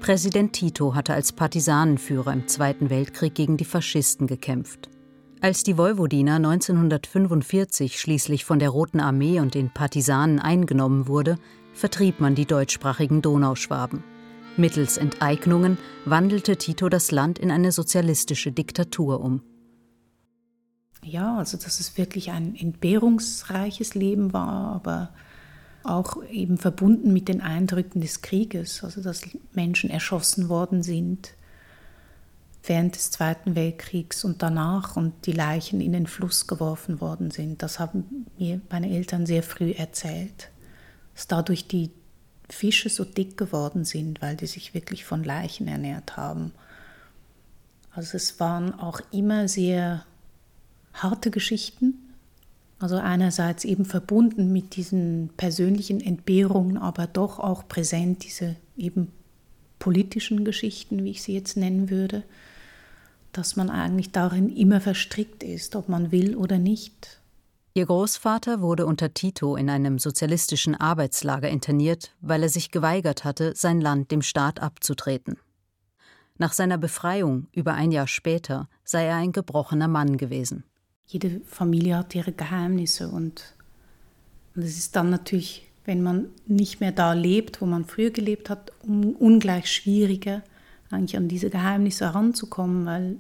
Präsident 0.01 0.53
Tito 0.53 0.95
hatte 0.95 1.13
als 1.13 1.33
Partisanenführer 1.33 2.33
im 2.33 2.49
Zweiten 2.49 2.89
Weltkrieg 2.89 3.35
gegen 3.35 3.57
die 3.57 3.65
Faschisten 3.65 4.27
gekämpft. 4.27 4.89
Als 5.41 5.63
die 5.63 5.77
Vojvodina 5.77 6.37
1945 6.37 8.01
schließlich 8.01 8.45
von 8.45 8.59
der 8.59 8.71
Roten 8.71 9.01
Armee 9.01 9.39
und 9.39 9.55
den 9.55 9.71
Partisanen 9.71 10.41
eingenommen 10.41 11.07
wurde, 11.07 11.37
vertrieb 11.75 12.21
man 12.21 12.35
die 12.35 12.47
deutschsprachigen 12.47 13.23
Donauschwaben. 13.23 14.03
Mittels 14.57 14.97
Enteignungen 14.97 15.79
wandelte 16.05 16.57
Tito 16.57 16.89
das 16.89 17.13
Land 17.13 17.39
in 17.39 17.53
eine 17.53 17.71
sozialistische 17.71 18.51
Diktatur 18.51 19.21
um. 19.21 19.43
Ja, 21.09 21.39
also 21.39 21.57
dass 21.57 21.81
es 21.81 21.97
wirklich 21.97 22.31
ein 22.31 22.55
entbehrungsreiches 22.55 23.95
Leben 23.95 24.33
war, 24.33 24.75
aber 24.75 25.09
auch 25.83 26.23
eben 26.25 26.59
verbunden 26.59 27.13
mit 27.13 27.29
den 27.29 27.41
Eindrücken 27.41 28.01
des 28.03 28.21
Krieges, 28.21 28.85
also 28.85 29.03
dass 29.03 29.23
Menschen 29.55 29.89
erschossen 29.89 30.51
worden 30.51 30.83
sind, 30.83 31.33
während 32.63 32.95
des 32.95 33.11
Zweiten 33.11 33.55
Weltkriegs 33.55 34.23
und 34.25 34.43
danach 34.43 34.97
und 34.97 35.25
die 35.25 35.33
Leichen 35.33 35.81
in 35.81 35.95
den 35.95 36.07
Fluss 36.07 36.47
geworfen 36.47 37.01
worden 37.01 37.31
sind. 37.31 37.63
Das 37.63 37.79
haben 37.79 38.27
mir 38.39 38.61
meine 38.71 38.91
Eltern 38.91 39.25
sehr 39.25 39.43
früh 39.43 39.71
erzählt, 39.71 40.51
dass 41.15 41.27
dadurch 41.27 41.69
die 41.69 41.91
Fische 42.51 42.91
so 42.91 43.05
dick 43.05 43.39
geworden 43.39 43.85
sind, 43.85 44.21
weil 44.21 44.37
die 44.37 44.47
sich 44.47 44.75
wirklich 44.75 45.05
von 45.05 45.25
Leichen 45.25 45.69
ernährt 45.69 46.19
haben. 46.19 46.53
Also 47.93 48.17
es 48.17 48.39
waren 48.41 48.79
auch 48.79 49.01
immer 49.11 49.49
sehr 49.49 50.05
harte 50.93 51.30
Geschichten, 51.30 51.95
also 52.78 52.97
einerseits 52.97 53.64
eben 53.64 53.84
verbunden 53.84 54.53
mit 54.53 54.76
diesen 54.76 55.30
persönlichen 55.36 56.01
Entbehrungen, 56.01 56.76
aber 56.76 57.07
doch 57.07 57.39
auch 57.39 57.66
präsent 57.68 58.24
diese 58.24 58.57
eben 58.76 59.12
politischen 59.78 60.45
Geschichten, 60.45 61.05
wie 61.05 61.11
ich 61.11 61.22
sie 61.22 61.34
jetzt 61.34 61.57
nennen 61.57 61.91
würde 61.91 62.24
dass 63.32 63.57
man 63.57 63.70
eigentlich 63.70 64.12
darin 64.12 64.49
immer 64.49 64.80
verstrickt 64.80 65.43
ist, 65.43 65.76
ob 65.76 65.89
man 65.89 66.11
will 66.11 66.36
oder 66.36 66.59
nicht. 66.59 67.20
Ihr 67.74 67.86
Großvater 67.86 68.61
wurde 68.61 68.86
unter 68.86 69.14
Tito 69.14 69.55
in 69.55 69.70
einem 69.70 69.99
sozialistischen 69.99 70.74
Arbeitslager 70.74 71.49
interniert, 71.49 72.14
weil 72.20 72.43
er 72.43 72.49
sich 72.49 72.70
geweigert 72.70 73.24
hatte, 73.24 73.53
sein 73.55 73.80
Land 73.80 74.11
dem 74.11 74.22
Staat 74.22 74.61
abzutreten. 74.61 75.36
Nach 76.39 76.53
seiner 76.53 76.78
Befreiung, 76.78 77.47
über 77.53 77.74
ein 77.74 77.93
Jahr 77.93 78.09
später, 78.09 78.68
sei 78.84 79.05
er 79.05 79.16
ein 79.16 79.32
gebrochener 79.32 79.89
Mann 79.89 80.16
gewesen. 80.16 80.64
Jede 81.09 81.41
Familie 81.47 81.97
hat 81.97 82.15
ihre 82.15 82.33
Geheimnisse 82.33 83.09
und, 83.09 83.55
und 84.55 84.63
es 84.63 84.77
ist 84.77 84.95
dann 84.95 85.09
natürlich, 85.09 85.67
wenn 85.87 86.03
man 86.03 86.27
nicht 86.47 86.81
mehr 86.81 86.93
da 86.93 87.15
lebt, 87.15 87.63
wo 87.63 87.67
man 87.67 87.87
früher 87.87 88.11
gelebt 88.11 88.51
hat, 88.51 88.73
ungleich 88.85 89.73
schwieriger, 89.73 90.43
eigentlich 90.91 91.17
an 91.17 91.29
diese 91.29 91.49
Geheimnisse 91.49 92.05
heranzukommen, 92.05 92.85
weil 92.85 93.17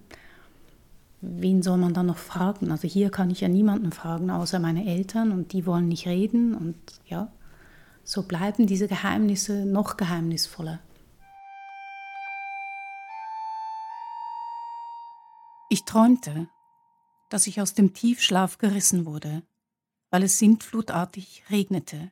wen 1.22 1.62
soll 1.62 1.78
man 1.78 1.94
dann 1.94 2.06
noch 2.06 2.18
fragen? 2.18 2.70
Also 2.70 2.86
hier 2.86 3.08
kann 3.08 3.30
ich 3.30 3.40
ja 3.40 3.48
niemanden 3.48 3.90
fragen, 3.90 4.30
außer 4.30 4.58
meine 4.58 4.86
Eltern 4.86 5.32
und 5.32 5.54
die 5.54 5.64
wollen 5.64 5.88
nicht 5.88 6.06
reden 6.06 6.54
und 6.54 6.76
ja, 7.06 7.32
so 8.04 8.22
bleiben 8.22 8.66
diese 8.66 8.86
Geheimnisse 8.86 9.64
noch 9.64 9.96
geheimnisvoller. 9.96 10.78
Ich 15.70 15.86
träumte, 15.86 16.48
dass 17.28 17.46
ich 17.46 17.60
aus 17.60 17.74
dem 17.74 17.94
Tiefschlaf 17.94 18.58
gerissen 18.58 19.06
wurde, 19.06 19.42
weil 20.10 20.22
es 20.22 20.38
sintflutartig 20.38 21.44
regnete. 21.50 22.10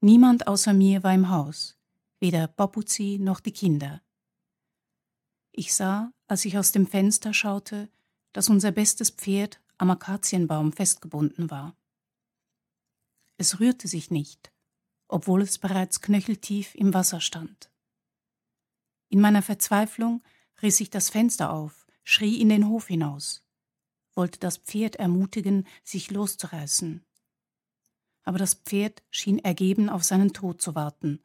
Niemand 0.00 0.46
außer 0.46 0.72
mir 0.72 1.02
war 1.02 1.14
im 1.14 1.28
Haus, 1.28 1.78
weder 2.20 2.48
Babuzi 2.48 3.18
noch 3.20 3.40
die 3.40 3.52
Kinder. 3.52 4.02
Ich 5.52 5.74
sah, 5.74 6.12
als 6.26 6.44
ich 6.44 6.56
aus 6.56 6.72
dem 6.72 6.86
Fenster 6.86 7.34
schaute, 7.34 7.90
dass 8.32 8.48
unser 8.48 8.72
bestes 8.72 9.10
Pferd 9.10 9.60
am 9.78 9.90
Akazienbaum 9.90 10.72
festgebunden 10.72 11.50
war. 11.50 11.76
Es 13.36 13.58
rührte 13.58 13.88
sich 13.88 14.10
nicht, 14.10 14.52
obwohl 15.08 15.42
es 15.42 15.58
bereits 15.58 16.00
knöcheltief 16.00 16.74
im 16.74 16.94
Wasser 16.94 17.20
stand. 17.20 17.70
In 19.08 19.20
meiner 19.20 19.42
Verzweiflung 19.42 20.22
riss 20.62 20.80
ich 20.80 20.90
das 20.90 21.10
Fenster 21.10 21.52
auf, 21.52 21.86
schrie 22.04 22.40
in 22.40 22.48
den 22.48 22.68
Hof 22.68 22.86
hinaus, 22.86 23.42
wollte 24.14 24.38
das 24.38 24.58
Pferd 24.58 24.96
ermutigen, 24.96 25.66
sich 25.84 26.10
loszureißen. 26.10 27.04
Aber 28.22 28.38
das 28.38 28.54
Pferd 28.54 29.02
schien 29.10 29.38
ergeben 29.38 29.88
auf 29.88 30.04
seinen 30.04 30.32
Tod 30.32 30.60
zu 30.60 30.74
warten, 30.74 31.22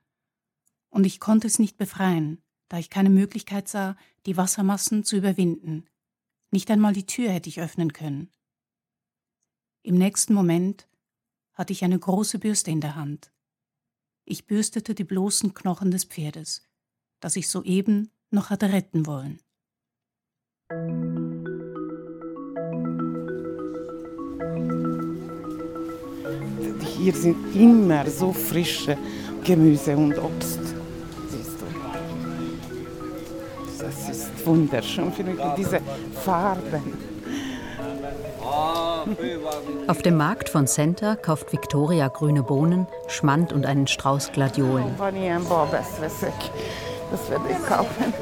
und 0.90 1.06
ich 1.06 1.20
konnte 1.20 1.46
es 1.46 1.60
nicht 1.60 1.78
befreien, 1.78 2.42
da 2.70 2.80
ich 2.80 2.90
keine 2.90 3.10
Möglichkeit 3.10 3.68
sah, 3.68 3.98
die 4.26 4.38
Wassermassen 4.38 5.04
zu 5.04 5.18
überwinden. 5.18 5.90
Nicht 6.52 6.72
einmal 6.72 6.94
die 6.94 7.06
Tür 7.06 7.32
hätte 7.32 7.50
ich 7.50 7.60
öffnen 7.60 7.92
können. 7.92 8.32
Im 9.84 9.96
nächsten 9.96 10.34
Moment 10.34 10.88
hatte 11.54 11.74
ich 11.74 11.84
eine 11.84 12.00
große 12.00 12.40
Bürste 12.40 12.72
in 12.72 12.80
der 12.80 12.96
Hand. 12.96 13.32
Ich 14.24 14.48
bürstete 14.48 14.96
die 14.96 15.04
bloßen 15.04 15.54
Knochen 15.54 15.92
des 15.92 16.06
Pferdes, 16.06 16.66
das 17.20 17.36
ich 17.36 17.50
soeben 17.50 18.10
noch 18.32 18.50
hatte 18.50 18.72
retten 18.72 19.06
wollen. 19.06 19.42
Hier 27.06 27.14
sind 27.14 27.56
immer 27.56 28.10
so 28.10 28.34
frische 28.34 28.98
Gemüse 29.44 29.96
und 29.96 30.18
Obst. 30.18 30.60
wunderschön, 34.44 35.12
finde 35.12 35.34
ich, 35.34 35.40
diese 35.56 35.82
Farben. 36.24 36.98
Auf 39.86 40.02
dem 40.02 40.18
Markt 40.18 40.50
von 40.50 40.66
Center 40.66 41.16
kauft 41.16 41.54
Victoria 41.54 42.08
grüne 42.08 42.42
Bohnen, 42.42 42.88
Schmand 43.08 43.54
und 43.54 43.68
einen 43.68 43.86
Strauß 43.86 44.32
Gladiolen. 44.32 44.96
Das 44.98 45.12
werde 47.30 47.46
ich 47.52 47.66
kaufen. 47.68 48.14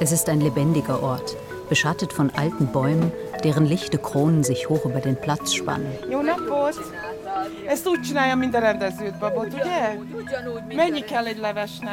Es 0.00 0.10
ist 0.10 0.28
ein 0.28 0.40
lebendiger 0.40 1.04
Ort, 1.04 1.36
beschattet 1.68 2.12
von 2.12 2.30
alten 2.30 2.66
Bäumen, 2.66 3.12
deren 3.44 3.64
lichte 3.64 3.98
Kronen 3.98 4.42
sich 4.42 4.68
hoch 4.68 4.86
über 4.86 5.00
den 5.00 5.14
Platz 5.14 5.54
spannen. 5.54 5.86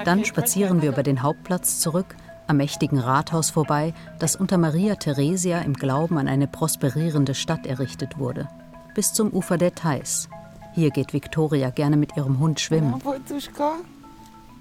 Dann 0.06 0.26
spazieren 0.26 0.82
wir 0.82 0.90
über 0.90 1.04
den 1.04 1.22
Hauptplatz 1.22 1.80
zurück 1.80 2.16
am 2.48 2.58
mächtigen 2.58 3.00
Rathaus 3.00 3.50
vorbei, 3.50 3.94
das 4.20 4.36
unter 4.36 4.58
Maria 4.58 4.96
Theresia 4.96 5.60
im 5.60 5.74
Glauben 5.74 6.18
an 6.18 6.28
eine 6.28 6.48
prosperierende 6.48 7.34
Stadt 7.34 7.66
errichtet 7.66 8.18
wurde, 8.18 8.48
bis 8.94 9.14
zum 9.14 9.32
Ufer 9.32 9.58
der 9.58 9.74
Theiß. 9.74 10.30
Hier 10.74 10.92
geht 10.92 11.14
Viktoria 11.14 11.70
gerne 11.70 11.98
mit 11.98 12.16
ihrem 12.18 12.40
Hund 12.40 12.60
schwimmen. 12.60 13.02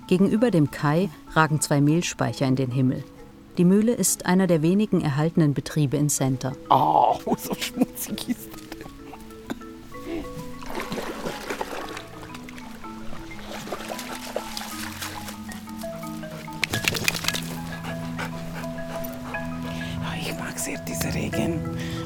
Gegenüber 0.06 0.50
dem 0.50 0.70
Kai 0.70 1.08
ragen 1.32 1.60
zwei 1.60 1.80
Mehlspeicher 1.80 2.46
in 2.46 2.56
den 2.56 2.70
Himmel. 2.70 3.04
Die 3.56 3.64
Mühle 3.64 3.92
ist 3.92 4.26
einer 4.26 4.46
der 4.46 4.62
wenigen 4.62 5.00
erhaltenen 5.00 5.54
Betriebe 5.54 5.96
in 5.96 6.08
Center. 6.08 6.52
Oh, 6.70 7.36
so 7.36 7.54
schmutzig 7.54 8.28
ist 8.28 8.50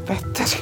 Regenwetter. 0.08 0.58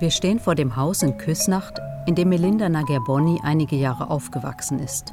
Wir 0.00 0.12
stehen 0.12 0.38
vor 0.38 0.54
dem 0.54 0.76
Haus 0.76 1.02
in 1.02 1.18
Küsnacht, 1.18 1.80
in 2.06 2.14
dem 2.14 2.28
Melinda 2.28 2.68
Nagerboni 2.68 3.40
einige 3.42 3.74
Jahre 3.74 4.10
aufgewachsen 4.10 4.78
ist. 4.78 5.12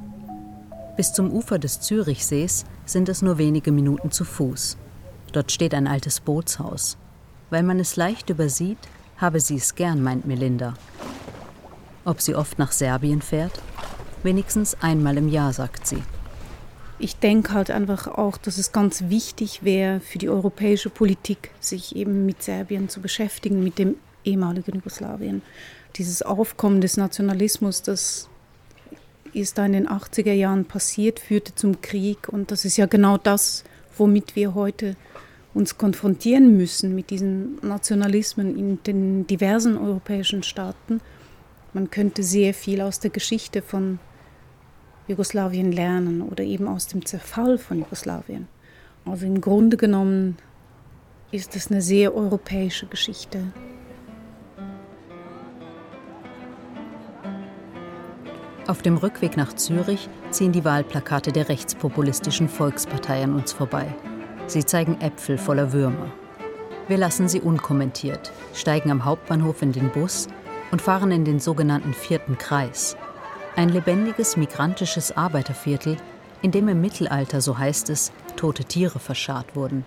Bis 0.96 1.12
zum 1.12 1.32
Ufer 1.32 1.58
des 1.58 1.82
Zürichsees 1.82 2.66
sind 2.86 3.10
es 3.10 3.22
nur 3.22 3.38
wenige 3.38 3.72
Minuten 3.72 4.12
zu 4.12 4.24
Fuß. 4.24 4.78
Dort 5.34 5.52
steht 5.52 5.74
ein 5.74 5.88
altes 5.88 6.20
Bootshaus. 6.20 6.98
Weil 7.50 7.64
man 7.64 7.80
es 7.80 7.96
leicht 7.96 8.30
übersieht, 8.30 8.78
habe 9.18 9.40
sie 9.40 9.56
es 9.56 9.76
gern, 9.76 10.02
meint 10.02 10.26
Melinda. 10.26 10.74
Ob 12.04 12.22
sie 12.22 12.36
oft 12.36 12.60
nach 12.60 12.72
Serbien 12.72 13.22
fährt? 13.22 13.62
Wenigstens 14.24 14.76
einmal 14.82 15.18
im 15.18 15.30
Jahr, 15.30 15.54
sagt 15.54 15.88
sie. 15.88 16.04
Ich 16.98 17.18
denke 17.18 17.54
halt 17.54 17.72
einfach 17.72 18.08
auch, 18.08 18.38
dass 18.38 18.58
es 18.58 18.72
ganz 18.72 19.06
wichtig 19.10 19.64
wäre 19.64 20.00
für 20.00 20.18
die 20.18 20.30
europäische 20.30 20.90
Politik, 20.90 21.52
sich 21.60 21.96
eben 21.96 22.26
mit 22.26 22.42
Serbien 22.42 22.88
zu 22.88 23.02
beschäftigen, 23.02 23.64
mit 23.64 23.80
dem 23.80 23.96
ehemaligen 24.24 24.76
Jugoslawien. 24.76 25.42
Dieses 25.96 26.22
Aufkommen 26.22 26.82
des 26.82 26.98
Nationalismus, 26.98 27.82
das 27.82 28.30
ist 29.34 29.58
da 29.58 29.66
in 29.66 29.74
den 29.74 29.88
80er 29.90 30.32
Jahren 30.32 30.66
passiert, 30.66 31.20
führte 31.20 31.54
zum 31.54 31.82
Krieg. 31.82 32.30
Und 32.30 32.52
das 32.52 32.66
ist 32.66 32.78
ja 32.78 32.86
genau 32.86 33.18
das, 33.18 33.64
womit 33.98 34.36
wir 34.36 34.54
heute 34.54 34.96
uns 35.56 35.78
konfrontieren 35.78 36.58
müssen, 36.58 36.94
mit 36.94 37.10
diesen 37.10 37.58
Nationalismen 37.62 38.58
in 38.58 38.84
den 38.84 39.26
diversen 39.26 39.78
europäischen 39.78 40.44
Staaten. 40.44 41.00
Man 41.74 41.90
könnte 41.90 42.24
sehr 42.24 42.54
viel 42.54 42.82
aus 42.82 43.00
der 43.00 43.10
Geschichte 43.10 43.62
von 43.62 43.98
Jugoslawien 45.08 45.72
lernen 45.72 46.22
oder 46.22 46.44
eben 46.44 46.68
aus 46.68 46.88
dem 46.88 47.06
Zerfall 47.06 47.58
von 47.58 47.80
Jugoslawien. 47.80 48.48
Also 49.06 49.26
im 49.26 49.40
Grunde 49.40 49.78
genommen 49.78 50.38
ist 51.32 51.56
es 51.56 51.72
eine 51.72 51.82
sehr 51.82 52.14
europäische 52.14 52.88
Geschichte. 52.88 53.40
Auf 58.68 58.82
dem 58.82 58.98
Rückweg 58.98 59.38
nach 59.38 59.54
Zürich 59.54 60.10
ziehen 60.32 60.52
die 60.52 60.66
Wahlplakate 60.66 61.32
der 61.32 61.48
rechtspopulistischen 61.48 62.50
Volkspartei 62.50 63.24
an 63.24 63.36
uns 63.36 63.54
vorbei. 63.54 63.96
Sie 64.48 64.64
zeigen 64.64 65.02
Äpfel 65.02 65.38
voller 65.38 65.74
Würmer. 65.74 66.12
Wir 66.88 66.98
lassen 66.98 67.28
sie 67.28 67.42
unkommentiert, 67.42 68.32
steigen 68.54 68.92
am 68.92 69.06
Hauptbahnhof 69.06 69.62
in 69.64 69.72
den 69.72 69.92
Bus 69.92 70.28
und 70.72 70.82
fahren 70.82 71.12
in 71.12 71.26
den 71.26 71.40
sogenannten 71.40 71.94
vierten 71.94 72.38
Kreis. 72.38 72.96
Ein 73.56 73.70
lebendiges 73.70 74.38
migrantisches 74.38 75.16
Arbeiterviertel, 75.18 75.98
in 76.42 76.52
dem 76.52 76.68
im 76.68 76.80
Mittelalter, 76.80 77.42
so 77.42 77.58
heißt 77.58 77.90
es, 77.90 78.12
tote 78.36 78.66
Tiere 78.66 79.00
verscharrt 79.00 79.56
wurden. 79.56 79.84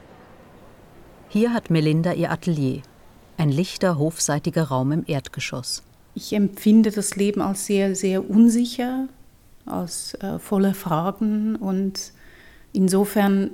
Hier 1.29 1.53
hat 1.53 1.71
Melinda 1.71 2.13
ihr 2.15 2.33
Atelier, 2.33 2.83
ein 3.37 3.51
lichter, 3.51 3.97
hofseitiger 3.97 4.65
Raum 4.65 4.91
im 4.91 5.05
Erdgeschoss. 5.07 5.85
Ich 6.15 6.33
empfinde 6.33 6.91
das 6.91 7.15
Leben 7.15 7.43
als 7.43 7.67
sehr, 7.67 7.95
sehr 7.95 8.29
unsicher, 8.29 9.07
als 9.67 10.15
äh, 10.15 10.41
voller 10.41 10.75
Fragen 10.75 11.55
und 11.55 12.13
insofern 12.73 13.51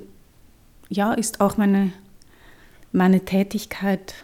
ja, 0.88 1.12
ist 1.14 1.40
auch 1.40 1.56
meine, 1.56 1.92
meine 2.92 3.24
Tätigkeit, 3.24 4.14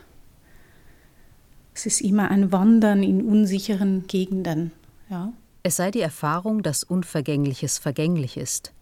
es 1.74 1.86
ist 1.86 2.00
immer 2.00 2.30
ein 2.30 2.52
Wandern 2.52 3.02
in 3.02 3.22
unsicheren 3.22 4.06
Gegenden. 4.06 4.72
Ja. 5.08 5.32
Es 5.62 5.76
sei 5.76 5.90
die 5.90 6.00
Erfahrung, 6.00 6.62
dass 6.62 6.84
Unvergängliches 6.84 7.78
vergänglich 7.78 8.36
ist. 8.36 8.72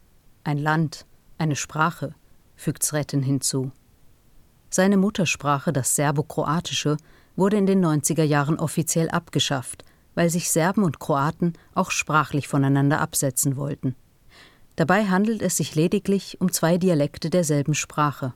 Ein 0.45 0.59
Land, 0.59 1.07
eine 1.39 1.57
Sprache, 1.57 2.15
fügt 2.57 2.83
Sretten 2.85 3.23
hinzu. 3.23 3.71
Seine 4.71 4.97
Muttersprache, 4.97 5.73
das 5.73 5.97
Serbokroatische, 5.97 6.97
wurde 7.37 7.57
in 7.57 7.67
den 7.67 7.85
90er 7.85 8.25
Jahren 8.25 8.59
offiziell 8.59 9.09
abgeschafft, 9.11 9.85
weil 10.15 10.29
sich 10.29 10.51
Serben 10.51 10.83
und 10.83 10.99
Kroaten 10.99 11.53
auch 11.75 11.91
sprachlich 11.91 12.49
voneinander 12.49 13.01
absetzen 13.01 13.57
wollten. 13.57 13.95
Dabei 14.79 15.07
handelt 15.07 15.43
es 15.43 15.57
sich 15.57 15.75
lediglich 15.75 16.41
um 16.41 16.53
zwei 16.53 16.79
Dialekte 16.79 17.31
derselben 17.31 17.75
Sprache. 17.75 18.33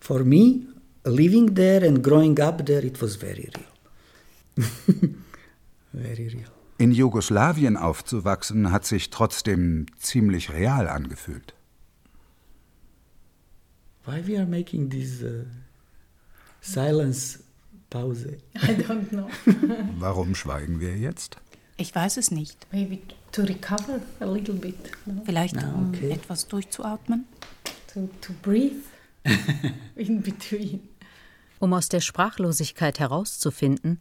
For 0.00 0.24
me, 0.24 0.62
living 1.04 1.54
there 1.54 1.86
and 1.86 2.02
growing 2.02 2.40
up 2.40 2.64
there, 2.64 2.82
it 2.82 3.02
was 3.02 3.16
very 3.16 3.50
real. 4.56 4.66
very 5.92 6.28
real. 6.28 6.48
In 6.78 6.90
Jugoslawien 6.90 7.76
aufzuwachsen 7.76 8.72
hat 8.72 8.86
sich 8.86 9.10
trotzdem 9.10 9.84
ziemlich 9.98 10.54
real 10.54 10.88
angefühlt. 10.88 11.52
Why 14.06 14.26
we 14.26 14.38
are 14.38 14.46
making 14.46 14.88
this 14.88 15.22
uh, 15.22 15.44
silence 16.62 17.40
Pause. 17.94 18.38
I 18.56 18.74
don't 18.74 19.08
know. 19.10 19.28
Warum 20.00 20.34
schweigen 20.34 20.80
wir 20.80 20.96
jetzt? 20.96 21.36
Ich 21.76 21.94
weiß 21.94 22.18
es 22.18 22.30
nicht. 22.30 22.66
Maybe 22.72 23.00
to 23.32 23.42
recover 23.42 24.00
a 24.20 24.24
little 24.24 24.54
bit. 24.54 24.76
No? 25.06 25.22
Vielleicht 25.24 25.56
no, 25.56 25.62
um 25.62 25.88
okay. 25.88 26.12
etwas 26.12 26.46
durchzuatmen. 26.46 27.26
To, 27.92 28.08
to 28.20 28.32
breathe 28.42 28.84
in 29.96 30.22
between. 30.22 30.88
Um 31.58 31.72
aus 31.72 31.88
der 31.88 32.00
Sprachlosigkeit 32.00 33.00
herauszufinden, 33.00 34.00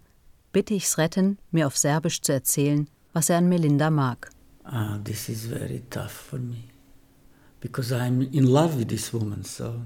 bitte 0.51 0.73
ich 0.73 0.87
Sretten, 0.87 1.37
mir 1.51 1.67
auf 1.67 1.77
Serbisch 1.77 2.21
zu 2.21 2.33
erzählen, 2.33 2.87
was 3.13 3.29
er 3.29 3.37
an 3.37 3.49
Melinda 3.49 3.89
mag. 3.89 4.29
Ah, 4.65 4.99
this 5.03 5.29
is 5.29 5.45
very 5.45 5.81
tough 5.89 6.11
for 6.11 6.39
me. 6.39 6.65
Because 7.59 7.93
I'm 7.93 8.21
in 8.33 8.45
love 8.45 8.77
with 8.77 8.89
this 8.89 9.13
woman, 9.13 9.43
so 9.43 9.81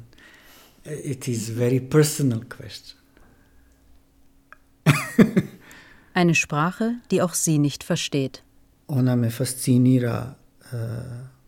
it 0.83 1.27
is 1.27 1.49
very 1.49 1.79
personal 1.79 2.41
question. 2.45 2.97
Eine 6.17 6.33
Sprache, 6.33 6.95
die 7.11 7.21
auch 7.21 7.35
sie 7.35 7.59
nicht 7.59 7.83
versteht. 7.83 8.43
Ona 8.87 9.15
me 9.15 9.29
fascinira 9.29 10.35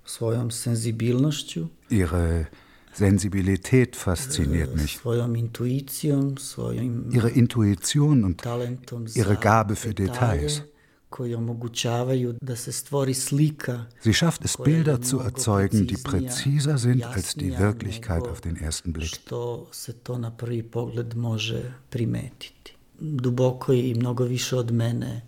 svojom 0.05 0.51
senzibilnošću. 0.51 1.67
Ihre 1.89 2.45
Sensibilität 2.93 3.95
fasziniert 3.95 4.75
mich. 4.75 4.99
Ihre 7.11 7.29
Intuition 7.29 8.23
und 8.23 8.45
ihre 9.15 9.35
Gabe 9.35 9.75
für 9.75 9.93
Details. 9.93 10.61
Sie 14.01 14.13
schafft 14.13 14.45
es, 14.45 14.57
Bilder 14.57 15.01
zu 15.01 15.19
erzeugen, 15.19 15.87
die 15.87 15.97
präziser 15.97 16.77
sind 16.77 17.03
als 17.03 17.33
die 17.33 17.57
Wirklichkeit 17.57 18.27
auf 18.27 18.41
den 18.41 18.55
ersten 18.55 18.93
Blick. 18.93 19.19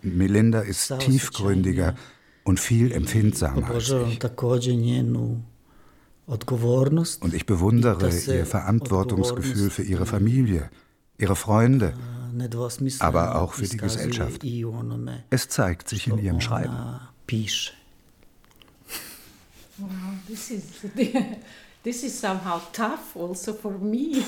Melinda 0.02 0.60
ist 0.60 0.98
tiefgründiger 0.98 1.94
und 2.44 2.60
viel 2.60 2.92
empfindsamer 2.92 3.70
als 3.70 3.90
ich. 3.90 4.18
Und 7.20 7.34
ich 7.34 7.46
bewundere 7.46 8.10
ihr 8.10 8.46
Verantwortungsgefühl 8.46 9.70
für 9.70 9.82
ihre 9.82 10.06
Familie, 10.06 10.70
ihre 11.18 11.36
Freunde, 11.36 11.94
aber 13.00 13.40
auch 13.40 13.54
für 13.54 13.66
die 13.66 13.76
Gesellschaft. 13.76 14.42
Es 15.30 15.48
zeigt 15.48 15.88
sich 15.88 16.06
in 16.08 16.18
ihrem 16.18 16.40
Schreiben. 16.40 17.00
Wow, 19.78 19.88
this 20.28 20.50
is, 20.50 20.62
this 21.82 22.02
is 22.04 22.20
somehow 22.20 22.60
tough 22.72 23.16
also 23.16 23.52
for 23.54 23.72
me. 23.78 24.22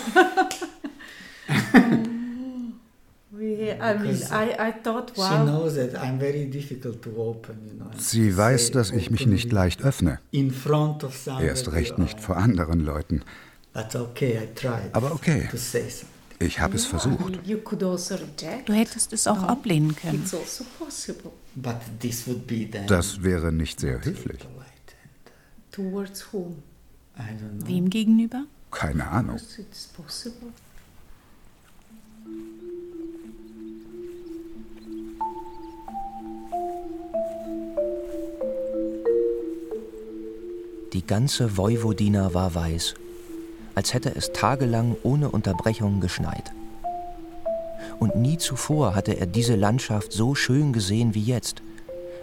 Sie 7.97 8.37
weiß, 8.37 8.71
dass 8.73 8.91
ich 8.91 9.11
mich 9.11 9.27
nicht 9.27 9.53
leicht 9.53 9.83
öffne. 9.83 10.19
Erst 11.41 11.73
recht 11.73 11.99
nicht 11.99 12.21
vor 12.21 12.37
anderen 12.37 12.81
Leuten. 12.81 13.23
Aber 14.93 15.13
okay, 15.13 15.49
ich 16.39 16.61
habe 16.61 16.77
es 16.77 16.87
versucht. 16.87 17.39
Also 17.39 18.17
du 18.67 18.73
hättest 18.73 19.13
es 19.13 19.27
auch 19.27 19.43
ablehnen 19.43 19.97
können. 19.97 20.23
Also 20.23 20.65
das 22.87 23.23
wäre 23.23 23.53
nicht 23.53 23.81
sehr 23.81 24.05
höflich. 24.05 24.47
Wem 27.67 27.91
gegenüber? 27.91 28.45
Keine 28.71 29.09
Ahnung. 29.09 29.39
Die 40.95 41.05
ganze 41.05 41.57
Vojvodina 41.57 42.35
war 42.35 42.55
weiß, 42.55 42.95
als 43.75 43.95
hätte 43.95 44.15
es 44.15 44.33
tagelang 44.33 44.97
ohne 45.03 45.29
Unterbrechung 45.29 46.01
geschneit. 46.01 46.53
Und 47.99 48.15
nie 48.15 48.39
zuvor 48.39 48.95
hatte 48.95 49.19
er 49.19 49.27
diese 49.27 49.57
Landschaft 49.57 50.13
so 50.13 50.37
schön 50.37 50.73
gesehen 50.73 51.17
wie 51.17 51.25
jetzt, 51.25 51.63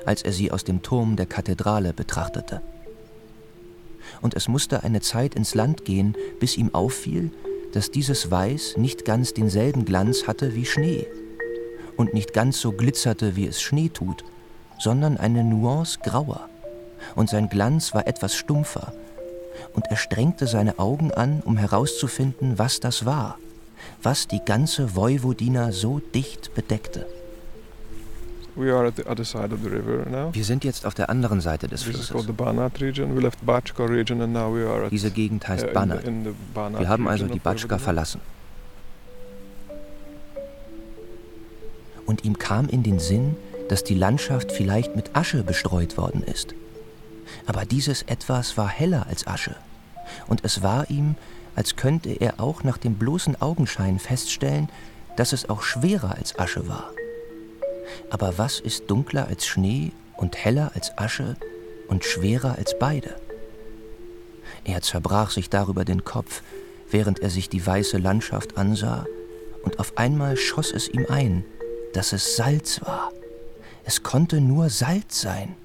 als 0.05 0.21
er 0.21 0.31
sie 0.31 0.51
aus 0.51 0.63
dem 0.63 0.81
Turm 0.81 1.17
der 1.17 1.25
Kathedrale 1.25 1.91
betrachtete. 1.91 2.61
Und 4.21 4.35
es 4.35 4.47
musste 4.47 4.83
eine 4.83 5.01
Zeit 5.01 5.35
ins 5.35 5.53
Land 5.53 5.83
gehen, 5.83 6.15
bis 6.39 6.55
ihm 6.55 6.73
auffiel, 6.73 7.31
dass 7.73 7.91
dieses 7.91 8.31
Weiß 8.31 8.77
nicht 8.77 9.03
ganz 9.03 9.33
denselben 9.33 9.83
Glanz 9.83 10.27
hatte 10.27 10.55
wie 10.55 10.65
Schnee 10.65 11.07
und 11.97 12.13
nicht 12.13 12.31
ganz 12.31 12.61
so 12.61 12.71
glitzerte, 12.71 13.35
wie 13.35 13.47
es 13.47 13.61
Schnee 13.61 13.89
tut, 13.89 14.23
sondern 14.79 15.17
eine 15.17 15.43
Nuance 15.43 15.99
grauer. 16.01 16.50
Und 17.15 17.29
sein 17.29 17.49
Glanz 17.49 17.93
war 17.93 18.07
etwas 18.07 18.35
stumpfer. 18.35 18.93
Und 19.73 19.85
er 19.89 19.97
strengte 19.97 20.47
seine 20.47 20.79
Augen 20.79 21.11
an, 21.11 21.41
um 21.45 21.57
herauszufinden, 21.57 22.57
was 22.57 22.79
das 22.79 23.05
war, 23.05 23.37
was 24.01 24.27
die 24.27 24.41
ganze 24.43 24.95
Vojvodina 24.95 25.71
so 25.71 25.99
dicht 26.13 26.53
bedeckte. 26.55 27.05
Wir 28.55 30.43
sind 30.43 30.63
jetzt 30.65 30.85
auf 30.85 30.93
der 30.93 31.09
anderen 31.09 31.39
Seite 31.39 31.67
des 31.67 31.83
Flusses. 31.83 32.13
Diese 34.91 35.11
Gegend 35.11 35.47
heißt 35.47 35.67
uh, 35.67 35.73
Banat. 35.73 36.03
Wir 36.77 36.89
haben 36.89 37.07
also 37.07 37.27
die 37.27 37.39
Batschka 37.39 37.77
verlassen. 37.77 38.19
Und 42.05 42.25
ihm 42.25 42.37
kam 42.37 42.67
in 42.67 42.83
den 42.83 42.99
Sinn, 42.99 43.37
dass 43.69 43.85
die 43.85 43.95
Landschaft 43.95 44.51
vielleicht 44.51 44.97
mit 44.97 45.15
Asche 45.15 45.43
bestreut 45.43 45.97
worden 45.97 46.23
ist. 46.23 46.53
Aber 47.45 47.65
dieses 47.65 48.03
Etwas 48.03 48.57
war 48.57 48.67
heller 48.67 49.07
als 49.07 49.27
Asche. 49.27 49.55
Und 50.27 50.43
es 50.43 50.61
war 50.61 50.89
ihm, 50.89 51.15
als 51.55 51.75
könnte 51.75 52.09
er 52.09 52.39
auch 52.39 52.63
nach 52.63 52.77
dem 52.77 52.95
bloßen 52.95 53.41
Augenschein 53.41 53.99
feststellen, 53.99 54.69
dass 55.17 55.33
es 55.33 55.49
auch 55.49 55.63
schwerer 55.63 56.15
als 56.15 56.37
Asche 56.39 56.67
war. 56.67 56.91
Aber 58.09 58.37
was 58.37 58.59
ist 58.59 58.89
dunkler 58.89 59.27
als 59.27 59.45
Schnee 59.45 59.91
und 60.17 60.37
heller 60.37 60.71
als 60.75 60.97
Asche 60.97 61.35
und 61.87 62.05
schwerer 62.05 62.55
als 62.57 62.77
beide? 62.79 63.15
Er 64.63 64.81
zerbrach 64.81 65.31
sich 65.31 65.49
darüber 65.49 65.85
den 65.85 66.05
Kopf, 66.05 66.41
während 66.89 67.19
er 67.19 67.29
sich 67.29 67.49
die 67.49 67.65
weiße 67.65 67.97
Landschaft 67.97 68.57
ansah, 68.57 69.05
und 69.63 69.79
auf 69.79 69.97
einmal 69.97 70.37
schoss 70.37 70.71
es 70.71 70.87
ihm 70.87 71.05
ein, 71.07 71.45
dass 71.93 72.13
es 72.13 72.35
Salz 72.35 72.81
war. 72.81 73.11
Es 73.83 74.03
konnte 74.03 74.41
nur 74.41 74.69
Salz 74.69 75.21
sein. 75.21 75.55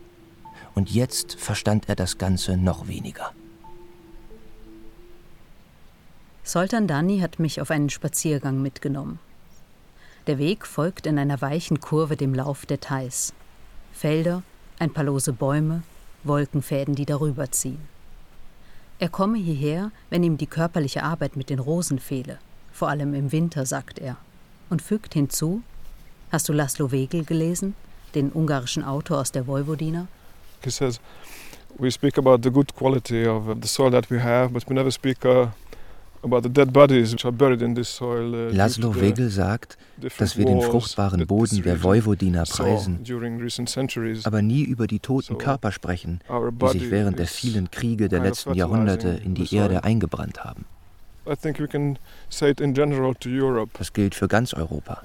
Und 0.77 0.91
jetzt 0.91 1.41
verstand 1.41 1.89
er 1.89 1.97
das 1.97 2.19
Ganze 2.19 2.59
noch 2.59 2.87
weniger. 2.87 3.33
Soltan 6.45 6.87
Dani 6.87 7.21
hat 7.21 7.39
mich 7.41 7.63
auf 7.63 7.71
einen 7.71 7.89
Spaziergang 7.89 8.61
mitgenommen. 8.61 9.19
Der 10.27 10.37
Weg 10.37 10.67
folgt 10.67 11.07
in 11.07 11.19
einer 11.19 11.41
weichen 11.41 11.81
Kurve 11.81 12.17
dem 12.17 12.35
Lauf 12.35 12.67
der 12.67 12.79
Theiß. 12.79 13.33
Felder, 13.95 14.43
ein 14.79 14.93
paar 14.93 15.05
lose 15.05 15.33
Bäume, 15.33 15.83
Wolkenfäden, 16.25 16.95
die 16.95 17.07
darüber 17.07 17.51
ziehen. 17.51 17.81
Er 18.99 19.09
komme 19.09 19.39
hierher, 19.39 19.91
wenn 20.11 20.23
ihm 20.23 20.37
die 20.37 20.47
körperliche 20.47 21.03
Arbeit 21.03 21.37
mit 21.37 21.49
den 21.49 21.59
Rosen 21.59 21.99
fehle, 21.99 22.39
vor 22.73 22.89
allem 22.89 23.15
im 23.15 23.33
Winter, 23.33 23.65
sagt 23.65 23.99
er, 23.99 24.19
und 24.69 24.83
fügt 24.83 25.15
hinzu: 25.15 25.63
Hast 26.31 26.51
du 26.51 26.53
Laszlo 26.53 26.93
Wegel 26.93 27.25
gelesen, 27.25 27.75
den 28.15 28.31
ungarischen 28.31 28.85
Autor 28.85 29.21
aus 29.21 29.33
der 29.33 29.47
Vojvodina? 29.47 30.07
He 30.67 30.73
says, 30.73 31.01
we 31.79 31.91
speak 31.91 32.19
about 32.19 32.43
the 32.43 32.51
good 32.51 32.75
quality 32.75 33.25
of 33.25 33.61
the 33.61 33.69
soil 33.69 33.91
that 33.91 34.11
we 34.11 34.19
have, 34.19 34.53
but 34.53 34.69
we 34.69 34.75
never 34.75 34.91
speak 34.91 35.25
uh, 35.25 35.47
Uh, 36.23 36.39
Laszlo 38.51 39.01
Wegel 39.01 39.31
sagt, 39.31 39.79
dass 40.19 40.37
wir 40.37 40.45
den 40.45 40.61
fruchtbaren 40.61 41.27
Boden 41.27 41.63
der 41.63 41.83
Vojvodina 41.83 42.45
preisen, 42.45 42.99
aber 44.25 44.43
nie 44.43 44.63
über 44.65 44.87
die 44.87 44.99
toten 44.99 45.39
Körper 45.39 45.71
sprechen, 45.73 46.21
die 46.29 46.79
sich 46.79 46.91
während 46.91 47.19
der 47.19 47.27
vielen 47.27 47.71
Kriege 47.71 48.09
der 48.09 48.21
letzten 48.21 48.55
Jahrhunderte 48.55 49.21
in 49.25 49.35
die 49.35 49.55
Erde 49.55 49.85
eingebrannt 49.85 50.43
haben. 50.43 50.65
Das 53.79 53.93
gilt 53.93 54.15
für 54.15 54.29
ganz 54.29 54.55
Europa. 54.55 55.03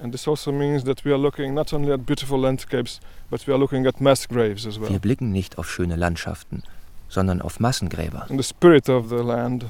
Also 4.66 4.88
wir 4.88 4.98
blicken 4.98 5.32
nicht 5.32 5.58
auf 5.58 5.70
schöne 5.70 5.96
Landschaften, 5.96 6.62
sondern 7.08 7.42
auf 7.42 7.60
Massengräber. 7.60 8.26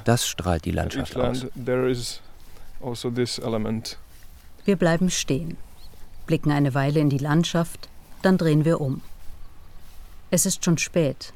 Das 0.05 0.27
strahlt 0.27 0.65
die 0.65 0.71
Landschaft 0.71 1.17
aus. 1.17 1.45
Also 1.45 1.49
wir 4.65 4.77
bleiben 4.77 5.11
stehen, 5.11 5.57
blicken 6.27 6.53
eine 6.53 6.75
Weile 6.75 7.01
in 7.01 7.11
die 7.11 7.19
Landschaft, 7.19 7.89
dann 8.23 8.39
drehen 8.39 8.65
wir 8.65 8.81
um. 8.81 9.01
Es 10.31 10.47
ist 10.47 10.65
schon 10.65 10.79
spät. 10.79 11.33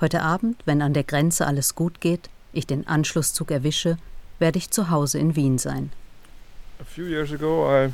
Heute 0.00 0.22
Abend, 0.22 0.62
wenn 0.64 0.80
an 0.82 0.94
der 0.94 1.04
Grenze 1.04 1.46
alles 1.46 1.74
gut 1.74 2.00
geht, 2.00 2.30
ich 2.52 2.66
den 2.66 2.86
Anschlusszug 2.86 3.50
erwische, 3.50 3.98
werde 4.40 4.58
ich 4.58 4.70
zu 4.70 4.90
Hause 4.90 5.18
in 5.18 5.36
Wien 5.36 5.58
sein. 5.58 5.90
A 6.80 6.84
few 6.84 7.04
years 7.04 7.32
ago 7.32 7.68
I 7.70 7.90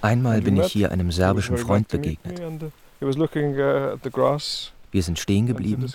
Einmal 0.00 0.40
bin 0.40 0.56
ich 0.56 0.72
hier 0.72 0.90
einem 0.92 1.12
serbischen 1.12 1.58
Freund 1.58 1.88
begegnet. 1.88 2.40
Uh, 2.40 3.08
Wir 4.90 5.02
sind 5.02 5.18
stehen 5.18 5.46
geblieben. 5.46 5.86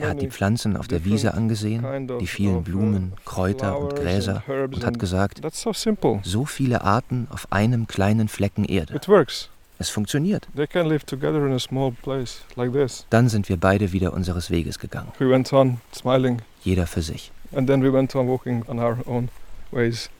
Er 0.00 0.08
hat 0.08 0.22
die 0.22 0.30
Pflanzen 0.30 0.76
auf 0.76 0.88
der 0.88 1.04
Wiese 1.04 1.34
angesehen, 1.34 2.08
die 2.18 2.26
vielen 2.26 2.58
uh, 2.58 2.60
Blumen, 2.62 3.12
Kräuter 3.26 3.78
und 3.78 3.94
Gräser 3.96 4.42
und 4.48 4.86
hat 4.86 4.98
gesagt, 4.98 5.42
so 6.22 6.44
viele 6.46 6.80
Arten 6.82 7.28
auf 7.30 7.52
einem 7.52 7.86
kleinen 7.86 8.28
Flecken 8.28 8.64
Erde. 8.64 8.98
Es 9.80 9.88
funktioniert. 9.88 10.46
Dann 13.08 13.28
sind 13.30 13.48
wir 13.48 13.56
beide 13.56 13.92
wieder 13.92 14.12
unseres 14.12 14.50
Weges 14.50 14.78
gegangen. 14.78 15.08
Jeder 16.62 16.86
für 16.86 17.00
sich. 17.00 17.32
And 17.52 17.66
then 17.66 17.82
we 17.82 17.90
went 17.90 18.14
on 18.14 18.28
walking 18.28 18.62
on 18.68 18.78
our 18.78 18.98
own 19.06 19.30
ways. 19.70 20.10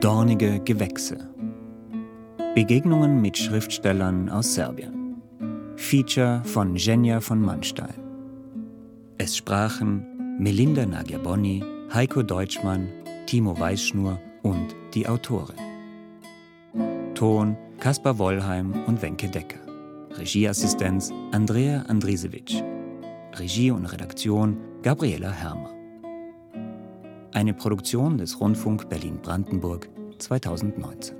Dornige 0.00 0.60
Gewächse. 0.60 1.18
Begegnungen 2.54 3.20
mit 3.20 3.36
Schriftstellern 3.36 4.28
aus 4.28 4.54
Serbien. 4.54 5.20
Feature 5.74 6.42
von 6.44 6.76
Jenja 6.76 7.20
von 7.20 7.40
Mannstein. 7.40 8.09
Es 9.22 9.36
sprachen 9.36 10.38
Melinda 10.38 10.86
Nagyaboni, 10.86 11.62
Heiko 11.92 12.22
Deutschmann, 12.22 12.88
Timo 13.26 13.60
Weißschnur 13.60 14.18
und 14.42 14.74
die 14.94 15.06
Autorin. 15.06 15.56
Ton 17.14 17.54
Kaspar 17.80 18.16
Wollheim 18.16 18.72
und 18.86 19.02
Wenke 19.02 19.28
Decker. 19.28 19.58
Regieassistenz 20.16 21.12
Andrea 21.32 21.82
Andrisewitsch. 21.82 22.62
Regie 23.34 23.70
und 23.70 23.84
Redaktion 23.84 24.56
Gabriela 24.80 25.32
Hermer. 25.32 25.74
Eine 27.34 27.52
Produktion 27.52 28.16
des 28.16 28.40
Rundfunk 28.40 28.88
Berlin-Brandenburg 28.88 29.90
2019. 30.16 31.19